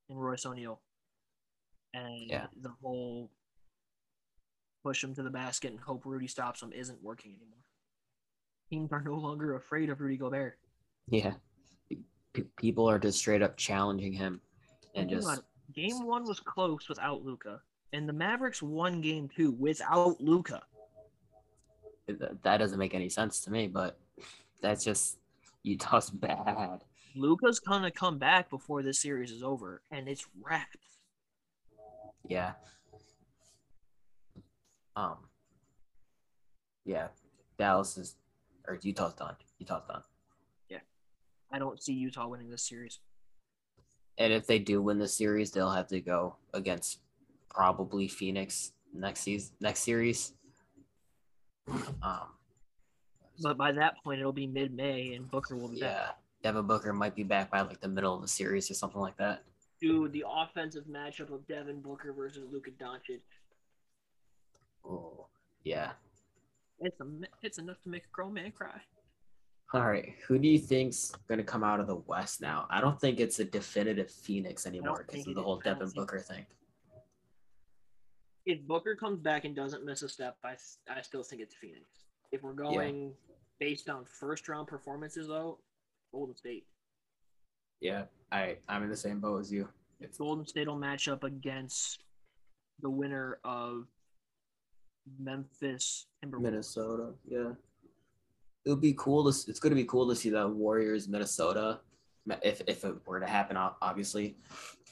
in 0.08 0.16
Royce 0.16 0.46
O'Neale. 0.46 0.80
And 1.94 2.28
Yeah. 2.30 2.46
the 2.60 2.70
whole 2.82 3.30
push 4.84 5.02
him 5.02 5.14
to 5.14 5.22
the 5.22 5.30
basket 5.30 5.70
and 5.72 5.80
hope 5.80 6.04
Rudy 6.06 6.28
stops 6.28 6.62
him 6.62 6.72
isn't 6.72 7.02
working 7.02 7.34
anymore. 7.34 7.64
Teams 8.70 8.92
are 8.92 9.02
no 9.02 9.14
longer 9.14 9.56
afraid 9.56 9.90
of 9.90 10.00
Rudy 10.00 10.16
Gobert. 10.16 10.58
Yeah. 11.08 11.34
P- 12.32 12.42
people 12.56 12.88
are 12.88 12.98
just 12.98 13.18
straight 13.18 13.42
up 13.42 13.56
challenging 13.56 14.12
him 14.12 14.40
and 14.94 15.08
just. 15.10 15.42
Game 15.74 16.04
one 16.06 16.24
was 16.24 16.40
close 16.40 16.88
without 16.88 17.22
Luka. 17.24 17.60
And 17.92 18.08
the 18.08 18.12
Mavericks 18.12 18.62
won 18.62 19.00
game 19.00 19.30
two 19.34 19.52
without 19.52 20.20
Luka. 20.20 20.62
That 22.06 22.58
doesn't 22.58 22.78
make 22.78 22.94
any 22.94 23.08
sense 23.08 23.40
to 23.40 23.50
me, 23.50 23.68
but 23.68 23.98
that's 24.60 24.84
just 24.84 25.18
Utah's 25.62 26.10
bad. 26.10 26.84
Luka's 27.14 27.60
gonna 27.60 27.90
come 27.90 28.18
back 28.18 28.50
before 28.50 28.82
this 28.82 29.00
series 29.00 29.30
is 29.30 29.42
over, 29.42 29.82
and 29.90 30.08
it's 30.08 30.26
wrapped. 30.40 30.76
Yeah. 32.26 32.52
Um. 34.96 35.16
Yeah, 36.84 37.08
Dallas 37.58 37.98
is, 37.98 38.16
or 38.66 38.78
Utah's 38.82 39.14
done. 39.14 39.36
Utah's 39.58 39.82
done. 39.86 40.02
Yeah, 40.68 40.78
I 41.52 41.58
don't 41.58 41.82
see 41.82 41.92
Utah 41.92 42.28
winning 42.28 42.50
this 42.50 42.62
series. 42.62 43.00
And 44.16 44.32
if 44.32 44.46
they 44.46 44.58
do 44.58 44.82
win 44.82 44.98
the 44.98 45.08
series, 45.08 45.50
they'll 45.50 45.70
have 45.70 45.88
to 45.88 46.00
go 46.00 46.36
against 46.52 46.98
probably 47.50 48.08
Phoenix 48.08 48.72
next 48.94 49.20
season, 49.20 49.54
next 49.60 49.80
series. 49.80 50.32
Um, 52.02 52.28
But 53.42 53.56
by 53.56 53.72
that 53.72 54.02
point, 54.02 54.20
it'll 54.20 54.32
be 54.32 54.46
mid-May, 54.46 55.14
and 55.14 55.30
Booker 55.30 55.56
will 55.56 55.68
be 55.68 55.80
back. 55.80 55.96
yeah, 55.96 56.10
Devin 56.42 56.66
Booker 56.66 56.92
might 56.92 57.14
be 57.14 57.22
back 57.24 57.50
by 57.50 57.60
like 57.60 57.80
the 57.80 57.88
middle 57.88 58.14
of 58.14 58.22
the 58.22 58.28
series 58.28 58.70
or 58.70 58.74
something 58.74 59.00
like 59.00 59.16
that. 59.18 59.44
Dude, 59.80 60.12
the 60.12 60.24
offensive 60.28 60.84
matchup 60.86 61.32
of 61.32 61.46
Devin 61.46 61.80
Booker 61.80 62.12
versus 62.12 62.44
Luka 62.50 62.70
Doncic, 62.72 63.20
Oh, 64.84 65.26
yeah. 65.64 65.92
it's 66.80 66.98
a, 67.00 67.04
it's 67.42 67.58
enough 67.58 67.76
to 67.84 67.88
make 67.90 68.04
a 68.04 68.10
grown 68.12 68.32
man 68.34 68.50
cry. 68.52 68.80
All 69.74 69.86
right, 69.86 70.14
who 70.26 70.38
do 70.38 70.48
you 70.48 70.58
think's 70.58 71.12
gonna 71.28 71.44
come 71.44 71.62
out 71.62 71.78
of 71.78 71.86
the 71.86 71.96
West 71.96 72.40
now? 72.40 72.66
I 72.70 72.80
don't 72.80 72.98
think 72.98 73.20
it's 73.20 73.38
a 73.38 73.44
definitive 73.44 74.10
Phoenix 74.10 74.66
anymore 74.66 75.04
because 75.06 75.26
of 75.28 75.34
the 75.34 75.42
whole 75.42 75.58
Devin 75.58 75.90
Booker 75.94 76.18
thing. 76.18 76.46
If 78.48 78.66
Booker 78.66 78.96
comes 78.96 79.20
back 79.20 79.44
and 79.44 79.54
doesn't 79.54 79.84
miss 79.84 80.00
a 80.00 80.08
step, 80.08 80.38
I, 80.42 80.56
I 80.88 81.02
still 81.02 81.22
think 81.22 81.42
it's 81.42 81.54
Phoenix. 81.54 81.84
If 82.32 82.42
we're 82.42 82.54
going 82.54 83.12
based 83.60 83.90
on 83.90 84.06
first 84.06 84.48
round 84.48 84.66
performances, 84.66 85.28
though, 85.28 85.58
Golden 86.12 86.34
State. 86.34 86.64
Yeah, 87.82 88.04
I 88.32 88.56
I'm 88.66 88.82
in 88.82 88.88
the 88.88 88.96
same 88.96 89.20
boat 89.20 89.40
as 89.40 89.52
you. 89.52 89.68
It's 90.00 90.16
Golden 90.16 90.46
State 90.46 90.66
will 90.66 90.78
match 90.78 91.08
up 91.08 91.24
against 91.24 92.02
the 92.80 92.88
winner 92.88 93.38
of 93.44 93.86
Memphis 95.20 96.06
Timberwolves. 96.24 96.40
Minnesota. 96.40 97.10
Yeah, 97.28 97.52
it 98.64 98.70
would 98.70 98.80
be 98.80 98.94
cool 98.96 99.30
to. 99.30 99.50
It's 99.50 99.60
going 99.60 99.72
to 99.72 99.80
be 99.80 99.84
cool 99.84 100.08
to 100.08 100.16
see 100.16 100.30
the 100.30 100.48
Warriors 100.48 101.06
Minnesota, 101.06 101.80
if 102.42 102.62
if 102.66 102.82
it 102.82 102.94
were 103.06 103.20
to 103.20 103.26
happen, 103.26 103.58
obviously, 103.58 104.36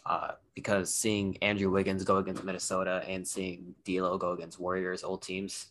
uh, 0.09 0.33
because 0.55 0.95
seeing 0.95 1.37
Andrew 1.43 1.71
Wiggins 1.71 2.05
go 2.05 2.19
against 2.19 2.45
Minnesota 2.45 3.03
and 3.09 3.27
seeing 3.27 3.75
D'Lo 3.85 4.17
go 4.19 4.33
against 4.33 4.61
Warriors 4.61 5.03
old 5.03 5.23
teams. 5.23 5.67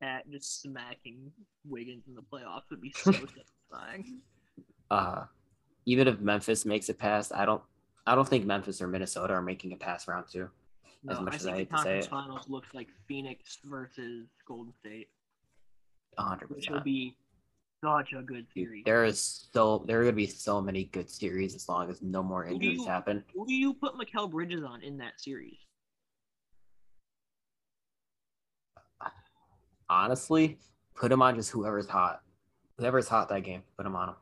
At 0.00 0.30
just 0.30 0.62
smacking 0.62 1.32
Wiggins 1.68 2.04
in 2.06 2.14
the 2.14 2.22
playoffs 2.22 2.70
would 2.70 2.80
be 2.80 2.92
so 2.96 3.10
satisfying. 3.70 4.20
Uh, 4.90 5.24
even 5.86 6.06
if 6.06 6.20
Memphis 6.20 6.64
makes 6.64 6.88
it 6.88 6.98
past, 6.98 7.32
I 7.34 7.44
don't. 7.44 7.62
I 8.06 8.14
don't 8.14 8.26
think 8.26 8.46
Memphis 8.46 8.80
or 8.80 8.86
Minnesota 8.88 9.34
are 9.34 9.42
making 9.42 9.72
it 9.72 9.80
past 9.80 10.08
round 10.08 10.26
two. 10.32 10.48
As 11.10 11.18
No, 11.18 11.24
much 11.24 11.34
I 11.34 11.36
as 11.36 11.42
think 11.42 11.52
I 11.52 11.52
the 11.52 11.58
hate 11.58 11.70
to 11.70 11.78
say 11.82 11.98
it. 11.98 12.06
finals 12.06 12.48
looks 12.48 12.68
like 12.74 12.88
Phoenix 13.06 13.58
versus 13.64 14.28
Golden 14.46 14.72
State, 14.80 15.08
hundred 16.16 16.48
which 16.50 16.70
will 16.70 16.80
be 16.80 17.16
such 17.84 18.12
a 18.12 18.22
good 18.22 18.46
series. 18.54 18.84
There 18.84 19.04
is 19.04 19.48
so 19.52 19.84
there 19.86 20.00
are 20.00 20.02
going 20.04 20.14
to 20.14 20.16
be 20.16 20.26
so 20.26 20.60
many 20.60 20.84
good 20.84 21.10
series 21.10 21.54
as 21.54 21.68
long 21.68 21.90
as 21.90 22.02
no 22.02 22.22
more 22.22 22.44
Who 22.44 22.54
injuries 22.54 22.78
you- 22.78 22.86
happen. 22.86 23.24
Who 23.34 23.46
do 23.46 23.54
you 23.54 23.74
put 23.74 23.94
Mikal 23.94 24.30
Bridges 24.30 24.62
on 24.64 24.82
in 24.82 24.98
that 24.98 25.20
series? 25.20 25.56
honestly, 29.90 30.58
put 30.94 31.10
him 31.10 31.22
on 31.22 31.34
just 31.36 31.50
whoever's 31.50 31.88
hot. 31.88 32.20
Whoever's 32.78 33.08
hot 33.08 33.28
that 33.30 33.42
game, 33.42 33.62
put 33.76 33.86
him 33.86 33.96
on 33.96 34.10
him. 34.10 34.14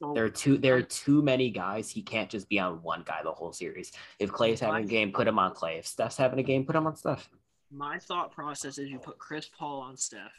So 0.00 0.12
There 0.14 0.24
are 0.24 0.28
too 0.30 0.58
there 0.58 0.76
are 0.76 0.82
too 0.82 1.22
many 1.22 1.50
guys. 1.50 1.90
He 1.90 2.02
can't 2.02 2.30
just 2.30 2.48
be 2.48 2.60
on 2.60 2.82
one 2.82 3.02
guy 3.06 3.20
the 3.24 3.32
whole 3.32 3.52
series. 3.52 3.90
If 4.20 4.30
Klay's 4.30 4.60
having 4.60 4.84
a 4.84 4.86
game, 4.86 5.10
put 5.12 5.26
him 5.26 5.38
on 5.38 5.54
Klay. 5.54 5.78
If 5.78 5.86
Steph's 5.86 6.16
having 6.16 6.38
a 6.38 6.42
game, 6.42 6.64
put 6.64 6.76
him 6.76 6.86
on 6.86 6.94
Steph. 6.94 7.28
my 7.70 7.98
thought 7.98 8.30
process 8.32 8.78
is 8.78 8.88
you 8.88 8.98
put 8.98 9.18
Chris 9.18 9.48
Paul 9.48 9.80
on 9.80 9.96
Steph, 9.96 10.30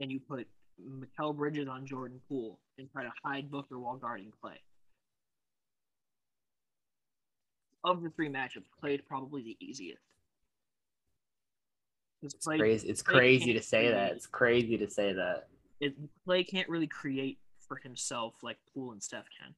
and 0.00 0.10
you 0.10 0.20
put 0.20 0.46
Mikal 0.80 1.36
Bridges 1.36 1.68
on 1.68 1.86
Jordan 1.86 2.20
Poole, 2.28 2.58
and 2.78 2.90
try 2.90 3.04
to 3.04 3.12
hide 3.24 3.50
Booker 3.50 3.78
while 3.78 3.96
guarding 3.96 4.32
Klay. 4.42 4.56
Of 7.84 8.02
the 8.02 8.10
three 8.10 8.28
matchups, 8.28 8.66
Klay 8.82 8.94
is 8.94 9.00
probably 9.06 9.42
the 9.42 9.56
easiest. 9.60 10.02
It's 12.22 12.34
crazy. 12.44 12.88
It's 12.88 13.02
Klay 13.02 13.12
crazy 13.12 13.52
to 13.54 13.62
say 13.62 13.90
that. 13.90 14.12
It's 14.12 14.26
crazy 14.26 14.76
to 14.76 14.90
say 14.90 15.12
that. 15.12 15.48
it, 15.80 15.94
Klay 16.26 16.46
can't 16.46 16.68
really 16.68 16.86
create 16.86 17.38
for 17.66 17.76
himself 17.76 18.34
like 18.42 18.58
Poole 18.72 18.92
and 18.92 19.02
Steph 19.02 19.24
can. 19.38 19.54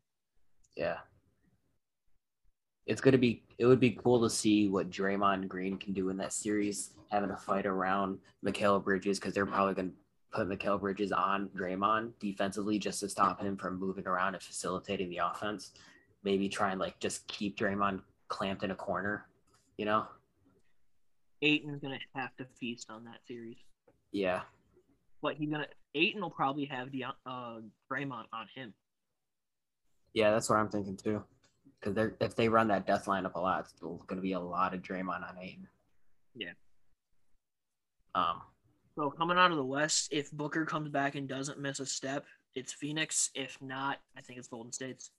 Yeah. 0.77 0.99
It's 2.87 3.01
gonna 3.01 3.19
be. 3.19 3.45
It 3.59 3.67
would 3.67 3.81
be 3.81 3.91
cool 3.91 4.21
to 4.23 4.31
see 4.31 4.69
what 4.69 4.91
Draymond 4.91 5.47
Green 5.49 5.77
can 5.77 5.93
do 5.93 6.09
in 6.09 6.17
that 6.17 6.33
series, 6.33 6.91
having 7.11 7.31
a 7.31 7.37
fight 7.37 7.67
around 7.67 8.19
Mikal 8.45 8.83
Bridges 8.83 9.19
because 9.21 9.35
they're 9.35 9.47
probably 9.47 9.75
gonna 9.75 9.91
put 10.33 10.49
Mikal 10.49 10.81
Bridges 10.81 11.13
on 11.13 11.49
Draymond 11.57 12.13
defensively 12.19 12.79
just 12.79 13.01
to 13.01 13.09
stop 13.09 13.41
him 13.41 13.57
from 13.57 13.79
moving 13.79 14.07
around 14.07 14.35
and 14.35 14.43
facilitating 14.43 15.11
the 15.11 15.19
offense. 15.19 15.73
Maybe 16.25 16.49
try 16.49 16.71
and 16.71 16.81
like 16.81 16.99
just 17.01 17.27
keep 17.29 17.57
Draymond 17.57 18.01
clamped 18.29 18.63
in 18.65 18.71
a 18.71 18.75
corner. 18.75 19.27
You 19.77 19.85
know? 19.87 20.07
Ayton's 21.43 21.81
gonna 21.81 21.99
have 22.15 22.35
to 22.37 22.47
feast 22.59 22.89
on 22.91 23.05
that 23.05 23.19
series, 23.27 23.57
Yeah. 24.13 24.43
but 25.21 25.35
he's 25.37 25.51
gonna. 25.51 25.67
Ayton 25.95 26.23
will 26.23 26.31
probably 26.31 26.65
have 26.67 26.91
the 26.93 27.05
uh 27.27 27.61
Draymond 27.91 28.27
on 28.33 28.47
him. 28.55 28.73
Yeah, 30.15 30.31
that's 30.31 30.49
what 30.49 30.57
I'm 30.59 30.69
thinking 30.69 30.97
too. 30.97 31.25
Because 31.81 31.95
they're 31.95 32.15
if 32.21 32.37
they 32.37 32.49
run 32.49 32.69
that 32.69 32.87
death 32.87 33.07
lineup 33.07 33.35
a 33.35 33.41
lot, 33.41 33.61
it's 33.61 33.73
going 33.81 33.99
to 34.09 34.21
be 34.23 34.33
a 34.35 34.41
lot 34.41 34.73
of 34.73 34.83
Draymond 34.83 35.29
on 35.29 35.37
Ayton. 35.41 35.67
Yeah. 36.37 36.53
Um. 38.15 38.43
So 38.95 39.11
coming 39.11 39.39
out 39.39 39.51
of 39.51 39.57
the 39.57 39.65
West, 39.65 40.09
if 40.11 40.31
Booker 40.33 40.65
comes 40.65 40.91
back 40.91 41.15
and 41.15 41.29
doesn't 41.29 41.59
miss 41.59 41.81
a 41.81 41.87
step, 41.87 42.25
it's 42.55 42.73
Phoenix. 42.73 43.31
If 43.35 43.61
not, 43.63 43.99
I 44.17 44.21
think 44.21 44.39
it's 44.39 44.49
Golden 44.49 44.73
State's. 44.73 45.11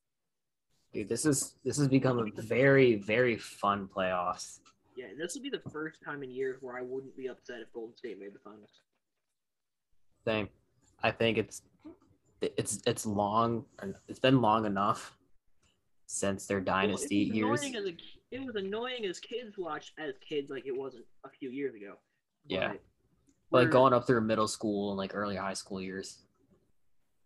Dude, 0.94 1.10
this 1.10 1.26
is 1.26 1.56
this 1.66 1.78
has 1.78 1.88
become 1.88 2.20
a 2.20 2.42
very 2.42 2.96
very 2.96 3.36
fun 3.36 3.90
playoffs. 3.94 4.60
Yeah, 4.96 5.08
this 5.18 5.34
will 5.34 5.42
be 5.42 5.50
the 5.50 5.70
first 5.72 6.00
time 6.06 6.22
in 6.22 6.30
years 6.30 6.58
where 6.62 6.78
I 6.78 6.84
wouldn't 6.84 7.18
be 7.18 7.28
upset 7.28 7.62
if 7.62 7.74
Golden 7.74 7.98
State 7.98 8.20
made 8.20 8.36
the 8.36 8.40
finals. 8.40 8.70
Same. 10.26 10.50
I 11.02 11.10
think 11.10 11.40
it's 11.40 11.64
it's 12.42 12.80
it's 12.86 13.06
long. 13.08 13.66
It's 14.08 14.20
been 14.20 14.40
long 14.40 14.66
enough 14.66 15.18
since 16.06 16.46
their 16.46 16.62
dynasty 16.62 17.32
Well, 17.32 17.48
it 17.48 17.52
was 17.52 17.64
years. 17.64 17.76
annoying 17.76 17.88
As 17.88 17.94
a, 18.32 18.36
it 18.36 18.46
was 18.46 18.56
annoying 18.56 19.06
as 19.06 19.20
kids 19.20 19.58
watched 19.58 19.94
as 19.98 20.14
kids 20.28 20.52
like 20.52 20.68
it 20.68 20.78
wasn't 20.78 21.06
a 21.26 21.30
few 21.30 21.50
years 21.50 21.74
ago. 21.74 21.96
Yeah. 22.46 22.74
But 23.54 23.66
Like 23.66 23.70
going 23.72 23.94
up 23.94 24.08
through 24.08 24.20
middle 24.22 24.48
school 24.48 24.90
and 24.90 24.98
like 24.98 25.12
early 25.14 25.36
high 25.36 25.54
school 25.54 25.80
years. 25.80 26.18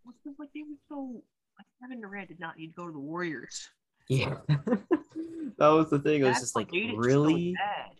It's 0.09 0.17
just 0.25 0.37
like 0.39 0.49
they 0.53 0.61
were 0.61 0.75
so 0.89 1.21
like 1.57 1.65
Kevin 1.81 2.01
Durant 2.01 2.27
did 2.27 2.39
not 2.39 2.57
need 2.57 2.67
to 2.67 2.73
go 2.73 2.85
to 2.85 2.91
the 2.91 2.99
Warriors. 2.99 3.69
Yeah. 4.09 4.35
that 4.47 5.67
was 5.69 5.89
the 5.89 5.99
thing. 5.99 6.19
It 6.21 6.23
was 6.25 6.33
That's 6.33 6.39
just 6.41 6.55
what 6.55 6.61
like 6.65 6.71
made 6.73 6.89
it 6.89 6.93
so 6.95 6.97
really. 6.99 7.53
bad. 7.53 7.91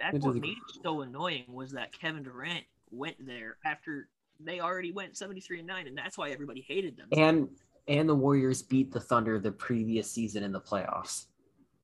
That's 0.00 0.14
Which 0.14 0.22
what 0.24 0.34
is- 0.36 0.40
made 0.42 0.50
it 0.50 0.82
so 0.82 1.00
annoying 1.02 1.44
was 1.48 1.70
that 1.72 1.92
Kevin 1.92 2.24
Durant 2.24 2.64
went 2.90 3.16
there 3.24 3.56
after 3.64 4.08
they 4.40 4.58
already 4.60 4.90
went 4.90 5.16
73 5.16 5.58
and 5.60 5.68
9 5.68 5.86
and 5.86 5.96
that's 5.96 6.18
why 6.18 6.30
everybody 6.30 6.64
hated 6.66 6.96
them. 6.96 7.06
and 7.12 7.48
and 7.88 8.08
the 8.08 8.14
Warriors 8.14 8.62
beat 8.62 8.90
the 8.92 9.00
Thunder 9.00 9.38
the 9.38 9.52
previous 9.52 10.10
season 10.10 10.42
in 10.42 10.50
the 10.52 10.60
playoffs. 10.60 11.26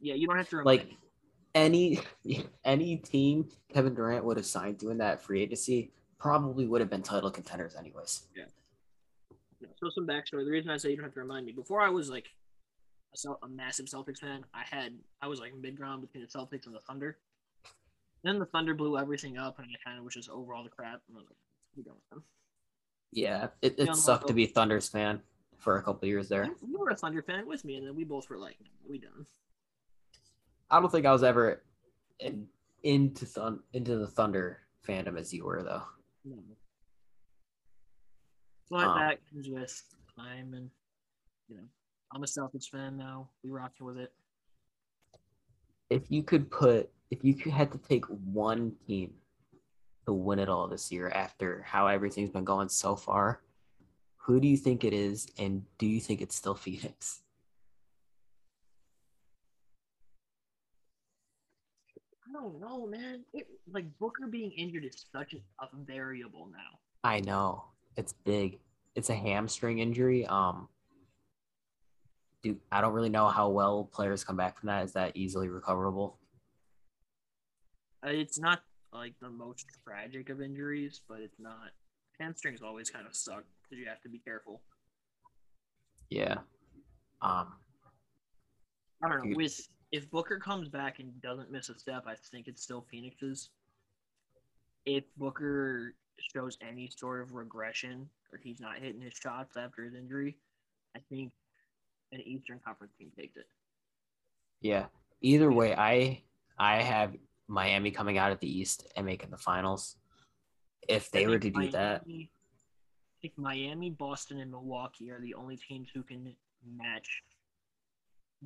yeah, 0.01 0.14
you 0.14 0.26
don't 0.26 0.37
have 0.37 0.49
to 0.51 0.57
remind 0.59 0.78
Like 0.80 0.89
me. 0.89 0.99
Any 1.57 1.98
any 2.64 2.96
team 2.96 3.48
Kevin 3.72 3.94
Durant 3.94 4.24
would 4.24 4.36
have 4.36 4.46
signed 4.46 4.78
to 4.80 4.90
in 4.90 4.98
that 4.98 5.22
free 5.22 5.42
agency 5.42 5.90
probably 6.18 6.66
would 6.66 6.80
have 6.80 6.90
been 6.90 7.02
title 7.02 7.30
contenders 7.30 7.74
anyways. 7.74 8.22
No, 9.61 9.68
so 9.76 9.90
some 9.94 10.07
backstory. 10.07 10.44
The 10.44 10.50
reason 10.50 10.70
I 10.70 10.76
say 10.76 10.90
you 10.90 10.96
don't 10.96 11.04
have 11.04 11.14
to 11.14 11.20
remind 11.20 11.46
me, 11.46 11.52
before 11.52 11.80
I 11.80 11.88
was 11.88 12.11
like 12.11 12.26
a, 13.24 13.44
a 13.44 13.48
massive 13.48 13.86
Celtics 13.86 14.18
fan, 14.18 14.44
I 14.54 14.62
had 14.70 14.94
I 15.22 15.28
was 15.28 15.40
like 15.40 15.54
mid 15.57 15.76
ground 15.76 16.02
between 16.02 16.22
the 16.22 16.28
Celtics 16.28 16.66
and 16.66 16.74
the 16.74 16.80
Thunder. 16.86 17.18
Then 18.22 18.38
the 18.38 18.46
Thunder 18.46 18.74
blew 18.74 18.98
everything 18.98 19.38
up, 19.38 19.59
and 19.59 19.68
I 19.70 19.88
kind 19.88 19.98
of 19.98 20.04
was 20.04 20.14
just 20.14 20.28
over 20.28 20.52
all 20.52 20.62
the 20.62 20.70
crap. 20.70 21.00
And 21.09 21.16
I 21.16 21.20
was 21.20 21.26
like, 21.28 21.38
we 21.76 21.82
done 21.82 21.94
with 21.94 22.11
them. 22.11 22.24
Yeah, 23.12 23.48
it, 23.62 23.76
Yeah, 23.78 23.92
it 23.92 23.96
sucked 23.96 24.26
to 24.28 24.34
be 24.34 24.44
a 24.44 24.48
Thunder's 24.48 24.88
fan 24.88 25.22
for 25.59 25.78
a 25.78 25.82
couple 25.82 26.09
years 26.09 26.28
there. 26.28 26.44
You 26.44 26.57
you 26.66 26.78
were 26.78 26.90
a 26.90 26.96
Thunder 26.96 27.22
fan 27.22 27.46
with 27.46 27.64
me, 27.64 27.76
and 27.76 27.86
then 27.86 27.94
we 27.94 28.04
both 28.04 28.28
were 28.28 28.36
like, 28.36 28.57
we 28.88 28.98
done. 28.98 29.26
I 30.71 30.81
don't 30.81 30.91
think 30.91 31.07
I 31.07 31.12
was 31.12 31.23
ever 31.23 31.62
in, 32.21 32.47
into 32.83 33.27
thun, 33.27 33.61
into 33.73 33.97
the 33.99 34.07
Thunder 34.07 34.61
fandom 34.87 35.19
as 35.19 35.33
you 35.33 35.45
were 35.45 35.62
though. 35.62 35.83
No. 36.25 36.37
But 38.71 38.87
Um, 38.87 38.99
that 38.99 39.19
comes 39.31 39.49
with 39.49 39.83
time, 40.17 40.55
and 40.55 40.71
you 41.49 41.57
know, 41.57 41.62
I'm 42.12 42.23
a 42.23 42.27
Celtics 42.27 42.69
fan 42.69 42.97
now. 42.97 43.29
We 43.45 43.51
rocking 43.51 43.87
with 43.87 43.99
it. 43.99 44.12
if 45.89 46.11
you 46.11 46.23
could 46.25 46.51
put 46.51 46.91
if 47.12 47.23
you 47.23 47.33
could 47.35 47.53
had 47.53 47.71
to 47.71 47.79
take 47.79 48.05
one 48.07 48.73
team 48.87 49.14
to 50.05 50.12
win 50.12 50.41
it 50.41 50.49
all 50.49 50.67
this 50.67 50.91
year 50.91 51.09
after 51.11 51.62
how 51.62 51.87
everything's 51.87 52.31
been 52.31 52.45
going 52.45 52.69
so 52.69 52.97
far, 52.97 53.41
who 54.17 54.41
do 54.41 54.49
you 54.49 54.57
think 54.57 54.83
it 54.83 54.93
is, 54.93 55.29
and 55.39 55.62
do 55.79 55.87
you 55.87 56.01
think 56.01 56.21
it's 56.21 56.35
still 56.35 56.55
Phoenix? 56.57 57.23
Don't 62.37 62.61
know, 62.61 62.87
man. 62.87 63.24
It, 63.32 63.47
like 63.72 63.87
Booker 63.99 64.26
being 64.26 64.53
injured 64.53 64.84
is 64.84 65.07
such 65.12 65.34
a, 65.34 65.64
a 65.64 65.68
variable 65.84 66.49
now. 66.53 66.78
I 67.05 67.20
know 67.20 67.64
it's 67.97 68.12
big. 68.12 68.59
It's 68.95 69.11
a 69.11 69.14
hamstring 69.14 69.78
injury. 69.78 70.26
Um, 70.26 70.68
do 72.43 72.57
I 72.70 72.80
don't 72.80 72.93
really 72.93 73.09
know 73.09 73.28
how 73.28 73.49
well 73.49 73.84
players 73.93 74.24
come 74.24 74.37
back 74.37 74.59
from 74.59 74.68
that. 74.68 74.84
Is 74.84 74.93
that 74.93 75.16
easily 75.16 75.49
recoverable? 75.49 76.18
Uh, 78.05 78.11
It's 78.11 78.39
not 78.39 78.62
like 78.93 79.14
the 79.20 79.30
most 79.30 79.66
tragic 79.84 80.30
of 80.30 80.41
injuries, 80.41 81.01
but 81.09 81.20
it's 81.20 81.39
not. 81.39 81.70
Hamstrings 82.18 82.62
always 82.62 82.89
kind 82.89 83.07
of 83.07 83.14
suck 83.14 83.45
because 83.62 83.78
you 83.78 83.87
have 83.89 84.01
to 84.01 84.09
be 84.09 84.18
careful. 84.18 84.62
Yeah. 86.09 86.39
Um, 87.20 87.53
I 89.03 89.09
don't 89.09 89.18
know. 89.18 89.24
Dude. 89.24 89.37
With 89.37 89.68
if 89.97 90.11
Booker 90.11 90.38
comes 90.38 90.68
back 90.68 90.99
and 90.99 91.20
doesn't 91.22 91.51
miss 91.51 91.70
a 91.70 91.78
step, 91.78 92.05
I 92.07 92.14
think 92.30 92.49
it's 92.49 92.62
still 92.62 92.84
Phoenix's. 92.90 93.49
If 94.84 95.05
Booker 95.16 95.94
shows 96.18 96.59
any 96.61 96.90
sort 96.94 97.22
of 97.22 97.32
regression 97.32 98.09
or 98.32 98.38
he's 98.42 98.61
not 98.61 98.78
hitting 98.78 99.01
his 99.01 99.14
shots 99.14 99.57
after 99.57 99.84
his 99.84 99.94
injury, 99.94 100.36
I 100.94 101.01
think 101.09 101.32
an 102.12 102.20
Eastern 102.20 102.61
Conference 102.64 102.92
team 102.99 103.11
takes 103.18 103.36
it. 103.36 103.47
yeah. 104.61 104.86
Either 105.22 105.51
way, 105.51 105.74
I 105.74 106.22
I 106.59 106.82
have 106.82 107.16
Miami 107.49 107.90
coming 107.90 108.18
out 108.18 108.32
of 108.32 108.40
the 108.40 108.59
East 108.59 108.86
and 108.97 109.07
making 109.07 109.30
the 109.30 109.38
finals. 109.38 109.97
If 110.88 111.11
they 111.11 111.26
were 111.26 111.38
to 111.38 111.51
do 111.51 111.70
that, 111.70 112.03
I 112.07 112.28
think 113.22 113.32
Miami, 113.38 113.90
Boston, 113.90 114.40
and 114.40 114.51
Milwaukee 114.51 115.11
are 115.11 115.20
the 115.20 115.34
only 115.34 115.57
teams 115.57 115.88
who 115.92 116.03
can 116.03 116.36
match 116.76 117.22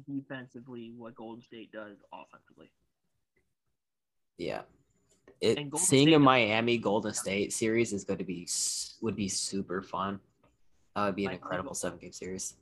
defensively 0.06 0.92
what 0.96 1.14
Golden 1.14 1.42
State 1.42 1.72
does 1.72 1.96
offensively. 2.12 2.70
yeah. 4.38 4.62
It 5.40 5.58
seeing 5.78 6.08
State- 6.08 6.14
a 6.14 6.18
Miami 6.18 6.76
Golden 6.76 7.14
State 7.14 7.52
series 7.52 7.94
is 7.94 8.04
going 8.04 8.18
to 8.18 8.24
be 8.24 8.46
would 9.00 9.16
be 9.16 9.28
super 9.28 9.80
fun. 9.80 10.20
That 10.94 11.06
would 11.06 11.16
be 11.16 11.24
an 11.24 11.32
incredible 11.32 11.72
seven 11.72 11.98
game 11.98 12.12
series. 12.12 12.54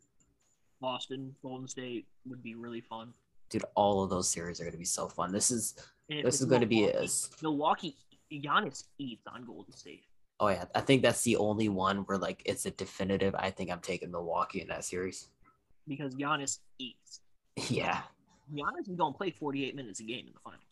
Boston, 0.80 1.34
Golden 1.42 1.66
State 1.66 2.06
would 2.24 2.40
be 2.40 2.54
really 2.54 2.80
fun. 2.80 3.12
Dude, 3.50 3.64
all 3.74 4.04
of 4.04 4.10
those 4.10 4.28
series 4.30 4.60
are 4.60 4.64
going 4.64 4.72
to 4.72 4.78
be 4.78 4.84
so 4.84 5.08
fun. 5.08 5.32
This 5.32 5.50
is 5.50 5.74
this 6.08 6.40
is 6.40 6.46
going 6.46 6.60
to 6.60 6.68
be 6.68 6.84
a 6.86 7.06
Milwaukee. 7.42 7.96
Giannis 8.32 8.84
eats 8.98 9.26
on 9.26 9.44
Golden 9.44 9.72
State. 9.72 10.04
oh 10.38 10.48
yeah. 10.48 10.66
I 10.74 10.80
think 10.80 11.02
that's 11.02 11.22
the 11.22 11.36
only 11.36 11.68
one 11.68 11.98
where 12.04 12.18
like 12.18 12.42
it's 12.44 12.64
a 12.66 12.70
definitive. 12.70 13.34
I 13.36 13.50
think 13.50 13.72
I'm 13.72 13.80
taking 13.80 14.12
Milwaukee 14.12 14.60
in 14.60 14.68
that 14.68 14.84
series. 14.84 15.28
Because 15.88 16.14
Giannis 16.14 16.58
eats. 16.78 17.20
Yeah, 17.68 18.02
Giannis 18.52 18.88
is 18.88 18.96
going 18.96 19.12
to 19.12 19.16
play 19.16 19.30
48 19.30 19.74
minutes 19.74 20.00
a 20.00 20.04
game 20.04 20.26
in 20.26 20.32
the 20.32 20.38
finals. 20.44 20.62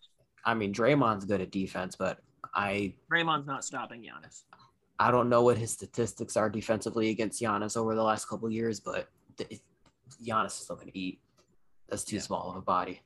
I 0.45 0.55
mean 0.55 0.73
Draymond's 0.73 1.25
good 1.25 1.41
at 1.41 1.51
defense, 1.51 1.97
but 1.97 2.21
I 2.55 2.95
Draymond's 3.11 3.47
not 3.47 3.65
stopping 3.65 4.03
Giannis. 4.03 4.45
I 4.99 5.11
don't 5.11 5.29
know 5.29 5.43
what 5.43 5.59
his 5.59 5.73
statistics 5.73 6.37
are 6.37 6.49
defensively 6.49 7.11
against 7.11 7.43
Giannis 7.43 7.77
over 7.77 7.95
the 7.95 8.03
last 8.03 8.29
couple 8.29 8.49
years, 8.51 8.79
but 8.81 9.09
th- 9.37 9.61
Giannis 10.25 10.47
is 10.47 10.53
still 10.55 10.77
going 10.77 10.89
to 10.91 10.99
eat. 10.99 11.21
That's 11.89 12.05
too 12.05 12.17
Yeah. 12.17 12.23
small 12.23 12.51
of 12.51 12.57
a 12.57 12.61
body. 12.63 13.03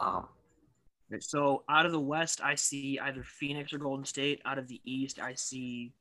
Um, 0.00 0.28
So 1.20 1.62
out 1.68 1.86
of 1.86 1.92
the 1.92 2.00
West, 2.00 2.40
I 2.42 2.54
see 2.56 2.98
either 2.98 3.22
Phoenix 3.22 3.72
or 3.72 3.78
Golden 3.78 4.04
State. 4.04 4.42
Out 4.44 4.58
of 4.58 4.66
the 4.68 4.80
East, 4.84 5.18
I 5.20 5.34
see. 5.34 5.92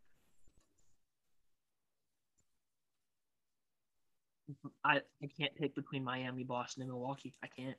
I, 4.84 5.02
I 5.22 5.28
can't 5.38 5.56
pick 5.56 5.76
between 5.76 6.04
Miami, 6.04 6.44
Boston, 6.44 6.84
and 6.84 6.92
Milwaukee. 6.92 7.34
I 7.44 7.48
can't. 7.48 7.78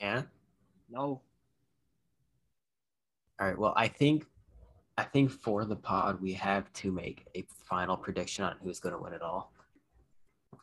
yeah. 0.00 0.22
No. 0.90 1.20
All 3.40 3.46
right. 3.46 3.58
Well, 3.58 3.74
I 3.76 3.88
think 3.88 4.24
I 4.96 5.04
think 5.04 5.30
for 5.30 5.64
the 5.64 5.76
pod 5.76 6.20
we 6.20 6.32
have 6.32 6.72
to 6.74 6.90
make 6.90 7.26
a 7.36 7.44
final 7.68 7.96
prediction 7.96 8.44
on 8.44 8.56
who's 8.62 8.80
going 8.80 8.94
to 8.94 9.00
win 9.00 9.12
it 9.12 9.22
all. 9.22 9.52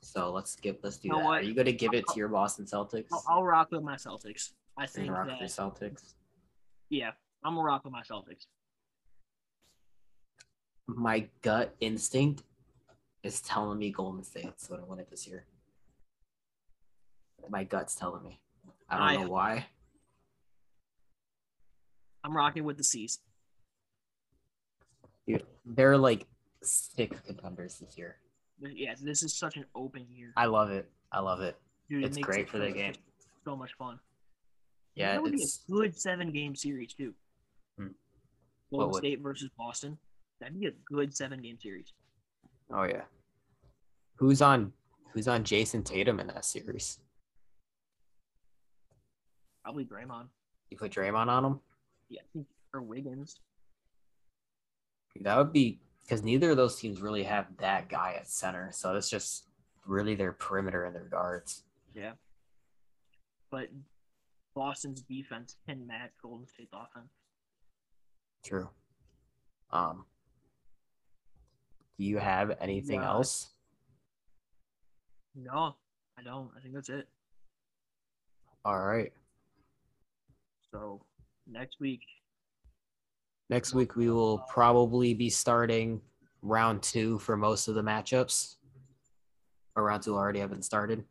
So 0.02 0.32
let's 0.32 0.56
give 0.56 0.78
let's 0.84 0.98
do 0.98 1.08
You 1.08 1.14
know 1.14 1.20
that. 1.20 1.26
what? 1.26 1.40
Are 1.42 1.46
you 1.46 1.54
going 1.54 1.66
to 1.68 1.74
give 1.74 1.94
it 1.94 2.06
to 2.08 2.18
your 2.20 2.28
Boston 2.28 2.66
Celtics? 2.66 3.06
I'll, 3.14 3.24
I'll 3.30 3.44
rock 3.44 3.70
with 3.72 3.84
my 3.84 3.96
Celtics. 3.96 4.52
I 4.78 4.88
think 4.88 5.10
rock 5.12 5.28
that, 5.28 5.40
with 5.42 5.50
Celtics. 5.52 6.16
yeah, 6.90 7.12
I'm 7.44 7.54
gonna 7.56 7.66
rock 7.66 7.86
with 7.86 7.94
my 7.94 8.02
Celtics. 8.02 8.48
My 10.88 11.28
gut 11.42 11.76
instinct 11.80 12.44
is 13.26 13.42
telling 13.42 13.80
me 13.80 13.92
Golden 13.92 14.24
State's 14.24 14.68
going 14.68 14.80
to 14.82 14.86
win 14.86 15.00
it 15.00 15.10
this 15.10 15.28
year. 15.28 15.46
My 17.50 17.64
gut's 17.64 17.96
telling 17.96 18.24
me. 18.24 18.40
I 18.90 18.98
don't 18.98 19.08
I- 19.08 19.24
know 19.24 19.30
why. 19.30 19.66
I'm 22.24 22.36
rocking 22.36 22.64
with 22.64 22.78
the 22.78 22.84
C's. 22.84 23.20
Dude, 25.28 25.44
they're 25.64 25.98
like 25.98 26.26
six 26.64 27.20
contenders 27.22 27.78
this 27.78 27.98
year. 27.98 28.18
Yeah, 28.60 28.96
this 29.00 29.22
is 29.22 29.36
such 29.36 29.58
an 29.58 29.66
open 29.76 30.08
year. 30.10 30.34
I 30.36 30.46
love 30.46 30.72
it. 30.72 30.90
I 31.12 31.20
love 31.20 31.42
it. 31.42 31.56
Dude, 31.88 32.04
it's 32.04 32.16
makes 32.16 32.26
great 32.26 32.42
it 32.42 32.50
for 32.50 32.58
the 32.58 32.72
game. 32.72 32.94
So 33.44 33.56
much 33.56 33.74
fun. 33.78 34.00
Yeah, 34.96 35.14
that 35.14 35.22
would 35.22 35.34
it's 35.34 35.60
be 35.68 35.74
a 35.74 35.78
good 35.78 36.00
seven 36.00 36.32
game 36.32 36.56
series 36.56 36.94
too. 36.94 37.14
Hmm. 37.78 37.88
Golden? 38.72 38.94
State 38.96 39.22
versus 39.22 39.50
Boston. 39.58 39.98
That'd 40.40 40.60
be 40.60 40.66
a 40.68 40.72
good 40.92 41.16
seven 41.16 41.42
game 41.42 41.60
series. 41.62 41.94
Oh 42.72 42.84
yeah. 42.84 43.04
Who's 44.16 44.42
on 44.42 44.74
who's 45.14 45.28
on 45.28 45.44
Jayson 45.44 45.84
Tatum 45.84 46.20
in 46.20 46.28
that 46.28 46.46
series? 46.46 47.00
Probably 49.64 49.86
Draymond. 49.86 50.28
You 50.70 50.78
put 50.78 50.92
Draymond 50.92 51.28
on 51.28 51.46
him? 51.46 51.60
Yeah, 52.10 52.22
or 52.74 52.82
Wiggins. 52.82 53.40
That 55.22 55.38
would 55.38 55.54
be 55.54 55.80
because 56.04 56.24
neither 56.24 56.52
of 56.52 56.58
those 56.58 56.80
teams 56.80 57.02
really 57.02 57.24
have 57.24 57.48
that 57.58 57.90
guy 57.90 58.16
at 58.18 58.28
center. 58.28 58.70
So 58.72 58.96
it's 58.96 59.10
just 59.10 59.48
really 59.86 60.16
their 60.16 60.34
perimeter 60.34 60.86
and 60.86 60.96
their 60.96 61.06
guards. 61.06 61.64
Yeah. 61.94 62.14
But 63.50 63.70
Boston's 64.54 65.02
defense 65.02 65.56
can 65.68 65.88
match 65.88 66.12
Golden 66.22 66.48
State's 66.48 66.74
offense. 66.74 67.12
True. 68.44 68.70
Um 69.72 70.06
do 71.98 72.06
you 72.06 72.18
have 72.18 72.56
anything 72.60 73.02
else? 73.02 73.50
No, 75.36 75.76
I 76.18 76.24
don't. 76.24 76.50
I 76.58 76.62
think 76.62 76.74
that's 76.76 76.90
it. 76.90 77.08
All 78.64 78.80
right. 78.80 79.12
So 80.72 81.02
next 81.48 81.80
week, 81.80 82.02
Next 83.48 83.76
week 83.76 83.96
we 83.96 84.10
will 84.10 84.40
probably 84.50 85.14
be 85.14 85.30
starting 85.30 86.02
round 86.42 86.82
two 86.82 87.20
for 87.20 87.38
most 87.38 87.68
of 87.68 87.76
the 87.76 87.84
matchups. 87.84 88.56
Or 89.76 89.84
round 89.84 90.02
two 90.02 90.16
already 90.16 90.40
haven't 90.40 90.64
started. 90.66 91.04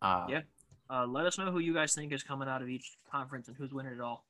Uh, 0.00 0.26
Yeah. 0.30 0.40
uh, 0.88 1.06
let 1.06 1.26
us 1.26 1.36
know 1.36 1.50
who 1.52 1.58
you 1.58 1.74
guys 1.74 1.94
think 1.94 2.12
is 2.14 2.22
coming 2.22 2.48
out 2.48 2.62
of 2.62 2.70
each 2.70 2.96
conference 3.12 3.48
and 3.48 3.56
who's 3.58 3.72
winning 3.74 3.92
it 3.92 4.00
all. 4.00 4.24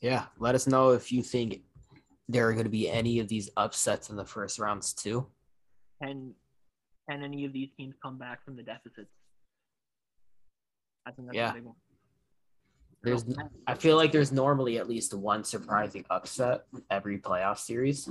yeah. 0.00 0.26
Let 0.38 0.56
us 0.56 0.66
know 0.66 0.90
if 0.90 1.12
you 1.12 1.22
think 1.22 1.62
there 2.32 2.48
are 2.48 2.52
going 2.52 2.64
to 2.64 2.70
be 2.70 2.88
any 2.90 3.20
of 3.20 3.28
these 3.28 3.50
upsets 3.56 4.10
in 4.10 4.16
the 4.16 4.24
first 4.24 4.58
rounds 4.58 4.92
too. 4.92 5.26
Can 6.02 6.34
can 7.08 7.22
any 7.22 7.44
of 7.44 7.52
these 7.52 7.68
teams 7.76 7.94
come 8.02 8.16
back 8.18 8.44
from 8.44 8.56
the 8.56 8.62
deficits? 8.62 9.10
I 11.04 11.10
think 11.10 11.28
that's 11.28 11.36
Yeah. 11.36 11.50
a 11.50 11.54
big 11.54 11.64
one. 11.64 11.74
There's, 13.02 13.24
I 13.66 13.74
feel 13.74 13.96
like 13.96 14.12
there's 14.12 14.30
normally 14.30 14.78
at 14.78 14.88
least 14.88 15.12
one 15.12 15.42
surprising 15.42 16.04
upset 16.08 16.66
every 16.88 17.18
playoff 17.18 17.58
series. 17.58 18.08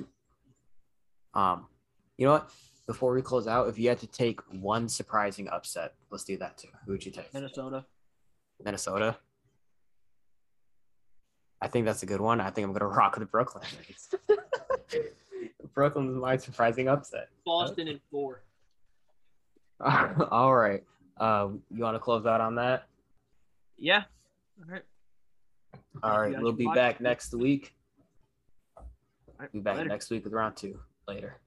Um, 1.34 1.68
you 2.18 2.26
know 2.26 2.34
what? 2.34 2.52
Before 2.88 3.14
we 3.14 3.22
close 3.22 3.48
out, 3.48 3.70
if 3.70 3.80
you 3.80 3.88
had 3.88 4.00
to 4.00 4.08
take 4.08 4.42
one 4.52 4.90
surprising 4.90 5.48
upset, 5.48 5.94
let's 6.10 6.26
do 6.26 6.36
that 6.40 6.58
too. 6.58 6.68
Who 6.86 6.92
would 6.92 7.06
you 7.06 7.12
take? 7.14 7.34
Minnesota. 7.34 7.86
Minnesota. 8.62 9.18
I 11.62 11.68
think 11.68 11.86
that's 11.86 12.04
a 12.04 12.06
good 12.06 12.22
one. 12.22 12.42
I 12.42 12.50
think 12.50 12.66
I'm 12.66 12.74
gonna 12.74 12.88
rock 12.94 13.18
with 13.18 13.30
Brooklyn. 13.32 13.64
Brooklyn's 15.74 16.16
my 16.16 16.38
surprising 16.38 16.88
upset. 16.88 17.30
Boston 17.46 17.88
in 17.88 18.00
four. 18.10 18.44
All 19.80 20.54
right. 20.54 20.84
Um, 21.18 21.62
you 21.70 21.84
want 21.84 21.96
to 21.96 22.00
close 22.00 22.26
out 22.26 22.42
on 22.42 22.56
that? 22.56 22.88
Yeah. 23.78 24.04
All 24.60 24.74
right. 24.74 24.84
All 26.04 26.14
you 26.14 26.20
right. 26.20 26.34
guys 26.34 26.42
We'll 26.42 26.52
be 26.54 26.68
back 26.68 27.00
next 27.00 27.34
week. 27.34 27.74
All 28.78 28.86
right. 29.40 29.52
Be 29.52 29.60
back 29.60 29.78
Later. 29.78 29.90
next 29.90 30.10
week 30.10 30.24
with 30.24 30.34
round 30.34 30.58
two. 30.58 30.80
Later. 31.08 31.38